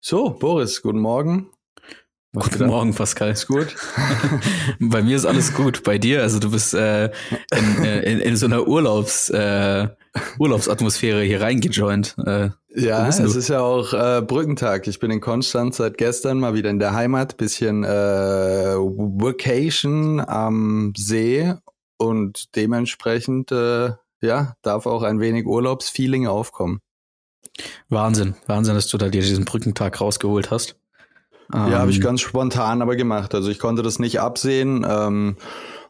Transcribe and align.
So, 0.00 0.30
Boris, 0.30 0.82
guten 0.82 1.00
Morgen. 1.00 1.50
Was 2.34 2.50
guten 2.50 2.66
Morgen, 2.66 2.92
Pascal. 2.92 3.30
Ist 3.30 3.46
gut? 3.46 3.76
Bei 4.80 5.02
mir 5.02 5.14
ist 5.14 5.24
alles 5.24 5.54
gut. 5.54 5.84
Bei 5.84 5.98
dir? 5.98 6.22
Also 6.22 6.40
du 6.40 6.50
bist 6.50 6.74
äh, 6.74 7.04
in, 7.04 7.84
äh, 7.84 8.12
in, 8.12 8.18
in 8.18 8.36
so 8.36 8.46
einer 8.46 8.66
Urlaubs, 8.66 9.30
äh, 9.30 9.86
Urlaubsatmosphäre 10.40 11.22
hier 11.22 11.40
reingejoint. 11.40 12.16
Äh, 12.26 12.50
ja, 12.74 13.06
es 13.06 13.20
ist 13.20 13.48
ja 13.48 13.60
auch 13.60 13.92
äh, 13.92 14.20
Brückentag. 14.20 14.88
Ich 14.88 14.98
bin 14.98 15.12
in 15.12 15.20
Konstanz 15.20 15.76
seit 15.76 15.96
gestern 15.96 16.40
mal 16.40 16.54
wieder 16.54 16.70
in 16.70 16.80
der 16.80 16.92
Heimat. 16.92 17.36
Bisschen 17.36 17.84
Vacation 17.84 20.18
am 20.18 20.92
See 20.96 21.54
und 21.98 22.56
dementsprechend 22.56 23.52
ja 23.52 24.56
darf 24.62 24.86
auch 24.86 25.04
ein 25.04 25.20
wenig 25.20 25.46
Urlaubsfeeling 25.46 26.26
aufkommen. 26.26 26.80
Wahnsinn, 27.88 28.34
Wahnsinn, 28.46 28.74
dass 28.74 28.88
du 28.88 28.98
da 28.98 29.08
dir 29.08 29.22
diesen 29.22 29.44
Brückentag 29.44 30.00
rausgeholt 30.00 30.50
hast. 30.50 30.76
Ja, 31.52 31.66
ähm, 31.66 31.74
habe 31.74 31.90
ich 31.90 32.00
ganz 32.00 32.20
spontan 32.20 32.82
aber 32.82 32.96
gemacht. 32.96 33.34
Also 33.34 33.50
ich 33.50 33.58
konnte 33.58 33.82
das 33.82 33.98
nicht 33.98 34.20
absehen. 34.20 34.84
Ähm, 34.88 35.36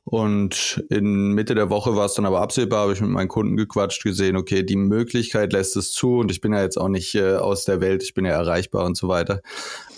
und 0.05 0.85
in 0.91 1.33
Mitte 1.33 1.55
der 1.55 1.71
Woche 1.71 1.97
war 1.97 2.05
es 2.05 2.15
dann 2.15 2.27
aber 2.27 2.43
absehbar, 2.43 2.83
habe 2.83 2.93
ich 2.93 3.01
mit 3.01 3.11
meinen 3.11 3.29
Kunden 3.29 3.57
gequatscht, 3.57 4.03
gesehen, 4.05 4.37
okay, 4.37 4.63
die 4.63 4.77
Möglichkeit 4.77 5.55
lässt 5.55 5.77
es 5.77 5.93
zu 5.93 6.19
und 6.19 6.31
ich 6.31 6.43
bin 6.43 6.53
ja 6.53 6.61
jetzt 6.61 6.77
auch 6.77 6.89
nicht 6.89 7.15
äh, 7.15 7.37
aus 7.37 7.65
der 7.65 7.81
Welt, 7.81 8.03
ich 8.03 8.13
bin 8.13 8.27
ja 8.27 8.33
erreichbar 8.33 8.85
und 8.85 8.99
so 8.99 9.09
weiter. 9.09 9.41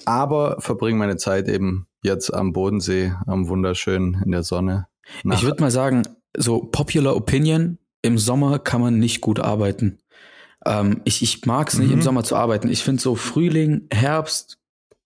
Aber 0.04 0.60
verbringe 0.60 0.98
meine 0.98 1.16
Zeit 1.16 1.48
eben 1.48 1.88
jetzt 2.02 2.32
am 2.32 2.52
Bodensee, 2.52 3.14
am 3.26 3.48
wunderschönen 3.48 4.22
in 4.24 4.30
der 4.30 4.44
Sonne. 4.44 4.86
ich 5.24 5.42
würde 5.42 5.60
mal 5.60 5.72
sagen, 5.72 6.02
so 6.36 6.60
popular 6.60 7.16
opinion, 7.16 7.78
im 8.02 8.16
Sommer 8.16 8.60
kann 8.60 8.80
man 8.80 9.00
nicht 9.00 9.20
gut 9.20 9.40
arbeiten. 9.40 9.98
Ähm, 10.66 11.00
ich 11.04 11.22
ich 11.22 11.44
mag 11.46 11.68
es 11.68 11.78
nicht, 11.78 11.88
mhm. 11.88 11.94
im 11.94 12.02
Sommer 12.02 12.24
zu 12.24 12.36
arbeiten. 12.36 12.68
Ich 12.68 12.82
finde 12.82 13.00
so 13.00 13.14
Frühling, 13.14 13.86
Herbst, 13.90 14.58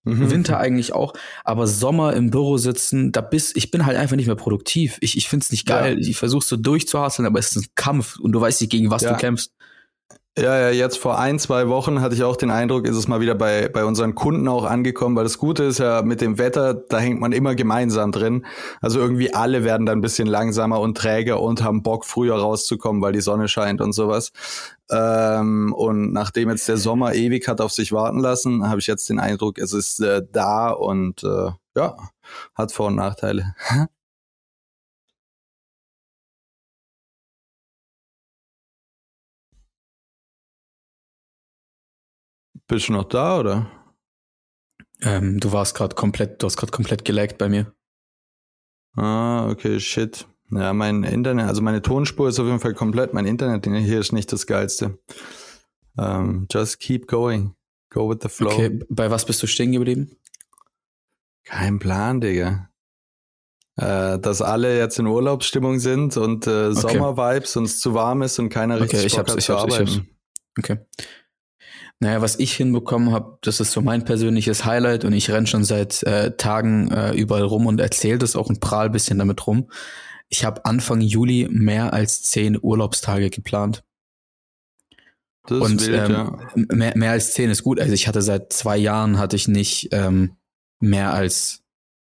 mhm. 0.05 0.31
Winter 0.31 0.59
eigentlich 0.59 0.93
auch, 0.93 1.13
aber 1.45 1.67
Sommer 1.67 2.15
im 2.15 2.31
Büro 2.31 2.57
sitzen, 2.57 3.13
da 3.13 3.21
bist, 3.21 3.57
ich 3.57 3.71
bin 3.71 3.87
halt 3.87 3.97
einfach 3.97 4.17
nicht 4.17 4.27
mehr 4.27 4.37
produktiv. 4.37 4.99
Ich, 5.01 5.17
ich 5.17 5.29
finde 5.29 5.45
es 5.45 5.51
nicht 5.51 5.67
geil. 5.67 5.95
Ja. 6.01 6.09
Ich 6.09 6.17
versuche 6.17 6.45
so 6.45 6.57
durchzuhasseln, 6.57 7.27
aber 7.27 7.39
es 7.39 7.55
ist 7.55 7.65
ein 7.65 7.69
Kampf 7.75 8.19
und 8.19 8.33
du 8.33 8.41
weißt 8.41 8.61
nicht, 8.61 8.71
gegen 8.71 8.91
was 8.91 9.03
ja. 9.03 9.13
du 9.13 9.19
kämpfst. 9.19 9.53
Ja, 10.39 10.57
ja, 10.59 10.71
jetzt 10.71 10.97
vor 10.97 11.19
ein, 11.19 11.41
zwei 11.41 11.69
Wochen 11.69 12.01
hatte 12.01 12.15
ich 12.15 12.23
auch 12.23 12.37
den 12.37 12.53
Eindruck, 12.53 12.87
ist 12.87 12.97
es 12.97 13.09
mal 13.09 13.21
wieder 13.21 13.35
bei, 13.35 13.69
bei 13.69 13.85
unseren 13.85 14.15
Kunden 14.15 14.47
auch 14.47 14.65
angekommen, 14.65 15.17
weil 15.17 15.25
das 15.25 15.39
Gute 15.39 15.65
ist 15.65 15.79
ja 15.79 16.03
mit 16.03 16.21
dem 16.21 16.39
Wetter, 16.39 16.73
da 16.73 16.99
hängt 16.99 17.21
man 17.21 17.33
immer 17.33 17.57
gemeinsam 17.57 18.13
drin. 18.13 18.47
Also 18.81 19.01
irgendwie 19.01 19.35
alle 19.35 19.65
werden 19.65 19.87
dann 19.87 19.99
ein 19.99 20.03
bisschen 20.03 20.29
langsamer 20.29 20.79
und 20.79 20.97
träger 20.97 21.41
und 21.43 21.65
haben 21.65 21.83
Bock, 21.83 22.05
früher 22.05 22.37
rauszukommen, 22.37 23.03
weil 23.03 23.13
die 23.13 23.21
Sonne 23.21 23.49
scheint 23.49 23.81
und 23.81 23.93
sowas. 23.93 24.31
Ähm, 24.89 25.75
und 25.75 26.13
nachdem 26.13 26.49
jetzt 26.49 26.69
der 26.69 26.77
Sommer 26.77 27.13
ewig 27.15 27.49
hat 27.49 27.61
auf 27.61 27.73
sich 27.73 27.91
warten 27.91 28.21
lassen, 28.21 28.69
habe 28.69 28.79
ich 28.79 28.87
jetzt 28.87 29.09
den 29.11 29.19
Eindruck, 29.19 29.59
es 29.59 29.73
ist 29.73 29.99
äh, 30.01 30.23
da 30.31 30.71
und 30.71 31.25
äh, 31.25 31.51
ja, 31.75 31.97
hat 32.55 32.71
Vor- 32.71 32.87
und 32.87 32.97
Nachteile. 32.97 33.55
Bist 42.71 42.87
du 42.87 42.93
noch 42.93 43.05
da, 43.05 43.41
oder? 43.41 43.69
Ähm, 45.03 45.41
du 45.41 45.51
warst 45.51 45.75
gerade 45.75 45.97
komplett, 45.97 46.41
du 46.41 46.47
hast 46.47 46.57
gerade 46.57 46.71
komplett 46.71 47.05
gelaggt 47.05 47.37
bei 47.37 47.49
mir. 47.49 47.75
Ah, 48.95 49.51
okay, 49.51 49.81
shit. 49.81 50.29
Ja, 50.53 50.73
mein 50.73 51.03
Internet, 51.03 51.49
also 51.49 51.63
meine 51.63 51.83
Tonspur 51.83 52.29
ist 52.29 52.39
auf 52.39 52.47
jeden 52.47 52.61
Fall 52.61 52.75
komplett. 52.75 53.13
Mein 53.13 53.27
Internet 53.27 53.67
hier 53.67 53.99
ist 53.99 54.13
nicht 54.13 54.33
das 54.33 54.47
geilste. 54.47 55.01
Um, 55.97 56.05
ähm, 56.05 56.47
just 56.49 56.79
keep 56.79 57.09
going. 57.09 57.57
Go 57.93 58.09
with 58.09 58.19
the 58.23 58.29
flow. 58.29 58.53
Okay, 58.53 58.79
bei 58.89 59.11
was 59.11 59.25
bist 59.25 59.43
du 59.43 59.49
stehen 59.49 59.73
geblieben? 59.73 60.17
Kein 61.43 61.81
Plan, 61.81 62.21
Digga. 62.21 62.71
Äh, 63.75 64.21
dass 64.21 64.43
alle 64.43 64.79
jetzt 64.79 64.97
in 65.01 65.09
Urlaubsstimmung 65.09 65.81
sind 65.81 66.17
und 66.17 66.47
äh, 66.47 66.69
okay. 66.69 66.75
Sommervibes 66.75 67.57
und 67.57 67.65
es 67.65 67.81
zu 67.81 67.95
warm 67.95 68.23
ist 68.23 68.39
und 68.39 68.49
keiner 68.49 68.81
richtig 68.81 69.01
okay, 69.01 69.07
ich 69.09 69.13
Bock 69.15 69.19
hab's, 69.21 69.33
hat 69.33 69.39
ich 69.39 69.45
zu 69.47 69.59
hab's, 69.59 69.75
arbeiten. 69.75 69.91
Ich 69.91 69.99
hab's. 69.99 70.07
Okay. 70.59 70.79
Naja, 72.03 72.23
was 72.23 72.39
ich 72.39 72.55
hinbekommen 72.55 73.13
habe, 73.13 73.39
das 73.43 73.61
ist 73.61 73.73
so 73.73 73.83
mein 73.83 74.07
persönliches 74.07 74.65
Highlight 74.65 75.05
und 75.05 75.13
ich 75.13 75.31
renn 75.31 75.47
schon 75.47 75.65
seit 75.65 76.03
äh, 76.05 76.35
Tagen 76.35 76.91
äh, 76.91 77.13
überall 77.13 77.43
rum 77.43 77.67
und 77.67 77.79
erzähle 77.79 78.17
das 78.17 78.37
auch 78.37 78.49
ein 78.49 78.59
prahl 78.59 78.89
bisschen 78.89 79.19
damit 79.19 79.47
rum. 79.47 79.71
Ich 80.31 80.47
habe 80.47 80.65
Anfang 80.65 81.03
Juli 81.03 81.47
mehr 81.51 81.93
als 81.93 82.23
zehn 82.23 82.59
Urlaubstage 82.61 83.29
geplant. 83.29 83.85
Das 85.47 85.59
und 85.59 85.87
wild, 85.87 86.09
ähm, 86.09 86.13
ja. 86.13 86.39
mehr, 86.55 86.97
mehr 86.97 87.11
als 87.11 87.33
zehn 87.33 87.51
ist 87.51 87.65
gut. 87.65 87.79
Also 87.79 87.93
ich 87.93 88.09
hatte 88.09 88.23
seit 88.23 88.53
zwei 88.53 88.79
Jahren 88.79 89.19
hatte 89.19 89.37
ich 89.37 89.47
nicht 89.47 89.89
ähm, 89.93 90.37
mehr 90.79 91.13
als 91.13 91.63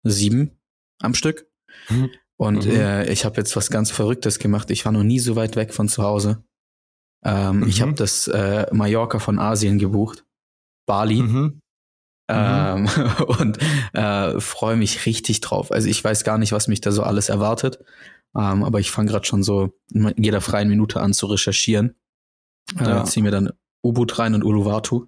sieben 0.04 0.52
am 1.00 1.14
Stück. 1.14 1.48
Mhm. 1.90 2.10
Und 2.38 2.66
mhm. 2.66 2.72
Äh, 2.72 3.12
ich 3.12 3.24
habe 3.24 3.38
jetzt 3.38 3.56
was 3.56 3.70
ganz 3.70 3.92
Verrücktes 3.92 4.40
gemacht. 4.40 4.72
Ich 4.72 4.84
war 4.86 4.92
noch 4.92 5.04
nie 5.04 5.20
so 5.20 5.36
weit 5.36 5.56
weg 5.56 5.74
von 5.74 5.90
zu 5.90 6.04
Hause. 6.04 6.44
Ähm, 7.26 7.62
mhm. 7.62 7.68
Ich 7.68 7.82
habe 7.82 7.94
das 7.94 8.28
äh, 8.28 8.68
Mallorca 8.72 9.20
von 9.20 9.40
Asien 9.40 9.80
gebucht, 9.80 10.24
Bali. 10.86 11.24
Mhm. 11.24 11.62
Ähm, 12.28 12.84
mhm. 12.84 13.24
und 13.40 13.58
äh, 13.94 14.40
freue 14.40 14.78
mich 14.78 15.06
richtig 15.06 15.42
drauf. 15.42 15.72
Also 15.72 15.90
ich 15.90 16.04
weiß 16.04 16.24
gar 16.24 16.38
nicht, 16.38 16.52
was 16.52 16.68
mich 16.68 16.82
da 16.82 16.92
so 16.92 17.04
alles 17.04 17.30
erwartet. 17.30 17.80
Ähm, 18.36 18.64
aber 18.64 18.80
ich 18.80 18.92
fange 18.92 19.10
gerade 19.12 19.26
schon 19.26 19.44
so 19.44 19.74
in 19.92 20.14
jeder 20.18 20.42
freien 20.42 20.70
Minute 20.70 21.02
an 21.02 21.14
zu 21.14 21.26
recherchieren. 21.26 21.96
Äh, 22.80 22.84
ja. 22.84 23.04
Zieh 23.06 23.22
mir 23.22 23.32
dann 23.32 23.52
U-Boot 23.84 24.20
rein 24.20 24.36
und 24.36 24.44
Uluwatu. 24.44 25.08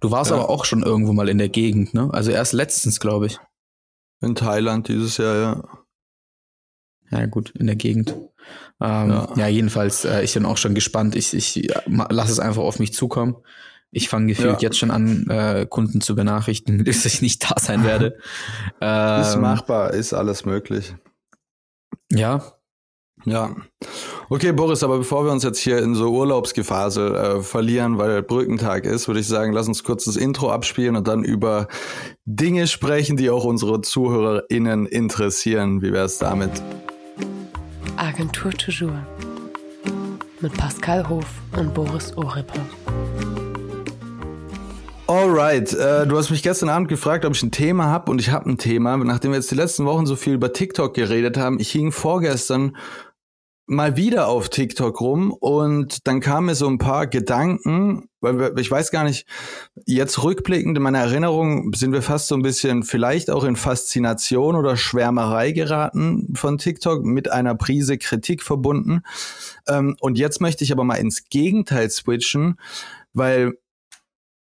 Du 0.00 0.10
warst 0.10 0.30
ja. 0.30 0.36
aber 0.36 0.50
auch 0.50 0.64
schon 0.64 0.82
irgendwo 0.82 1.12
mal 1.12 1.28
in 1.28 1.38
der 1.38 1.48
Gegend, 1.48 1.94
ne? 1.94 2.08
Also 2.12 2.30
erst 2.30 2.52
letztens, 2.52 3.00
glaube 3.00 3.26
ich. 3.26 3.38
In 4.20 4.34
Thailand 4.34 4.88
dieses 4.88 5.16
Jahr, 5.16 5.36
ja. 5.36 5.62
Ja, 7.10 7.26
gut, 7.26 7.50
in 7.50 7.66
der 7.66 7.76
Gegend. 7.76 8.14
Ähm, 8.80 9.10
ja. 9.10 9.28
ja. 9.36 9.46
jedenfalls, 9.48 10.04
äh, 10.04 10.22
ich 10.22 10.34
bin 10.34 10.44
auch 10.44 10.56
schon 10.56 10.74
gespannt. 10.74 11.16
Ich, 11.16 11.34
ich 11.34 11.68
lasse 11.86 12.32
es 12.32 12.40
einfach 12.40 12.62
auf 12.62 12.78
mich 12.78 12.92
zukommen. 12.92 13.36
Ich 13.90 14.08
fange 14.08 14.26
gefühlt 14.26 14.60
ja. 14.60 14.68
jetzt 14.68 14.78
schon 14.78 14.90
an, 14.90 15.28
äh, 15.30 15.66
Kunden 15.68 16.00
zu 16.00 16.16
benachrichtigen, 16.16 16.84
dass 16.84 17.04
ich 17.04 17.22
nicht 17.22 17.48
da 17.48 17.54
sein 17.58 17.84
werde. 17.84 18.18
ähm, 18.80 19.20
ist 19.20 19.36
machbar, 19.36 19.94
ist 19.94 20.12
alles 20.12 20.44
möglich. 20.44 20.94
Ja. 22.10 22.42
Ja. 23.24 23.54
Okay, 24.28 24.52
Boris, 24.52 24.82
aber 24.82 24.98
bevor 24.98 25.24
wir 25.24 25.32
uns 25.32 25.44
jetzt 25.44 25.60
hier 25.60 25.78
in 25.78 25.94
so 25.94 26.10
Urlaubsgefasel 26.10 27.14
äh, 27.14 27.40
verlieren, 27.40 27.96
weil 27.96 28.22
Brückentag 28.22 28.84
ist, 28.84 29.06
würde 29.06 29.20
ich 29.20 29.28
sagen, 29.28 29.52
lass 29.52 29.68
uns 29.68 29.84
kurz 29.84 30.04
das 30.04 30.16
Intro 30.16 30.50
abspielen 30.50 30.96
und 30.96 31.08
dann 31.08 31.24
über 31.24 31.68
Dinge 32.24 32.66
sprechen, 32.66 33.16
die 33.16 33.30
auch 33.30 33.44
unsere 33.44 33.80
ZuhörerInnen 33.80 34.86
interessieren. 34.86 35.80
Wie 35.80 35.92
wäre 35.92 36.06
es 36.06 36.18
damit? 36.18 36.50
Agentur 37.96 38.52
Toujours 38.52 38.92
mit 40.40 40.52
Pascal 40.54 41.08
Hof 41.08 41.26
und 41.56 41.72
Boris 41.72 42.16
Ohrippe. 42.16 42.60
Alright, 45.06 45.72
äh, 45.74 46.06
du 46.06 46.16
hast 46.16 46.30
mich 46.30 46.42
gestern 46.42 46.70
Abend 46.70 46.88
gefragt, 46.88 47.24
ob 47.24 47.34
ich 47.34 47.42
ein 47.42 47.50
Thema 47.50 47.86
habe 47.86 48.10
und 48.10 48.20
ich 48.20 48.30
habe 48.30 48.50
ein 48.50 48.58
Thema. 48.58 48.96
Nachdem 48.96 49.30
wir 49.30 49.36
jetzt 49.36 49.50
die 49.50 49.54
letzten 49.54 49.84
Wochen 49.84 50.06
so 50.06 50.16
viel 50.16 50.34
über 50.34 50.52
TikTok 50.52 50.94
geredet 50.94 51.36
haben, 51.36 51.60
ich 51.60 51.70
hing 51.70 51.92
vorgestern 51.92 52.76
mal 53.66 53.96
wieder 53.96 54.28
auf 54.28 54.50
TikTok 54.50 55.00
rum 55.00 55.32
und 55.32 56.06
dann 56.06 56.20
kamen 56.20 56.46
mir 56.46 56.54
so 56.54 56.68
ein 56.68 56.78
paar 56.78 57.06
Gedanken, 57.06 58.08
weil 58.20 58.58
ich 58.58 58.70
weiß 58.70 58.90
gar 58.90 59.04
nicht, 59.04 59.26
jetzt 59.86 60.22
rückblickend 60.22 60.76
in 60.76 60.82
meiner 60.82 60.98
Erinnerung 60.98 61.72
sind 61.74 61.92
wir 61.92 62.02
fast 62.02 62.28
so 62.28 62.34
ein 62.34 62.42
bisschen 62.42 62.82
vielleicht 62.82 63.30
auch 63.30 63.44
in 63.44 63.56
Faszination 63.56 64.56
oder 64.56 64.76
Schwärmerei 64.76 65.52
geraten 65.52 66.34
von 66.34 66.58
TikTok 66.58 67.04
mit 67.04 67.30
einer 67.30 67.54
Prise 67.54 67.96
Kritik 67.96 68.42
verbunden. 68.42 69.02
Ähm, 69.66 69.96
und 70.00 70.18
jetzt 70.18 70.40
möchte 70.40 70.64
ich 70.64 70.72
aber 70.72 70.84
mal 70.84 70.96
ins 70.96 71.28
Gegenteil 71.30 71.88
switchen, 71.88 72.58
weil 73.14 73.54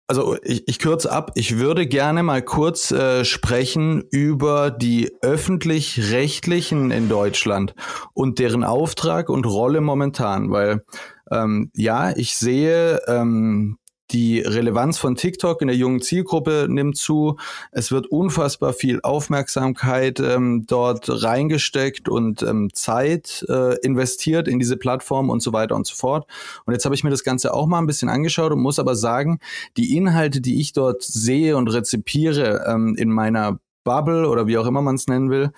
also 0.08 0.36
ich, 0.44 0.68
ich 0.68 0.80
kürze 0.80 1.12
ab, 1.12 1.32
ich 1.36 1.58
würde 1.58 1.88
gerne 1.88 2.22
mal 2.24 2.42
kurz 2.42 2.92
äh, 2.92 3.24
sprechen 3.24 4.04
über 4.12 4.70
die 4.72 5.12
öffentlich-rechtlichen 5.22 6.92
in 6.92 7.08
Deutschland 7.08 7.76
und 8.14 8.40
deren 8.40 8.64
Auftrag 8.64 9.30
und 9.30 9.46
Rolle 9.46 9.82
momentan, 9.82 10.52
weil 10.52 10.84
ähm, 11.32 11.72
ja, 11.76 12.12
ich 12.16 12.36
sehe 12.36 13.02
ähm, 13.08 13.78
die 14.12 14.40
Relevanz 14.40 14.98
von 14.98 15.16
TikTok 15.16 15.62
in 15.62 15.68
der 15.68 15.78
jungen 15.78 16.02
Zielgruppe 16.02 16.68
nimmt 16.70 16.98
zu. 16.98 17.38
Es 17.72 17.92
wird 17.92 18.08
unfassbar 18.08 18.74
viel 18.74 19.00
Aufmerksamkeit 19.04 20.20
ähm, 20.20 20.66
dort 20.68 21.24
reingesteckt 21.24 22.10
und 22.10 22.44
ähm, 22.44 22.70
Zeit 22.74 23.46
äh, 23.50 23.76
investiert 23.80 24.48
in 24.48 24.60
diese 24.60 24.78
Plattform 24.78 25.30
und 25.30 25.42
so 25.42 25.54
weiter 25.54 25.76
und 25.76 25.88
so 25.88 25.96
fort. 25.96 26.28
Und 26.66 26.74
jetzt 26.74 26.86
habe 26.86 26.96
ich 26.96 27.04
mir 27.04 27.10
das 27.10 27.24
Ganze 27.24 27.54
auch 27.54 27.68
mal 27.68 27.80
ein 27.80 27.88
bisschen 27.88 28.10
angeschaut 28.10 28.52
und 28.52 28.60
muss 28.60 28.80
aber 28.80 28.96
sagen, 28.96 29.40
die 29.78 29.96
Inhalte, 29.96 30.42
die 30.42 30.60
ich 30.60 30.74
dort 30.74 31.04
sehe 31.04 31.58
und 31.58 31.68
rezipiere 31.68 32.66
ähm, 32.68 32.96
in 32.98 33.10
meiner 33.10 33.60
Bubble 33.84 34.28
oder 34.28 34.48
wie 34.48 34.58
auch 34.58 34.66
immer 34.66 34.82
man 34.82 34.96
es 34.96 35.08
nennen 35.08 35.30
will, 35.30 35.52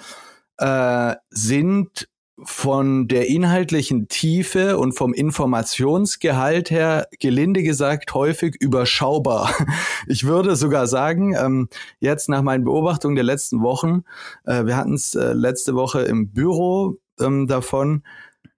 äh, 0.57 1.15
sind 1.29 2.07
von 2.41 3.07
der 3.07 3.27
inhaltlichen 3.27 4.07
Tiefe 4.07 4.77
und 4.77 4.93
vom 4.93 5.13
Informationsgehalt 5.13 6.71
her, 6.71 7.07
gelinde 7.19 7.63
gesagt, 7.63 8.13
häufig 8.13 8.55
überschaubar. 8.59 9.53
Ich 10.05 10.25
würde 10.25 10.57
sogar 10.57 10.87
sagen, 10.87 11.33
ähm, 11.33 11.69
jetzt 11.99 12.27
nach 12.27 12.41
meinen 12.41 12.65
Beobachtungen 12.65 13.15
der 13.15 13.23
letzten 13.23 13.61
Wochen, 13.61 14.03
äh, 14.43 14.65
wir 14.65 14.75
hatten 14.75 14.95
es 14.95 15.15
äh, 15.15 15.31
letzte 15.31 15.75
Woche 15.75 16.01
im 16.01 16.33
Büro 16.33 16.97
ähm, 17.21 17.47
davon, 17.47 18.03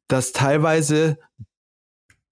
dass 0.07 0.31
teilweise 0.31 1.17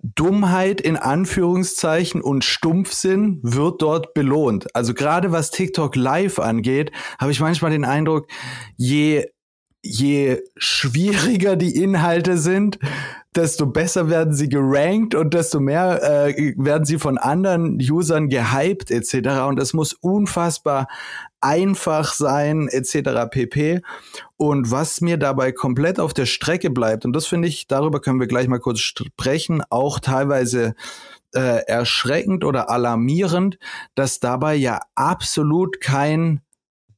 Dummheit 0.03 0.81
in 0.81 0.97
Anführungszeichen 0.97 2.21
und 2.21 2.43
Stumpfsinn 2.43 3.39
wird 3.43 3.81
dort 3.81 4.13
belohnt. 4.13 4.75
Also 4.75 4.93
gerade 4.93 5.31
was 5.31 5.51
TikTok 5.51 5.95
Live 5.95 6.39
angeht, 6.39 6.91
habe 7.19 7.31
ich 7.31 7.39
manchmal 7.39 7.71
den 7.71 7.85
Eindruck, 7.85 8.27
je 8.75 9.27
je 9.83 10.41
schwieriger 10.55 11.57
die 11.57 11.75
Inhalte 11.75 12.37
sind, 12.37 12.79
desto 13.35 13.65
besser 13.65 14.09
werden 14.09 14.33
sie 14.33 14.47
gerankt 14.47 15.13
und 15.13 15.33
desto 15.33 15.59
mehr 15.59 16.01
äh, 16.27 16.53
werden 16.57 16.85
sie 16.85 16.97
von 16.97 17.17
anderen 17.17 17.77
Usern 17.81 18.29
gehypt 18.29 18.91
etc. 18.91 19.41
Und 19.47 19.59
es 19.59 19.73
muss 19.73 19.93
unfassbar 19.93 20.87
einfach 21.41 22.13
sein 22.13 22.69
etc. 22.69 23.29
pp. 23.29 23.81
Und 24.37 24.71
was 24.71 25.01
mir 25.01 25.17
dabei 25.17 25.51
komplett 25.51 25.99
auf 25.99 26.13
der 26.13 26.25
Strecke 26.25 26.69
bleibt, 26.69 27.03
und 27.05 27.13
das 27.13 27.27
finde 27.27 27.49
ich, 27.49 27.67
darüber 27.67 27.99
können 27.99 28.21
wir 28.21 28.27
gleich 28.27 28.47
mal 28.47 28.59
kurz 28.59 28.79
sprechen, 28.79 29.61
auch 29.69 29.99
teilweise 29.99 30.75
äh, 31.35 31.65
erschreckend 31.65 32.45
oder 32.45 32.69
alarmierend, 32.69 33.57
dass 33.95 34.21
dabei 34.21 34.55
ja 34.55 34.79
absolut 34.95 35.81
kein 35.81 36.41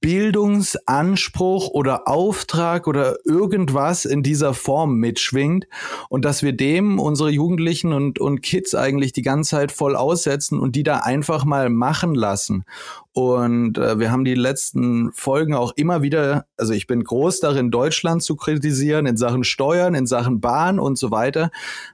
Bildungsanspruch 0.06 1.69
oder 1.69 2.07
Auftrag 2.07 2.86
oder 2.86 3.18
irgendwas 3.25 4.06
in 4.06 4.22
dieser 4.22 4.54
Form 4.54 4.98
mitschwingt 4.98 5.66
und 6.10 6.25
dass 6.25 6.44
wir 6.44 6.54
dem 6.54 7.00
unsere 7.00 7.31
Jugendlichen 7.31 7.92
und, 7.92 8.19
und 8.19 8.42
Kids 8.42 8.75
eigentlich 8.75 9.13
die 9.13 9.24
ganze 9.24 9.56
Zeit 9.56 9.72
voll 9.72 9.96
aussetzen 9.96 10.60
und 10.60 10.75
die 10.75 10.84
da 10.84 10.98
einfach 10.98 11.44
mal 11.44 11.72
machen 11.72 12.13
lassen. 12.13 12.66
Und 13.13 13.80
äh, 13.80 13.98
wir 13.98 14.12
haben 14.12 14.25
die 14.25 14.36
letzten 14.36 15.12
Folgen 15.12 15.56
auch 15.56 15.74
immer 15.75 16.04
wieder, 16.04 16.46
also 16.56 16.74
ich 16.74 16.86
bin 16.86 17.04
groß 17.04 17.40
darin, 17.40 17.72
Deutschland 17.72 18.22
zu 18.22 18.36
kritisieren 18.36 19.08
in 19.08 19.18
Sachen 19.18 19.44
Steuern, 19.44 19.96
in 19.96 20.06
Sachen 20.06 20.40
Bahn 20.40 20.80
und 20.80 21.00
so 21.00 21.10
weiter. 21.10 21.50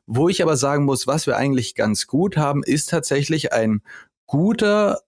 Wo 0.05 0.27
ich 0.27 0.43
aber 0.43 0.57
sagen 0.57 0.83
muss, 0.83 1.07
was 1.07 1.27
wir 1.27 1.37
eigentlich 1.37 1.75
ganz 1.75 2.07
gut 2.07 2.35
haben, 2.35 2.61
ist 2.61 2.89
tatsächlich 2.89 3.53
ein 3.53 3.81
guter 4.27 4.99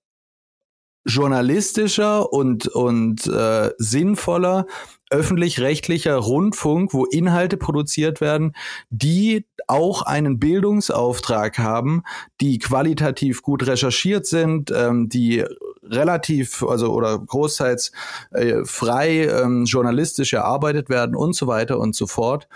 journalistischer 1.05 2.31
und, 2.31 2.67
und 2.67 3.27
äh, 3.27 3.71
sinnvoller 3.77 4.65
öffentlich-rechtlicher 5.09 6.15
Rundfunk, 6.15 6.93
wo 6.93 7.05
Inhalte 7.05 7.55
produziert 7.55 8.19
werden, 8.19 8.55
die 8.89 9.45
auch 9.67 10.01
einen 10.01 10.39
Bildungsauftrag 10.39 11.59
haben, 11.59 12.03
die 12.41 12.57
qualitativ 12.57 13.43
gut 13.43 13.67
recherchiert 13.67 14.25
sind, 14.25 14.71
ähm, 14.71 15.09
die 15.09 15.45
relativ, 15.83 16.63
also 16.63 16.91
oder 16.93 17.19
großteils 17.19 17.91
äh, 18.31 18.65
frei 18.65 19.27
ähm, 19.27 19.65
journalistisch 19.65 20.33
erarbeitet 20.33 20.89
werden 20.89 21.15
und 21.15 21.35
so 21.35 21.47
weiter 21.47 21.79
und 21.79 21.95
so 21.95 22.07
fort. 22.07 22.47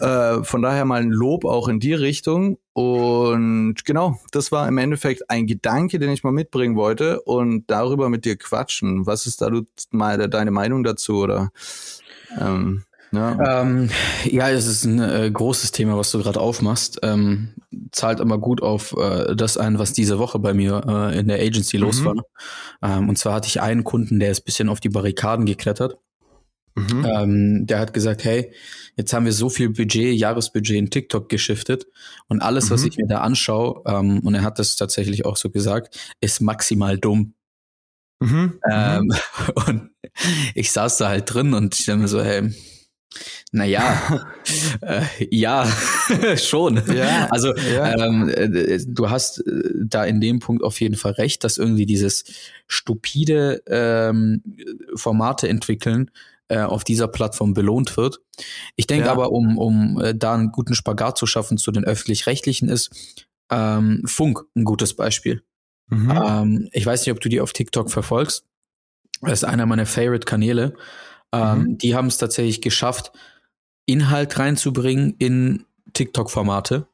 Äh, 0.00 0.44
von 0.44 0.62
daher 0.62 0.84
mal 0.84 1.00
ein 1.00 1.10
Lob 1.10 1.44
auch 1.44 1.68
in 1.68 1.80
die 1.80 1.94
Richtung. 1.94 2.58
Und 2.72 3.76
genau, 3.84 4.18
das 4.30 4.52
war 4.52 4.68
im 4.68 4.78
Endeffekt 4.78 5.30
ein 5.30 5.46
Gedanke, 5.46 5.98
den 5.98 6.10
ich 6.10 6.22
mal 6.22 6.32
mitbringen 6.32 6.76
wollte 6.76 7.20
und 7.22 7.64
darüber 7.68 8.08
mit 8.08 8.24
dir 8.24 8.36
quatschen. 8.36 9.06
Was 9.06 9.26
ist 9.26 9.42
da 9.42 9.50
du 9.50 9.62
mal 9.90 10.28
deine 10.28 10.50
Meinung 10.50 10.84
dazu 10.84 11.18
oder? 11.18 11.50
Ähm, 12.38 12.84
ja. 13.10 13.62
Ähm, 13.62 13.88
ja, 14.24 14.50
es 14.50 14.66
ist 14.66 14.84
ein 14.84 15.00
äh, 15.00 15.30
großes 15.32 15.72
Thema, 15.72 15.96
was 15.96 16.10
du 16.10 16.18
gerade 16.18 16.40
aufmachst. 16.40 17.00
Ähm, 17.02 17.54
zahlt 17.90 18.20
immer 18.20 18.38
gut 18.38 18.62
auf 18.62 18.94
äh, 18.96 19.34
das 19.34 19.56
ein, 19.56 19.78
was 19.78 19.92
diese 19.92 20.18
Woche 20.18 20.38
bei 20.38 20.52
mir 20.52 20.82
äh, 20.86 21.18
in 21.18 21.28
der 21.28 21.40
Agency 21.40 21.78
mhm. 21.78 21.84
los 21.84 22.04
war. 22.04 22.16
Ähm, 22.82 23.08
und 23.08 23.16
zwar 23.16 23.34
hatte 23.34 23.48
ich 23.48 23.60
einen 23.60 23.84
Kunden, 23.84 24.20
der 24.20 24.30
ist 24.30 24.42
bisschen 24.42 24.68
auf 24.68 24.80
die 24.80 24.90
Barrikaden 24.90 25.46
geklettert. 25.46 25.98
Mhm. 26.78 27.04
Ähm, 27.04 27.66
der 27.66 27.78
hat 27.80 27.92
gesagt, 27.92 28.24
hey, 28.24 28.52
jetzt 28.96 29.12
haben 29.12 29.24
wir 29.24 29.32
so 29.32 29.48
viel 29.48 29.70
Budget, 29.70 30.16
Jahresbudget 30.16 30.76
in 30.76 30.90
TikTok 30.90 31.28
geschiftet 31.28 31.86
und 32.28 32.40
alles, 32.40 32.66
mhm. 32.66 32.70
was 32.74 32.84
ich 32.84 32.96
mir 32.96 33.06
da 33.06 33.20
anschaue, 33.20 33.82
ähm, 33.86 34.20
und 34.20 34.34
er 34.34 34.42
hat 34.42 34.58
das 34.58 34.76
tatsächlich 34.76 35.24
auch 35.24 35.36
so 35.36 35.50
gesagt, 35.50 35.98
ist 36.20 36.40
maximal 36.40 36.98
dumm. 36.98 37.34
Mhm. 38.20 38.60
Ähm, 38.70 39.04
mhm. 39.04 39.12
und 39.66 39.90
ich 40.54 40.72
saß 40.72 40.98
da 40.98 41.08
halt 41.08 41.32
drin 41.32 41.54
und 41.54 41.78
ich 41.78 41.86
dachte 41.86 42.00
mir 42.00 42.08
so, 42.08 42.22
hey, 42.22 42.50
naja, 43.52 44.26
äh, 44.82 45.02
ja, 45.30 45.66
schon. 46.36 46.82
Ja, 46.94 47.28
also 47.30 47.54
ja. 47.56 48.06
Ähm, 48.06 48.28
äh, 48.28 48.78
du 48.86 49.10
hast 49.10 49.46
äh, 49.46 49.62
da 49.74 50.04
in 50.04 50.20
dem 50.20 50.40
Punkt 50.40 50.62
auf 50.62 50.80
jeden 50.80 50.96
Fall 50.96 51.12
recht, 51.12 51.44
dass 51.44 51.58
irgendwie 51.58 51.86
dieses 51.86 52.24
stupide 52.66 53.62
ähm, 53.66 54.42
Formate 54.94 55.48
entwickeln 55.48 56.10
äh, 56.48 56.60
auf 56.60 56.84
dieser 56.84 57.08
Plattform 57.08 57.54
belohnt 57.54 57.96
wird. 57.96 58.20
Ich 58.76 58.86
denke 58.86 59.06
ja. 59.06 59.12
aber, 59.12 59.32
um, 59.32 59.58
um 59.58 60.00
äh, 60.00 60.14
da 60.14 60.34
einen 60.34 60.50
guten 60.50 60.74
Spagat 60.74 61.18
zu 61.18 61.26
schaffen 61.26 61.58
zu 61.58 61.70
den 61.70 61.84
öffentlich-rechtlichen 61.84 62.68
ist 62.68 63.26
ähm, 63.50 64.02
Funk 64.06 64.44
ein 64.54 64.64
gutes 64.64 64.94
Beispiel. 64.94 65.42
Mhm. 65.88 66.10
Ähm, 66.10 66.68
ich 66.72 66.84
weiß 66.84 67.00
nicht, 67.00 67.12
ob 67.12 67.20
du 67.20 67.28
die 67.28 67.40
auf 67.40 67.52
TikTok 67.52 67.90
verfolgst. 67.90 68.44
Das 69.20 69.42
ist 69.42 69.44
einer 69.44 69.66
meiner 69.66 69.86
Favorite-Kanäle. 69.86 70.74
Ähm, 71.32 71.58
mhm. 71.58 71.78
Die 71.78 71.94
haben 71.94 72.06
es 72.06 72.18
tatsächlich 72.18 72.60
geschafft, 72.60 73.12
Inhalt 73.86 74.38
reinzubringen 74.38 75.14
in 75.18 75.64
TikTok-Formate. 75.92 76.86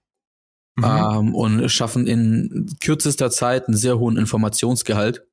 Mhm. 0.77 0.85
Ähm, 0.85 1.35
und 1.35 1.69
schaffen 1.69 2.07
in 2.07 2.75
kürzester 2.81 3.31
Zeit 3.31 3.69
einen 3.69 3.77
sehr 3.77 3.99
hohen 3.99 4.17
Informationsgehalt 4.17 5.25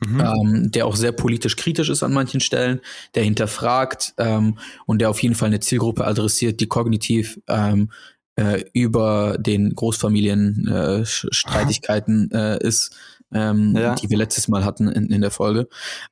mhm. 0.00 0.20
ähm, 0.20 0.70
der 0.70 0.86
auch 0.86 0.96
sehr 0.96 1.12
politisch 1.12 1.56
kritisch 1.56 1.90
ist 1.90 2.02
an 2.02 2.12
manchen 2.12 2.40
Stellen, 2.40 2.80
der 3.14 3.24
hinterfragt 3.24 4.14
ähm, 4.18 4.58
und 4.86 5.00
der 5.00 5.10
auf 5.10 5.22
jeden 5.22 5.34
Fall 5.34 5.48
eine 5.48 5.60
Zielgruppe 5.60 6.06
adressiert, 6.06 6.60
die 6.60 6.68
kognitiv 6.68 7.40
ähm, 7.48 7.90
äh, 8.36 8.64
über 8.72 9.36
den 9.38 9.74
Großfamilien-Streitigkeiten 9.74 12.30
äh, 12.32 12.54
äh, 12.54 12.66
ist, 12.66 12.96
ähm, 13.32 13.76
ja. 13.76 13.94
die 13.94 14.10
wir 14.10 14.18
letztes 14.18 14.48
Mal 14.48 14.64
hatten 14.64 14.88
in, 14.88 15.10
in 15.10 15.20
der 15.20 15.30
Folge. 15.30 15.68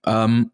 Ähm, 0.06 0.52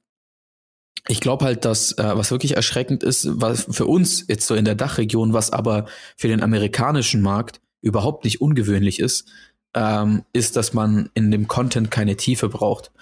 ich 1.06 1.20
glaube 1.20 1.44
halt, 1.44 1.64
dass 1.64 1.92
äh, 1.92 2.16
was 2.16 2.30
wirklich 2.30 2.56
erschreckend 2.56 3.02
ist, 3.02 3.28
was 3.40 3.66
für 3.70 3.86
uns 3.86 4.26
jetzt 4.28 4.46
so 4.46 4.54
in 4.54 4.64
der 4.64 4.74
Dachregion, 4.74 5.32
was 5.32 5.50
aber 5.50 5.86
für 6.16 6.28
den 6.28 6.42
amerikanischen 6.42 7.22
Markt 7.22 7.60
überhaupt 7.80 8.24
nicht 8.24 8.40
ungewöhnlich 8.40 8.98
ist, 8.98 9.30
ähm, 9.74 10.24
ist, 10.32 10.56
dass 10.56 10.72
man 10.72 11.10
in 11.14 11.30
dem 11.30 11.48
Content 11.48 11.90
keine 11.90 12.16
Tiefe 12.16 12.48
braucht. 12.48 12.92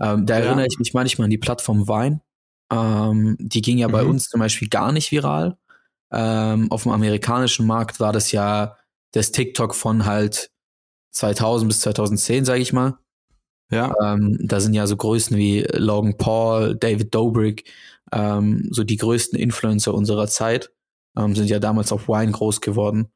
Ähm, 0.00 0.26
da 0.26 0.38
ja. 0.38 0.46
erinnere 0.46 0.66
ich 0.66 0.78
mich 0.78 0.94
manchmal 0.94 1.24
an 1.24 1.30
die 1.30 1.38
Plattform 1.38 1.88
Vine. 1.88 2.20
Ähm, 2.72 3.36
die 3.38 3.62
ging 3.62 3.78
ja 3.78 3.88
mhm. 3.88 3.92
bei 3.92 4.04
uns 4.04 4.28
zum 4.28 4.40
Beispiel 4.40 4.68
gar 4.68 4.92
nicht 4.92 5.10
viral. 5.10 5.56
Ähm, 6.12 6.70
auf 6.70 6.84
dem 6.84 6.92
amerikanischen 6.92 7.66
Markt 7.66 8.00
war 8.00 8.12
das 8.12 8.32
ja 8.32 8.76
das 9.12 9.32
TikTok 9.32 9.74
von 9.74 10.06
halt 10.06 10.50
2000 11.12 11.68
bis 11.68 11.80
2010, 11.80 12.44
sage 12.44 12.60
ich 12.60 12.72
mal. 12.72 12.98
Ja. 13.70 13.94
Ähm, 14.02 14.36
da 14.40 14.60
sind 14.60 14.74
ja 14.74 14.86
so 14.86 14.96
Größen 14.96 15.36
wie 15.36 15.60
Logan 15.72 16.16
Paul, 16.16 16.76
David 16.76 17.14
Dobrik, 17.14 17.70
ähm, 18.12 18.68
so 18.70 18.82
die 18.82 18.96
größten 18.96 19.38
Influencer 19.38 19.94
unserer 19.94 20.26
Zeit, 20.26 20.72
sind 21.16 21.50
ja 21.50 21.58
damals 21.58 21.92
auf 21.92 22.08
Wine 22.08 22.30
groß 22.30 22.60
geworden. 22.60 23.10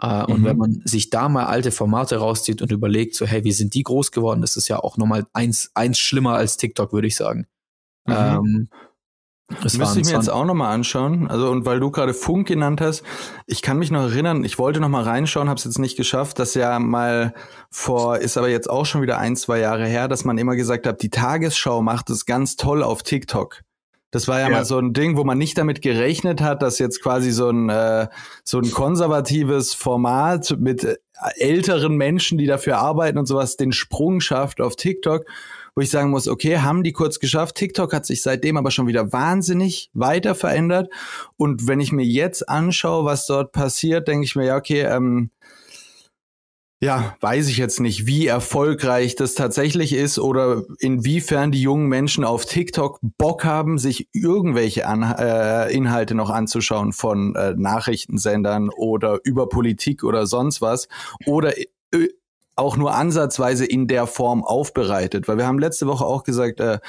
Äh, 0.00 0.24
und 0.24 0.40
mhm. 0.40 0.44
wenn 0.44 0.56
man 0.56 0.82
sich 0.84 1.10
da 1.10 1.28
mal 1.28 1.46
alte 1.46 1.70
Formate 1.70 2.16
rauszieht 2.16 2.62
und 2.62 2.72
überlegt, 2.72 3.14
so, 3.14 3.26
hey, 3.26 3.44
wie 3.44 3.52
sind 3.52 3.74
die 3.74 3.82
groß 3.82 4.12
geworden, 4.12 4.40
das 4.40 4.56
ist 4.56 4.68
ja 4.68 4.78
auch 4.78 4.96
nochmal 4.96 5.26
eins, 5.32 5.70
eins 5.74 5.98
schlimmer 5.98 6.34
als 6.34 6.56
TikTok, 6.56 6.92
würde 6.92 7.06
ich 7.06 7.16
sagen. 7.16 7.46
Mhm. 8.06 8.14
Ähm, 8.14 8.68
das 9.62 9.76
müsste 9.76 10.00
ich 10.00 10.06
mir 10.06 10.14
jetzt 10.14 10.30
auch 10.30 10.46
nochmal 10.46 10.74
anschauen. 10.74 11.28
Also, 11.28 11.50
und 11.50 11.66
weil 11.66 11.78
du 11.78 11.90
gerade 11.90 12.14
Funk 12.14 12.48
genannt 12.48 12.80
hast, 12.80 13.02
ich 13.46 13.60
kann 13.60 13.78
mich 13.78 13.90
noch 13.90 14.02
erinnern, 14.02 14.42
ich 14.42 14.58
wollte 14.58 14.80
nochmal 14.80 15.04
reinschauen, 15.04 15.48
habe 15.48 15.58
es 15.58 15.64
jetzt 15.64 15.78
nicht 15.78 15.96
geschafft, 15.96 16.38
dass 16.38 16.54
ja 16.54 16.78
mal 16.78 17.34
vor, 17.70 18.18
ist 18.18 18.38
aber 18.38 18.48
jetzt 18.48 18.70
auch 18.70 18.86
schon 18.86 19.02
wieder 19.02 19.18
ein, 19.18 19.36
zwei 19.36 19.58
Jahre 19.58 19.86
her, 19.86 20.08
dass 20.08 20.24
man 20.24 20.38
immer 20.38 20.56
gesagt 20.56 20.86
hat, 20.86 21.02
die 21.02 21.10
Tagesschau 21.10 21.82
macht 21.82 22.08
es 22.08 22.24
ganz 22.24 22.56
toll 22.56 22.82
auf 22.82 23.02
TikTok. 23.02 23.60
Das 24.14 24.28
war 24.28 24.38
ja, 24.38 24.48
ja, 24.48 24.52
mal 24.52 24.64
so 24.64 24.78
ein 24.78 24.92
Ding, 24.92 25.16
wo 25.16 25.24
man 25.24 25.38
nicht 25.38 25.58
damit 25.58 25.82
gerechnet 25.82 26.40
hat, 26.40 26.62
dass 26.62 26.78
jetzt 26.78 27.02
quasi 27.02 27.32
so 27.32 27.50
ein, 27.50 27.68
äh, 27.68 28.06
so 28.44 28.60
ein 28.60 28.70
konservatives 28.70 29.74
Format 29.74 30.54
mit 30.56 30.84
äh, 30.84 30.94
älteren 31.36 31.96
Menschen, 31.96 32.38
die 32.38 32.46
dafür 32.46 32.78
arbeiten 32.78 33.18
und 33.18 33.26
sowas, 33.26 33.56
den 33.56 33.72
Sprung 33.72 34.20
schafft 34.20 34.60
auf 34.60 34.76
TikTok, 34.76 35.24
wo 35.74 35.80
ich 35.80 35.90
sagen 35.90 36.10
muss, 36.10 36.28
okay, 36.28 36.58
haben 36.58 36.84
die 36.84 36.92
kurz 36.92 37.18
geschafft. 37.18 37.56
TikTok 37.56 37.92
hat 37.92 38.06
sich 38.06 38.22
seitdem 38.22 38.56
aber 38.56 38.70
schon 38.70 38.86
wieder 38.86 39.12
wahnsinnig 39.12 39.90
weiter 39.94 40.36
verändert. 40.36 40.92
Und 41.36 41.66
wenn 41.66 41.80
ich 41.80 41.90
mir 41.90 42.06
jetzt 42.06 42.48
anschaue, 42.48 43.04
was 43.04 43.26
dort 43.26 43.50
passiert, 43.50 44.06
denke 44.06 44.26
ich 44.26 44.36
mir, 44.36 44.44
ja, 44.44 44.56
okay, 44.56 44.82
ähm, 44.82 45.30
ja, 46.84 47.16
weiß 47.20 47.48
ich 47.48 47.56
jetzt 47.56 47.80
nicht, 47.80 48.06
wie 48.06 48.26
erfolgreich 48.26 49.16
das 49.16 49.34
tatsächlich 49.34 49.94
ist 49.94 50.18
oder 50.18 50.64
inwiefern 50.78 51.50
die 51.50 51.62
jungen 51.62 51.88
Menschen 51.88 52.24
auf 52.24 52.44
TikTok 52.44 52.98
Bock 53.00 53.46
haben, 53.46 53.78
sich 53.78 54.10
irgendwelche 54.12 54.86
An 54.86 55.02
äh, 55.02 55.72
Inhalte 55.72 56.14
noch 56.14 56.28
anzuschauen 56.28 56.92
von 56.92 57.34
äh, 57.36 57.54
Nachrichtensendern 57.56 58.68
oder 58.68 59.18
über 59.24 59.48
Politik 59.48 60.04
oder 60.04 60.26
sonst 60.26 60.60
was 60.60 60.88
oder 61.24 61.56
äh, 61.56 61.64
auch 62.54 62.76
nur 62.76 62.94
ansatzweise 62.94 63.64
in 63.64 63.88
der 63.88 64.06
Form 64.06 64.44
aufbereitet. 64.44 65.26
Weil 65.26 65.38
wir 65.38 65.46
haben 65.46 65.58
letzte 65.58 65.86
Woche 65.86 66.04
auch 66.04 66.22
gesagt, 66.22 66.60
äh, 66.60 66.80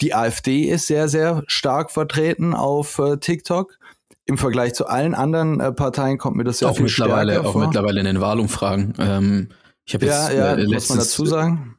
die 0.00 0.14
AfD 0.14 0.64
ist 0.64 0.88
sehr, 0.88 1.08
sehr 1.08 1.44
stark 1.46 1.92
vertreten 1.92 2.54
auf 2.54 2.98
äh, 2.98 3.18
TikTok 3.18 3.78
im 4.24 4.38
Vergleich 4.38 4.74
zu 4.74 4.86
allen 4.86 5.14
anderen 5.14 5.60
äh, 5.60 5.72
Parteien 5.72 6.18
kommt 6.18 6.36
mir 6.36 6.44
das 6.44 6.60
ja 6.60 6.68
auch 6.68 6.76
viel 6.76 6.84
mittlerweile 6.84 7.44
auch 7.44 7.54
mittlerweile 7.54 8.00
in 8.00 8.06
den 8.06 8.20
Wahlumfragen. 8.20 8.94
Ähm, 8.98 9.48
ich 9.84 9.94
habe 9.94 10.06
jetzt 10.06 10.30
ja, 10.30 10.54
ja, 10.54 10.54
äh, 10.54 10.66
muss 10.66 10.88
man 10.88 10.98
dazu 10.98 11.26
sagen 11.26 11.76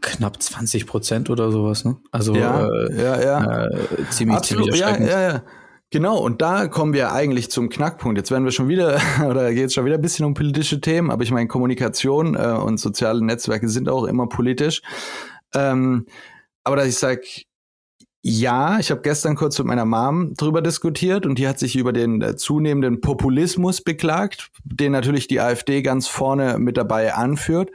knapp 0.00 0.42
20 0.42 0.86
Prozent 0.86 1.30
oder 1.30 1.50
sowas. 1.50 1.84
Ne? 1.84 1.96
Also 2.10 2.34
ja, 2.34 2.66
äh, 2.66 3.02
ja, 3.02 3.22
ja. 3.22 3.66
Äh, 3.66 4.08
ziemlich 4.10 4.38
Absolut, 4.38 4.64
ziemlich 4.64 4.80
erschreckend. 4.82 5.08
Ja, 5.08 5.20
ja, 5.20 5.32
ja. 5.32 5.42
Genau, 5.90 6.18
und 6.18 6.40
da 6.40 6.68
kommen 6.68 6.94
wir 6.94 7.12
eigentlich 7.12 7.50
zum 7.50 7.68
Knackpunkt. 7.68 8.16
Jetzt 8.16 8.30
werden 8.30 8.44
wir 8.44 8.52
schon 8.52 8.68
wieder, 8.68 8.98
oder 9.28 9.52
geht 9.52 9.66
es 9.66 9.74
schon 9.74 9.84
wieder 9.84 9.96
ein 9.96 10.00
bisschen 10.00 10.24
um 10.24 10.34
politische 10.34 10.80
Themen, 10.80 11.10
aber 11.10 11.22
ich 11.22 11.30
meine, 11.30 11.48
Kommunikation 11.48 12.34
äh, 12.34 12.52
und 12.52 12.78
soziale 12.78 13.22
Netzwerke 13.24 13.68
sind 13.68 13.88
auch 13.88 14.04
immer 14.04 14.28
politisch. 14.28 14.82
Ähm, 15.54 16.06
aber 16.64 16.76
dass 16.76 16.86
ich 16.86 16.96
sage, 16.96 17.22
ja, 18.24 18.78
ich 18.78 18.92
habe 18.92 19.00
gestern 19.00 19.34
kurz 19.34 19.58
mit 19.58 19.66
meiner 19.66 19.84
Mom 19.84 20.34
drüber 20.34 20.62
diskutiert 20.62 21.26
und 21.26 21.40
die 21.40 21.48
hat 21.48 21.58
sich 21.58 21.74
über 21.74 21.92
den 21.92 22.22
äh, 22.22 22.36
zunehmenden 22.36 23.00
Populismus 23.00 23.80
beklagt, 23.80 24.50
den 24.64 24.92
natürlich 24.92 25.26
die 25.26 25.40
AfD 25.40 25.82
ganz 25.82 26.06
vorne 26.06 26.60
mit 26.60 26.76
dabei 26.76 27.14
anführt. 27.14 27.70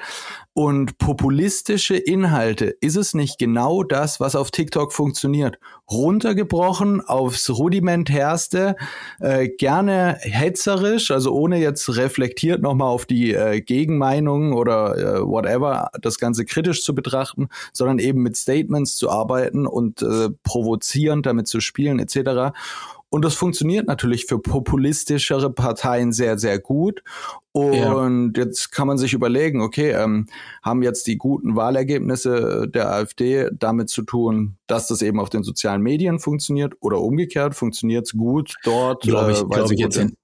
Und 0.57 0.97
populistische 0.97 1.95
Inhalte, 1.95 2.65
ist 2.65 2.95
es 2.95 3.13
nicht 3.13 3.37
genau 3.37 3.83
das, 3.83 4.19
was 4.19 4.35
auf 4.35 4.49
TikTok 4.49 4.91
funktioniert? 4.91 5.59
Runtergebrochen 5.87 6.99
aufs 6.99 7.51
rudimentärste, 7.51 8.75
äh, 9.19 9.49
gerne 9.49 10.17
hetzerisch, 10.19 11.11
also 11.11 11.31
ohne 11.35 11.59
jetzt 11.59 11.95
reflektiert 11.95 12.63
nochmal 12.63 12.87
auf 12.87 13.05
die 13.05 13.35
äh, 13.35 13.61
Gegenmeinungen 13.61 14.53
oder 14.53 14.97
äh, 14.97 15.21
whatever, 15.21 15.91
das 16.01 16.17
Ganze 16.17 16.43
kritisch 16.43 16.83
zu 16.83 16.95
betrachten, 16.95 17.49
sondern 17.71 17.99
eben 17.99 18.23
mit 18.23 18.35
Statements 18.35 18.95
zu 18.95 19.11
arbeiten 19.11 19.67
und 19.67 20.01
äh, 20.01 20.29
provozierend 20.41 21.27
damit 21.27 21.47
zu 21.47 21.59
spielen 21.59 21.99
etc. 21.99 22.57
Und 23.09 23.23
das 23.23 23.35
funktioniert 23.35 23.87
natürlich 23.87 24.25
für 24.25 24.39
populistischere 24.39 25.51
Parteien 25.51 26.11
sehr, 26.11 26.37
sehr 26.37 26.59
gut. 26.59 27.01
Und 27.53 28.37
ja. 28.37 28.43
jetzt 28.43 28.71
kann 28.71 28.87
man 28.87 28.97
sich 28.97 29.13
überlegen, 29.13 29.61
okay, 29.61 29.91
ähm, 29.91 30.27
haben 30.61 30.83
jetzt 30.83 31.07
die 31.07 31.17
guten 31.17 31.55
Wahlergebnisse 31.55 32.67
der 32.67 32.91
AfD 32.91 33.49
damit 33.53 33.89
zu 33.89 34.01
tun, 34.01 34.57
dass 34.67 34.87
das 34.87 35.01
eben 35.01 35.21
auf 35.21 35.29
den 35.29 35.43
sozialen 35.43 35.81
Medien 35.81 36.19
funktioniert 36.19 36.73
oder 36.81 36.99
umgekehrt, 36.99 37.55
funktioniert 37.55 38.05
es 38.05 38.11
gut 38.11 38.55
dort? 38.63 39.03
Glaube 39.03 39.31
ich, 39.31 39.41
äh, 39.41 39.45
glaube 39.45 39.73
ich 39.73 39.79
jetzt 39.79 39.97
in, 39.97 40.17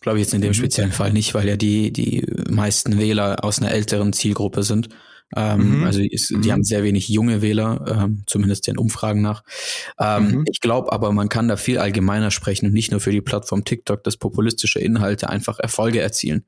glaube 0.00 0.18
ich 0.18 0.24
jetzt 0.24 0.34
in 0.34 0.40
dem 0.40 0.50
mhm. 0.50 0.54
speziellen 0.54 0.92
Fall 0.92 1.12
nicht, 1.12 1.34
weil 1.34 1.46
ja 1.46 1.56
die, 1.56 1.92
die 1.92 2.26
meisten 2.48 2.98
Wähler 2.98 3.44
aus 3.44 3.60
einer 3.60 3.70
älteren 3.70 4.14
Zielgruppe 4.14 4.62
sind. 4.62 4.88
Ähm, 5.36 5.78
mhm. 5.78 5.84
Also 5.84 6.00
ist, 6.00 6.30
die 6.30 6.36
mhm. 6.36 6.52
haben 6.52 6.64
sehr 6.64 6.82
wenig 6.82 7.08
junge 7.08 7.42
Wähler, 7.42 7.84
ähm, 7.86 8.22
zumindest 8.26 8.66
den 8.66 8.78
Umfragen 8.78 9.22
nach. 9.22 9.42
Ähm, 9.98 10.30
mhm. 10.30 10.44
Ich 10.50 10.60
glaube 10.60 10.92
aber, 10.92 11.12
man 11.12 11.28
kann 11.28 11.48
da 11.48 11.56
viel 11.56 11.78
allgemeiner 11.78 12.30
sprechen 12.30 12.66
und 12.66 12.72
nicht 12.72 12.90
nur 12.90 13.00
für 13.00 13.12
die 13.12 13.20
Plattform 13.20 13.64
TikTok, 13.64 14.02
dass 14.04 14.16
populistische 14.16 14.80
Inhalte 14.80 15.28
einfach 15.28 15.58
Erfolge 15.58 16.00
erzielen. 16.00 16.44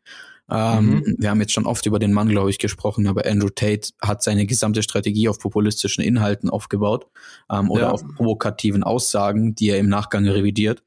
Ähm, 0.50 0.86
mhm. 0.86 1.16
Wir 1.18 1.30
haben 1.30 1.40
jetzt 1.40 1.52
schon 1.52 1.66
oft 1.66 1.86
über 1.86 1.98
den 1.98 2.12
Mann, 2.12 2.28
glaube 2.28 2.50
ich, 2.50 2.58
gesprochen, 2.58 3.06
aber 3.06 3.26
Andrew 3.26 3.48
Tate 3.48 3.90
hat 4.02 4.22
seine 4.22 4.46
gesamte 4.46 4.82
Strategie 4.82 5.28
auf 5.28 5.38
populistischen 5.38 6.02
Inhalten 6.04 6.50
aufgebaut 6.50 7.06
ähm, 7.50 7.70
oder 7.70 7.82
ja. 7.82 7.90
auf 7.90 8.02
provokativen 8.16 8.82
Aussagen, 8.82 9.54
die 9.54 9.70
er 9.70 9.78
im 9.78 9.88
Nachgang 9.88 10.26
revidiert. 10.26 10.82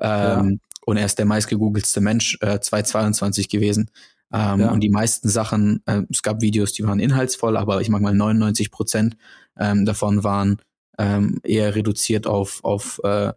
Ähm, 0.00 0.08
ja. 0.08 0.56
Und 0.86 0.96
er 0.96 1.06
ist 1.06 1.18
der 1.18 1.26
meistgegoogelste 1.26 2.00
Mensch 2.00 2.38
äh, 2.40 2.58
2022 2.58 3.48
gewesen. 3.48 3.90
Ähm, 4.34 4.60
ja. 4.60 4.72
Und 4.72 4.80
die 4.80 4.90
meisten 4.90 5.28
Sachen, 5.28 5.80
äh, 5.86 6.02
es 6.10 6.22
gab 6.22 6.40
Videos, 6.40 6.72
die 6.72 6.82
waren 6.84 6.98
inhaltsvoll, 6.98 7.56
aber 7.56 7.80
ich 7.80 7.88
mag 7.88 8.02
mal 8.02 8.14
99 8.14 8.72
Prozent 8.72 9.16
ähm, 9.56 9.84
davon 9.86 10.24
waren 10.24 10.60
ähm, 10.98 11.40
eher 11.44 11.76
reduziert 11.76 12.26
auf, 12.26 12.62
auf 12.64 13.00
äh, 13.04 13.32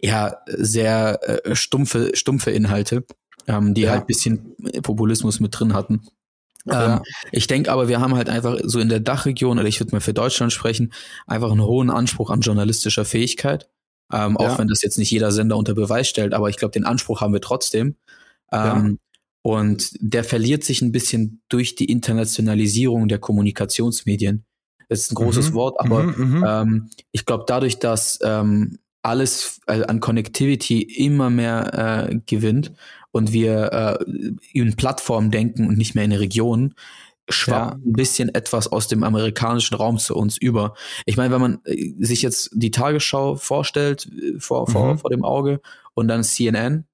ja, 0.00 0.36
sehr 0.46 1.46
äh, 1.46 1.56
stumpfe, 1.56 2.10
stumpfe 2.14 2.50
Inhalte, 2.50 3.04
ähm, 3.46 3.72
die 3.72 3.82
ja. 3.82 3.92
halt 3.92 4.06
bisschen 4.06 4.54
Populismus 4.82 5.40
mit 5.40 5.58
drin 5.58 5.72
hatten. 5.72 6.02
Ja. 6.66 6.96
Ähm, 6.96 7.02
ich 7.32 7.46
denke 7.46 7.72
aber, 7.72 7.88
wir 7.88 8.00
haben 8.00 8.14
halt 8.14 8.28
einfach 8.28 8.58
so 8.64 8.80
in 8.80 8.90
der 8.90 9.00
Dachregion, 9.00 9.58
oder 9.58 9.66
ich 9.66 9.80
würde 9.80 9.94
mal 9.94 10.00
für 10.00 10.12
Deutschland 10.12 10.52
sprechen, 10.52 10.92
einfach 11.26 11.50
einen 11.50 11.62
hohen 11.62 11.88
Anspruch 11.88 12.30
an 12.30 12.42
journalistischer 12.42 13.06
Fähigkeit. 13.06 13.70
Ähm, 14.12 14.36
ja. 14.38 14.46
Auch 14.46 14.58
wenn 14.58 14.68
das 14.68 14.82
jetzt 14.82 14.98
nicht 14.98 15.10
jeder 15.10 15.32
Sender 15.32 15.56
unter 15.56 15.74
Beweis 15.74 16.06
stellt, 16.06 16.34
aber 16.34 16.50
ich 16.50 16.58
glaube, 16.58 16.72
den 16.72 16.84
Anspruch 16.84 17.22
haben 17.22 17.32
wir 17.32 17.40
trotzdem. 17.40 17.96
Ähm, 18.52 18.98
und 19.42 19.90
der 20.00 20.24
verliert 20.24 20.64
sich 20.64 20.82
ein 20.82 20.92
bisschen 20.92 21.42
durch 21.48 21.74
die 21.74 21.86
Internationalisierung 21.86 23.08
der 23.08 23.18
Kommunikationsmedien. 23.18 24.44
Das 24.88 25.00
ist 25.00 25.12
ein 25.12 25.16
großes 25.16 25.50
mhm. 25.50 25.54
Wort, 25.54 25.80
aber 25.80 26.02
mhm, 26.02 26.38
mhm. 26.38 26.44
ähm, 26.46 26.90
ich 27.12 27.26
glaube, 27.26 27.44
dadurch, 27.46 27.78
dass 27.78 28.18
ähm, 28.22 28.78
alles 29.02 29.60
äh, 29.66 29.82
an 29.84 30.00
Connectivity 30.00 30.82
immer 30.82 31.30
mehr 31.30 32.08
äh, 32.10 32.20
gewinnt 32.26 32.72
und 33.10 33.32
wir 33.32 33.72
äh, 33.72 34.04
in 34.52 34.76
Plattformen 34.76 35.30
denken 35.30 35.66
und 35.66 35.78
nicht 35.78 35.94
mehr 35.94 36.04
in 36.04 36.12
Regionen, 36.12 36.74
schwappt 37.28 37.74
ja. 37.74 37.80
ein 37.84 37.92
bisschen 37.92 38.34
etwas 38.34 38.68
aus 38.68 38.88
dem 38.88 39.02
amerikanischen 39.02 39.74
Raum 39.76 39.98
zu 39.98 40.16
uns 40.16 40.38
über. 40.38 40.74
Ich 41.04 41.16
meine, 41.16 41.32
wenn 41.32 41.40
man 41.40 41.60
äh, 41.64 41.92
sich 41.98 42.22
jetzt 42.22 42.50
die 42.54 42.70
Tagesschau 42.70 43.36
vorstellt, 43.36 44.06
äh, 44.06 44.38
vor, 44.38 44.66
vor, 44.66 44.94
mhm. 44.94 44.98
vor 44.98 45.10
dem 45.10 45.24
Auge, 45.24 45.60
und 45.94 46.08
dann 46.08 46.24
CNN 46.24 46.84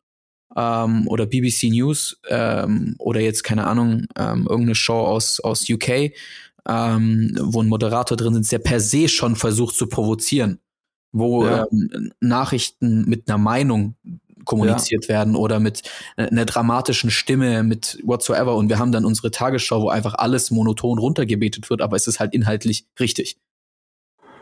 ähm, 0.56 1.06
oder 1.08 1.26
BBC 1.26 1.64
News 1.70 2.20
ähm, 2.28 2.94
oder 2.98 3.20
jetzt, 3.20 3.44
keine 3.44 3.66
Ahnung, 3.66 4.06
ähm, 4.16 4.46
irgendeine 4.48 4.74
Show 4.74 5.00
aus, 5.00 5.40
aus 5.40 5.68
UK, 5.68 6.12
ähm, 6.68 7.36
wo 7.40 7.62
ein 7.62 7.68
Moderator 7.68 8.16
drin 8.16 8.36
ist, 8.36 8.52
der 8.52 8.58
per 8.58 8.80
se 8.80 9.08
schon 9.08 9.36
versucht 9.36 9.76
zu 9.76 9.86
provozieren, 9.88 10.60
wo 11.12 11.44
ja. 11.44 11.66
ähm, 11.70 12.12
Nachrichten 12.20 13.04
mit 13.08 13.28
einer 13.28 13.38
Meinung 13.38 13.96
kommuniziert 14.44 15.04
ja. 15.04 15.08
werden 15.08 15.36
oder 15.36 15.58
mit 15.58 15.82
einer 16.16 16.44
dramatischen 16.44 17.10
Stimme, 17.10 17.62
mit 17.62 17.98
whatsoever. 18.04 18.54
Und 18.56 18.68
wir 18.68 18.78
haben 18.78 18.92
dann 18.92 19.04
unsere 19.04 19.30
Tagesschau, 19.30 19.82
wo 19.82 19.88
einfach 19.88 20.14
alles 20.14 20.50
monoton 20.50 20.98
runtergebetet 20.98 21.70
wird, 21.70 21.80
aber 21.80 21.96
es 21.96 22.06
ist 22.06 22.20
halt 22.20 22.34
inhaltlich 22.34 22.86
richtig. 23.00 23.38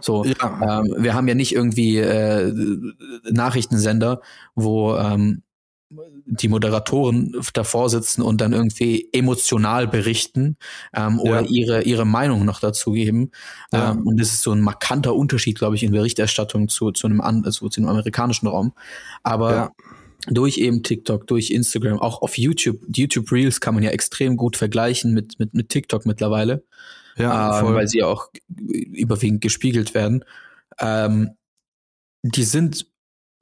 So, 0.00 0.24
ja. 0.24 0.80
ähm, 0.80 0.94
wir 0.98 1.14
haben 1.14 1.28
ja 1.28 1.34
nicht 1.34 1.54
irgendwie 1.54 1.98
äh, 1.98 2.52
Nachrichtensender, 3.30 4.20
wo 4.56 4.96
ähm, 4.96 5.42
die 6.26 6.48
Moderatoren 6.48 7.34
davor 7.52 7.90
sitzen 7.90 8.22
und 8.22 8.40
dann 8.40 8.52
irgendwie 8.52 9.08
emotional 9.12 9.86
berichten 9.86 10.56
ähm, 10.94 11.18
oder 11.18 11.42
ja. 11.42 11.48
ihre 11.48 11.82
ihre 11.82 12.04
Meinung 12.04 12.44
noch 12.44 12.60
dazu 12.60 12.92
geben. 12.92 13.30
Ja. 13.72 13.92
Ähm, 13.92 14.06
und 14.06 14.18
das 14.20 14.28
ist 14.28 14.42
so 14.42 14.52
ein 14.52 14.60
markanter 14.60 15.14
Unterschied, 15.14 15.58
glaube 15.58 15.76
ich, 15.76 15.82
in 15.82 15.92
Berichterstattung 15.92 16.68
zu 16.68 16.92
zu 16.92 17.06
einem 17.06 17.20
also 17.20 17.68
zu 17.68 17.80
einem 17.80 17.90
amerikanischen 17.90 18.46
Raum. 18.46 18.72
Aber 19.22 19.54
ja. 19.54 19.72
durch 20.26 20.58
eben 20.58 20.82
TikTok, 20.82 21.26
durch 21.26 21.50
Instagram, 21.50 21.98
auch 21.98 22.22
auf 22.22 22.38
YouTube, 22.38 22.78
YouTube 22.94 23.30
Reels 23.30 23.60
kann 23.60 23.74
man 23.74 23.82
ja 23.82 23.90
extrem 23.90 24.36
gut 24.36 24.56
vergleichen 24.56 25.12
mit 25.12 25.38
mit 25.38 25.54
mit 25.54 25.68
TikTok 25.68 26.06
mittlerweile, 26.06 26.64
ja, 27.16 27.60
ähm, 27.60 27.74
weil 27.74 27.88
sie 27.88 27.98
ja 27.98 28.06
auch 28.06 28.28
überwiegend 28.50 29.40
gespiegelt 29.40 29.94
werden. 29.94 30.24
Ähm, 30.78 31.30
die 32.22 32.44
sind 32.44 32.86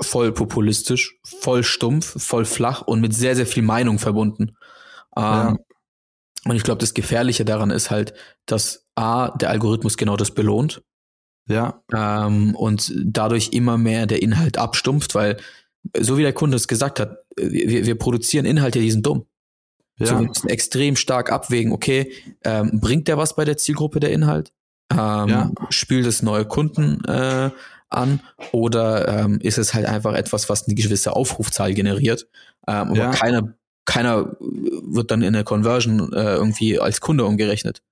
voll 0.00 0.32
populistisch, 0.32 1.18
voll 1.24 1.62
stumpf, 1.62 2.22
voll 2.22 2.44
flach 2.44 2.82
und 2.82 3.00
mit 3.00 3.14
sehr, 3.14 3.36
sehr 3.36 3.46
viel 3.46 3.62
Meinung 3.62 3.98
verbunden. 3.98 4.56
Ja. 5.16 5.48
Ähm, 5.48 5.58
und 6.44 6.56
ich 6.56 6.62
glaube, 6.62 6.80
das 6.80 6.94
Gefährliche 6.94 7.44
daran 7.44 7.70
ist 7.70 7.90
halt, 7.90 8.14
dass 8.46 8.86
A, 8.94 9.30
der 9.36 9.50
Algorithmus 9.50 9.96
genau 9.96 10.16
das 10.16 10.30
belohnt. 10.30 10.82
Ja. 11.48 11.82
Ähm, 11.92 12.54
und 12.54 12.92
dadurch 12.96 13.50
immer 13.52 13.76
mehr 13.76 14.06
der 14.06 14.22
Inhalt 14.22 14.56
abstumpft, 14.56 15.14
weil, 15.14 15.36
so 15.98 16.16
wie 16.16 16.22
der 16.22 16.32
Kunde 16.32 16.56
es 16.56 16.68
gesagt 16.68 17.00
hat, 17.00 17.18
wir, 17.36 17.86
wir 17.86 17.98
produzieren 17.98 18.46
Inhalte, 18.46 18.80
die 18.80 18.90
sind 18.90 19.04
dumm. 19.06 19.26
Ja. 19.98 20.06
So, 20.06 20.20
wir 20.20 20.28
müssen 20.28 20.48
extrem 20.48 20.96
stark 20.96 21.30
abwägen, 21.30 21.72
okay, 21.72 22.12
ähm, 22.44 22.80
bringt 22.80 23.08
der 23.08 23.18
was 23.18 23.36
bei 23.36 23.44
der 23.44 23.58
Zielgruppe, 23.58 24.00
der 24.00 24.12
Inhalt? 24.12 24.52
Ähm, 24.90 25.28
ja. 25.28 25.50
Spült 25.68 26.06
es 26.06 26.22
neue 26.22 26.46
Kunden 26.46 27.04
äh, 27.04 27.50
an 27.90 28.20
oder 28.52 29.08
ähm, 29.08 29.40
ist 29.40 29.58
es 29.58 29.74
halt 29.74 29.86
einfach 29.86 30.14
etwas, 30.14 30.48
was 30.48 30.66
eine 30.66 30.74
gewisse 30.74 31.14
Aufrufzahl 31.14 31.74
generiert, 31.74 32.28
ähm, 32.66 32.90
aber 32.90 32.96
ja. 32.96 33.10
keiner, 33.10 33.54
keiner 33.84 34.36
wird 34.38 35.10
dann 35.10 35.22
in 35.22 35.32
der 35.32 35.44
Conversion 35.44 36.12
äh, 36.12 36.34
irgendwie 36.34 36.78
als 36.78 37.00
Kunde 37.00 37.24
umgerechnet. 37.24 37.82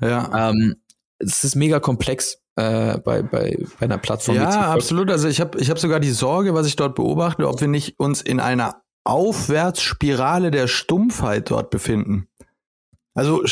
Ja. 0.00 0.50
Ähm, 0.50 0.76
es 1.18 1.44
ist 1.44 1.54
mega 1.54 1.80
komplex 1.80 2.38
äh, 2.56 2.98
bei, 2.98 3.22
bei, 3.22 3.58
bei 3.78 3.84
einer 3.84 3.98
Plattform. 3.98 4.36
Ja, 4.36 4.72
absolut. 4.72 5.10
Also 5.10 5.28
ich 5.28 5.40
habe 5.40 5.58
ich 5.58 5.70
hab 5.70 5.78
sogar 5.78 6.00
die 6.00 6.10
Sorge, 6.10 6.54
was 6.54 6.66
ich 6.66 6.76
dort 6.76 6.94
beobachte, 6.94 7.48
ob 7.48 7.60
wir 7.60 7.68
nicht 7.68 7.98
uns 7.98 8.22
in 8.22 8.40
einer 8.40 8.82
Aufwärtsspirale 9.04 10.50
der 10.50 10.66
Stumpfheit 10.66 11.50
dort 11.50 11.70
befinden. 11.70 12.28
Also 13.14 13.42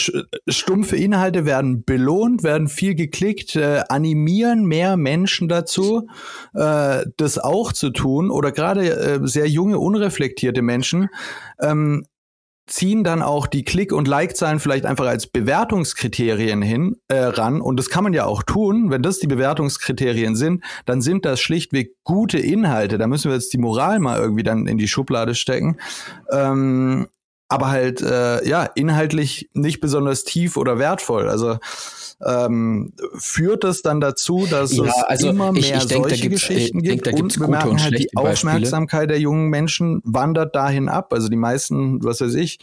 stumpfe 0.48 0.96
Inhalte 0.96 1.44
werden 1.46 1.84
belohnt, 1.84 2.42
werden 2.42 2.68
viel 2.68 2.94
geklickt, 2.94 3.54
äh, 3.54 3.82
animieren 3.88 4.66
mehr 4.66 4.96
Menschen 4.96 5.48
dazu, 5.48 6.08
äh, 6.54 7.04
das 7.16 7.38
auch 7.38 7.72
zu 7.72 7.90
tun. 7.90 8.30
Oder 8.30 8.50
gerade 8.50 8.90
äh, 8.90 9.20
sehr 9.22 9.48
junge, 9.48 9.78
unreflektierte 9.78 10.62
Menschen 10.62 11.08
ähm, 11.60 12.04
ziehen 12.66 13.04
dann 13.04 13.22
auch 13.22 13.46
die 13.46 13.64
Klick- 13.64 13.92
und 13.92 14.08
Like-Zahlen 14.08 14.60
vielleicht 14.60 14.86
einfach 14.86 15.06
als 15.06 15.26
Bewertungskriterien 15.26 16.62
hin 16.62 16.96
äh, 17.08 17.18
ran. 17.18 17.60
Und 17.60 17.78
das 17.78 17.90
kann 17.90 18.04
man 18.04 18.12
ja 18.12 18.24
auch 18.24 18.42
tun. 18.42 18.90
Wenn 18.90 19.02
das 19.02 19.18
die 19.18 19.26
Bewertungskriterien 19.26 20.36
sind, 20.36 20.64
dann 20.86 21.00
sind 21.00 21.24
das 21.24 21.40
schlichtweg 21.40 21.94
gute 22.04 22.38
Inhalte. 22.38 22.98
Da 22.98 23.06
müssen 23.06 23.30
wir 23.30 23.36
jetzt 23.36 23.52
die 23.52 23.58
Moral 23.58 23.98
mal 23.98 24.18
irgendwie 24.18 24.42
dann 24.42 24.66
in 24.66 24.78
die 24.78 24.88
Schublade 24.88 25.34
stecken. 25.34 25.76
Ähm, 26.30 27.08
aber 27.52 27.68
halt 27.68 28.00
äh, 28.00 28.46
ja 28.48 28.64
inhaltlich 28.64 29.50
nicht 29.52 29.80
besonders 29.80 30.24
tief 30.24 30.56
oder 30.56 30.78
wertvoll. 30.78 31.28
Also 31.28 31.58
ähm, 32.24 32.92
führt 33.18 33.64
es 33.64 33.82
dann 33.82 34.00
dazu, 34.00 34.46
dass 34.50 34.76
ja, 34.76 34.84
es 34.84 34.92
also 35.04 35.28
immer 35.30 35.52
mehr 35.52 35.60
ich, 35.60 35.72
ich 35.72 35.86
denk, 35.86 36.08
solche 36.08 36.28
Geschichten 36.28 36.78
ich 36.78 36.90
gibt 36.90 37.06
denk, 37.06 37.20
und 37.20 37.38
wir 37.38 37.48
merken 37.48 37.82
halt 37.82 37.98
die 37.98 38.16
Aufmerksamkeit 38.16 39.10
der 39.10 39.18
jungen 39.18 39.48
Menschen 39.48 40.00
wandert 40.04 40.54
dahin 40.54 40.88
ab. 40.88 41.12
Also 41.12 41.28
die 41.28 41.36
meisten, 41.36 42.02
was 42.04 42.20
weiß 42.20 42.34
ich, 42.34 42.58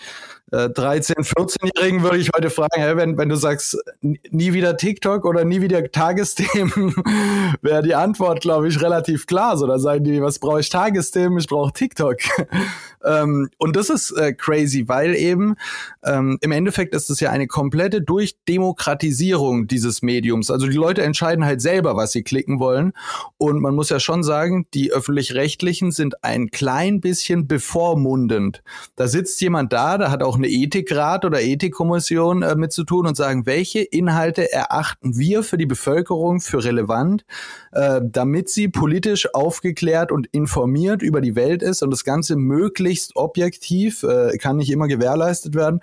13, 0.52 1.16
äh, 1.16 1.22
14-Jährigen 1.22 2.02
würde 2.02 2.18
ich 2.18 2.30
heute 2.36 2.50
fragen, 2.50 2.82
hey, 2.82 2.98
wenn, 2.98 3.18
wenn 3.18 3.30
du 3.30 3.36
sagst, 3.36 3.78
nie 4.02 4.54
wieder 4.54 4.78
TikTok 4.78 5.26
oder 5.26 5.46
nie 5.46 5.62
wieder 5.62 5.92
Tagesthemen, 5.92 6.96
wäre 7.62 7.84
die 7.84 7.94
Antwort, 7.94 8.42
glaube 8.42 8.68
ich, 8.68 8.82
relativ 8.82 9.28
klar. 9.28 9.58
So, 9.58 9.68
da 9.68 9.78
sagen 9.78 10.04
die, 10.04 10.22
was 10.22 10.40
brauche 10.40 10.62
ich 10.62 10.70
Tagesthemen? 10.70 11.38
Ich 11.38 11.48
brauche 11.48 11.72
TikTok. 11.72 12.18
ähm, 13.06 13.50
und 13.58 13.76
das 13.76 13.90
ist 13.90 14.12
äh, 14.12 14.34
crazy, 14.34 14.88
weil 14.88 15.16
eben 15.16 15.56
ähm, 16.04 16.40
im 16.42 16.52
Endeffekt 16.52 16.96
ist 16.96 17.10
es 17.10 17.20
ja 17.20 17.30
eine 17.30 17.48
komplette 17.48 18.02
Durchdemokratisierung 18.02 19.49
dieses 19.58 20.02
Mediums. 20.02 20.52
Also 20.52 20.68
die 20.68 20.78
Leute 20.78 21.04
entscheiden 21.04 21.46
halt 21.46 21.62
selber, 21.62 21.96
was 21.96 22.12
sie 22.12 22.24
klicken 22.24 22.60
wollen. 22.60 22.94
Und 23.38 23.62
man 23.62 23.76
muss 23.76 23.90
ja 23.90 24.00
schon 24.00 24.24
sagen, 24.24 24.66
die 24.74 24.92
öffentlich-rechtlichen 24.92 25.92
sind 25.92 26.24
ein 26.24 26.52
klein 26.52 27.02
bisschen 27.02 27.48
bevormundend. 27.48 28.64
Da 28.96 29.08
sitzt 29.08 29.42
jemand 29.42 29.74
da, 29.74 29.98
da 29.98 30.12
hat 30.12 30.24
auch 30.24 30.38
eine 30.38 30.48
Ethikrat 30.48 31.26
oder 31.26 31.42
Ethikkommission 31.42 32.44
äh, 32.44 32.56
mit 32.56 32.72
zu 32.72 32.84
tun 32.84 33.08
und 33.08 33.16
sagen, 33.16 33.46
welche 33.46 33.80
Inhalte 33.80 34.52
erachten 34.52 35.18
wir 35.18 35.44
für 35.44 35.58
die 35.58 35.66
Bevölkerung 35.66 36.40
für 36.42 36.64
relevant, 36.64 37.26
äh, 37.72 38.02
damit 38.04 38.50
sie 38.50 38.68
politisch 38.68 39.34
aufgeklärt 39.34 40.12
und 40.12 40.28
informiert 40.28 41.02
über 41.02 41.22
die 41.22 41.36
Welt 41.36 41.64
ist 41.64 41.84
und 41.84 41.92
das 41.92 42.04
Ganze 42.04 42.36
möglichst 42.36 43.16
objektiv, 43.16 44.04
äh, 44.04 44.38
kann 44.38 44.58
nicht 44.58 44.72
immer 44.72 44.88
gewährleistet 44.88 45.56
werden 45.56 45.82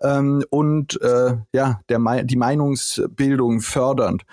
ähm, 0.00 0.44
und 0.50 1.00
äh, 1.02 1.36
ja, 1.52 1.80
der, 1.88 2.24
die 2.24 2.36
Meinungsbildung 3.02 3.60
fördernd. 3.60 4.24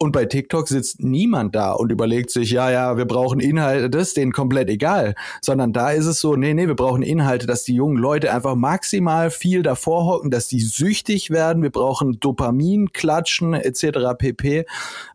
Und 0.00 0.12
bei 0.12 0.26
TikTok 0.26 0.68
sitzt 0.68 1.02
niemand 1.02 1.56
da 1.56 1.72
und 1.72 1.90
überlegt 1.90 2.30
sich, 2.30 2.52
ja, 2.52 2.70
ja, 2.70 2.96
wir 2.96 3.04
brauchen 3.04 3.40
Inhalte, 3.40 3.90
das 3.90 4.08
ist 4.08 4.16
denen 4.16 4.30
komplett 4.30 4.68
egal. 4.68 5.16
Sondern 5.42 5.72
da 5.72 5.90
ist 5.90 6.06
es 6.06 6.20
so, 6.20 6.36
nee, 6.36 6.54
nee, 6.54 6.68
wir 6.68 6.76
brauchen 6.76 7.02
Inhalte, 7.02 7.48
dass 7.48 7.64
die 7.64 7.74
jungen 7.74 7.96
Leute 7.96 8.32
einfach 8.32 8.54
maximal 8.54 9.32
viel 9.32 9.64
davor 9.64 10.06
hocken, 10.06 10.30
dass 10.30 10.46
die 10.46 10.60
süchtig 10.60 11.30
werden. 11.30 11.64
Wir 11.64 11.70
brauchen 11.70 12.20
Dopamin, 12.20 12.92
Klatschen 12.92 13.54
etc. 13.54 14.16
pp. 14.16 14.66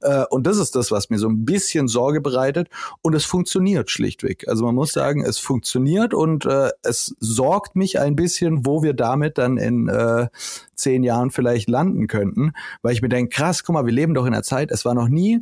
Äh, 0.01 0.23
und 0.29 0.45
das 0.45 0.57
ist 0.57 0.75
das, 0.75 0.91
was 0.91 1.09
mir 1.09 1.17
so 1.17 1.29
ein 1.29 1.45
bisschen 1.45 1.87
Sorge 1.87 2.19
bereitet. 2.19 2.67
Und 3.01 3.15
es 3.15 3.23
funktioniert 3.23 3.89
schlichtweg. 3.89 4.49
Also 4.49 4.65
man 4.65 4.75
muss 4.75 4.91
sagen, 4.91 5.23
es 5.23 5.37
funktioniert 5.37 6.13
und 6.13 6.45
äh, 6.45 6.71
es 6.81 7.15
sorgt 7.21 7.77
mich 7.77 8.01
ein 8.01 8.17
bisschen, 8.17 8.65
wo 8.65 8.83
wir 8.83 8.93
damit 8.93 9.37
dann 9.37 9.55
in 9.55 9.87
äh, 9.87 10.27
zehn 10.75 11.03
Jahren 11.03 11.31
vielleicht 11.31 11.69
landen 11.69 12.07
könnten, 12.07 12.51
weil 12.81 12.93
ich 12.93 13.01
mir 13.03 13.09
denke, 13.09 13.35
krass, 13.35 13.63
guck 13.63 13.73
mal, 13.73 13.85
wir 13.85 13.93
leben 13.93 14.15
doch 14.15 14.25
in 14.25 14.33
einer 14.33 14.41
Zeit, 14.41 14.71
es 14.71 14.85
war 14.85 14.95
noch 14.95 15.07
nie, 15.07 15.41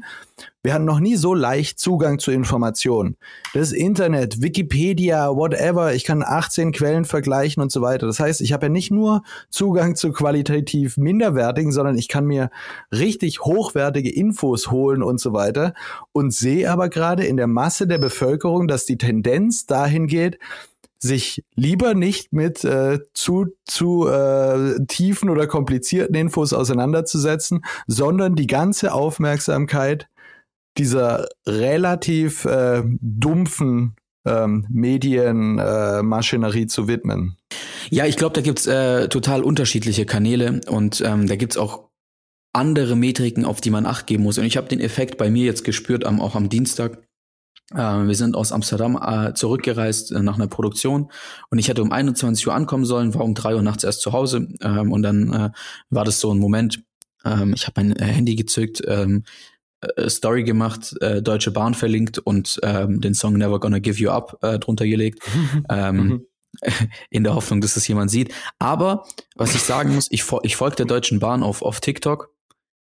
wir 0.63 0.73
hatten 0.73 0.85
noch 0.85 0.99
nie 0.99 1.15
so 1.15 1.33
leicht 1.33 1.79
Zugang 1.79 2.19
zu 2.19 2.31
Informationen. 2.31 3.15
Das 3.53 3.71
Internet, 3.71 4.41
Wikipedia, 4.41 5.35
whatever, 5.35 5.93
ich 5.93 6.03
kann 6.03 6.23
18 6.23 6.71
Quellen 6.71 7.05
vergleichen 7.05 7.63
und 7.63 7.71
so 7.71 7.81
weiter. 7.81 8.05
Das 8.05 8.19
heißt, 8.19 8.41
ich 8.41 8.53
habe 8.53 8.67
ja 8.67 8.69
nicht 8.69 8.91
nur 8.91 9.23
Zugang 9.49 9.95
zu 9.95 10.11
qualitativ 10.11 10.97
minderwertigen, 10.97 11.71
sondern 11.71 11.97
ich 11.97 12.09
kann 12.09 12.25
mir 12.25 12.51
richtig 12.91 13.41
hochwertige 13.41 14.13
Infos 14.13 14.69
holen 14.69 15.01
und 15.01 15.19
so 15.19 15.33
weiter 15.33 15.73
und 16.11 16.33
sehe 16.33 16.69
aber 16.69 16.89
gerade 16.89 17.25
in 17.25 17.37
der 17.37 17.47
Masse 17.47 17.87
der 17.87 17.97
Bevölkerung, 17.97 18.67
dass 18.67 18.85
die 18.85 18.97
Tendenz 18.97 19.65
dahin 19.65 20.07
geht, 20.07 20.37
sich 21.01 21.43
lieber 21.55 21.95
nicht 21.95 22.31
mit 22.31 22.63
äh, 22.63 22.99
zu, 23.13 23.47
zu 23.65 24.07
äh, 24.07 24.85
tiefen 24.85 25.29
oder 25.29 25.47
komplizierten 25.47 26.15
Infos 26.15 26.53
auseinanderzusetzen, 26.53 27.65
sondern 27.87 28.35
die 28.35 28.47
ganze 28.47 28.93
Aufmerksamkeit 28.93 30.07
dieser 30.77 31.27
relativ 31.45 32.45
äh, 32.45 32.83
dumpfen 33.01 33.95
ähm, 34.25 34.67
Medienmaschinerie 34.69 36.63
äh, 36.63 36.67
zu 36.67 36.87
widmen. 36.87 37.35
Ja, 37.89 38.05
ich 38.05 38.15
glaube, 38.15 38.35
da 38.35 38.41
gibt's 38.41 38.67
äh, 38.67 39.09
total 39.09 39.41
unterschiedliche 39.41 40.05
Kanäle 40.05 40.61
und 40.67 41.01
ähm, 41.01 41.27
da 41.27 41.35
gibt's 41.35 41.57
auch 41.57 41.89
andere 42.53 42.95
Metriken, 42.95 43.45
auf 43.45 43.59
die 43.61 43.71
man 43.71 43.85
acht 43.85 44.07
geben 44.07 44.23
muss. 44.23 44.37
Und 44.37 44.45
ich 44.45 44.57
habe 44.57 44.67
den 44.67 44.79
Effekt 44.79 45.17
bei 45.17 45.31
mir 45.31 45.45
jetzt 45.45 45.63
gespürt, 45.63 46.05
am, 46.05 46.21
auch 46.21 46.35
am 46.35 46.49
Dienstag. 46.49 47.01
Äh, 47.73 47.77
wir 47.77 48.15
sind 48.15 48.35
aus 48.35 48.51
Amsterdam 48.51 48.99
äh, 49.01 49.33
zurückgereist 49.33 50.11
äh, 50.11 50.21
nach 50.21 50.35
einer 50.35 50.47
Produktion 50.47 51.11
und 51.49 51.59
ich 51.59 51.69
hätte 51.69 51.81
um 51.81 51.91
21 51.91 52.45
Uhr 52.47 52.53
ankommen 52.53 52.85
sollen, 52.85 53.13
war 53.13 53.23
um 53.23 53.33
3 53.33 53.55
Uhr 53.55 53.61
nachts 53.61 53.83
erst 53.83 54.01
zu 54.01 54.11
Hause 54.11 54.47
ähm, 54.61 54.91
und 54.91 55.03
dann 55.03 55.33
äh, 55.33 55.49
war 55.89 56.03
das 56.03 56.19
so 56.19 56.33
ein 56.33 56.39
Moment, 56.39 56.83
ähm, 57.23 57.53
ich 57.55 57.67
habe 57.67 57.81
mein 57.81 57.95
äh, 57.95 58.05
Handy 58.05 58.35
gezückt, 58.35 58.81
ähm, 58.87 59.23
äh, 59.81 60.09
Story 60.09 60.43
gemacht, 60.43 60.95
Deutsche 61.21 61.51
Bahn 61.51 61.73
verlinkt 61.73 62.19
und 62.19 62.59
ähm, 62.61 63.01
den 63.01 63.13
Song 63.13 63.33
Never 63.33 63.59
Gonna 63.59 63.79
Give 63.79 63.97
You 63.97 64.11
Up 64.11 64.39
drunter 64.41 64.85
gelegt. 64.85 65.23
ähm, 65.69 65.95
mhm. 65.95 66.25
in 67.09 67.23
der 67.23 67.33
Hoffnung, 67.33 67.61
dass 67.61 67.77
es 67.77 67.87
jemand 67.87 68.11
sieht. 68.11 68.33
Aber 68.59 69.05
was 69.35 69.55
ich 69.55 69.61
sagen 69.61 69.95
muss, 69.95 70.07
ich, 70.11 70.25
ich 70.43 70.55
folge 70.55 70.75
der 70.75 70.85
Deutschen 70.85 71.19
Bahn 71.19 71.43
auf, 71.43 71.61
auf 71.61 71.79
TikTok 71.79 72.29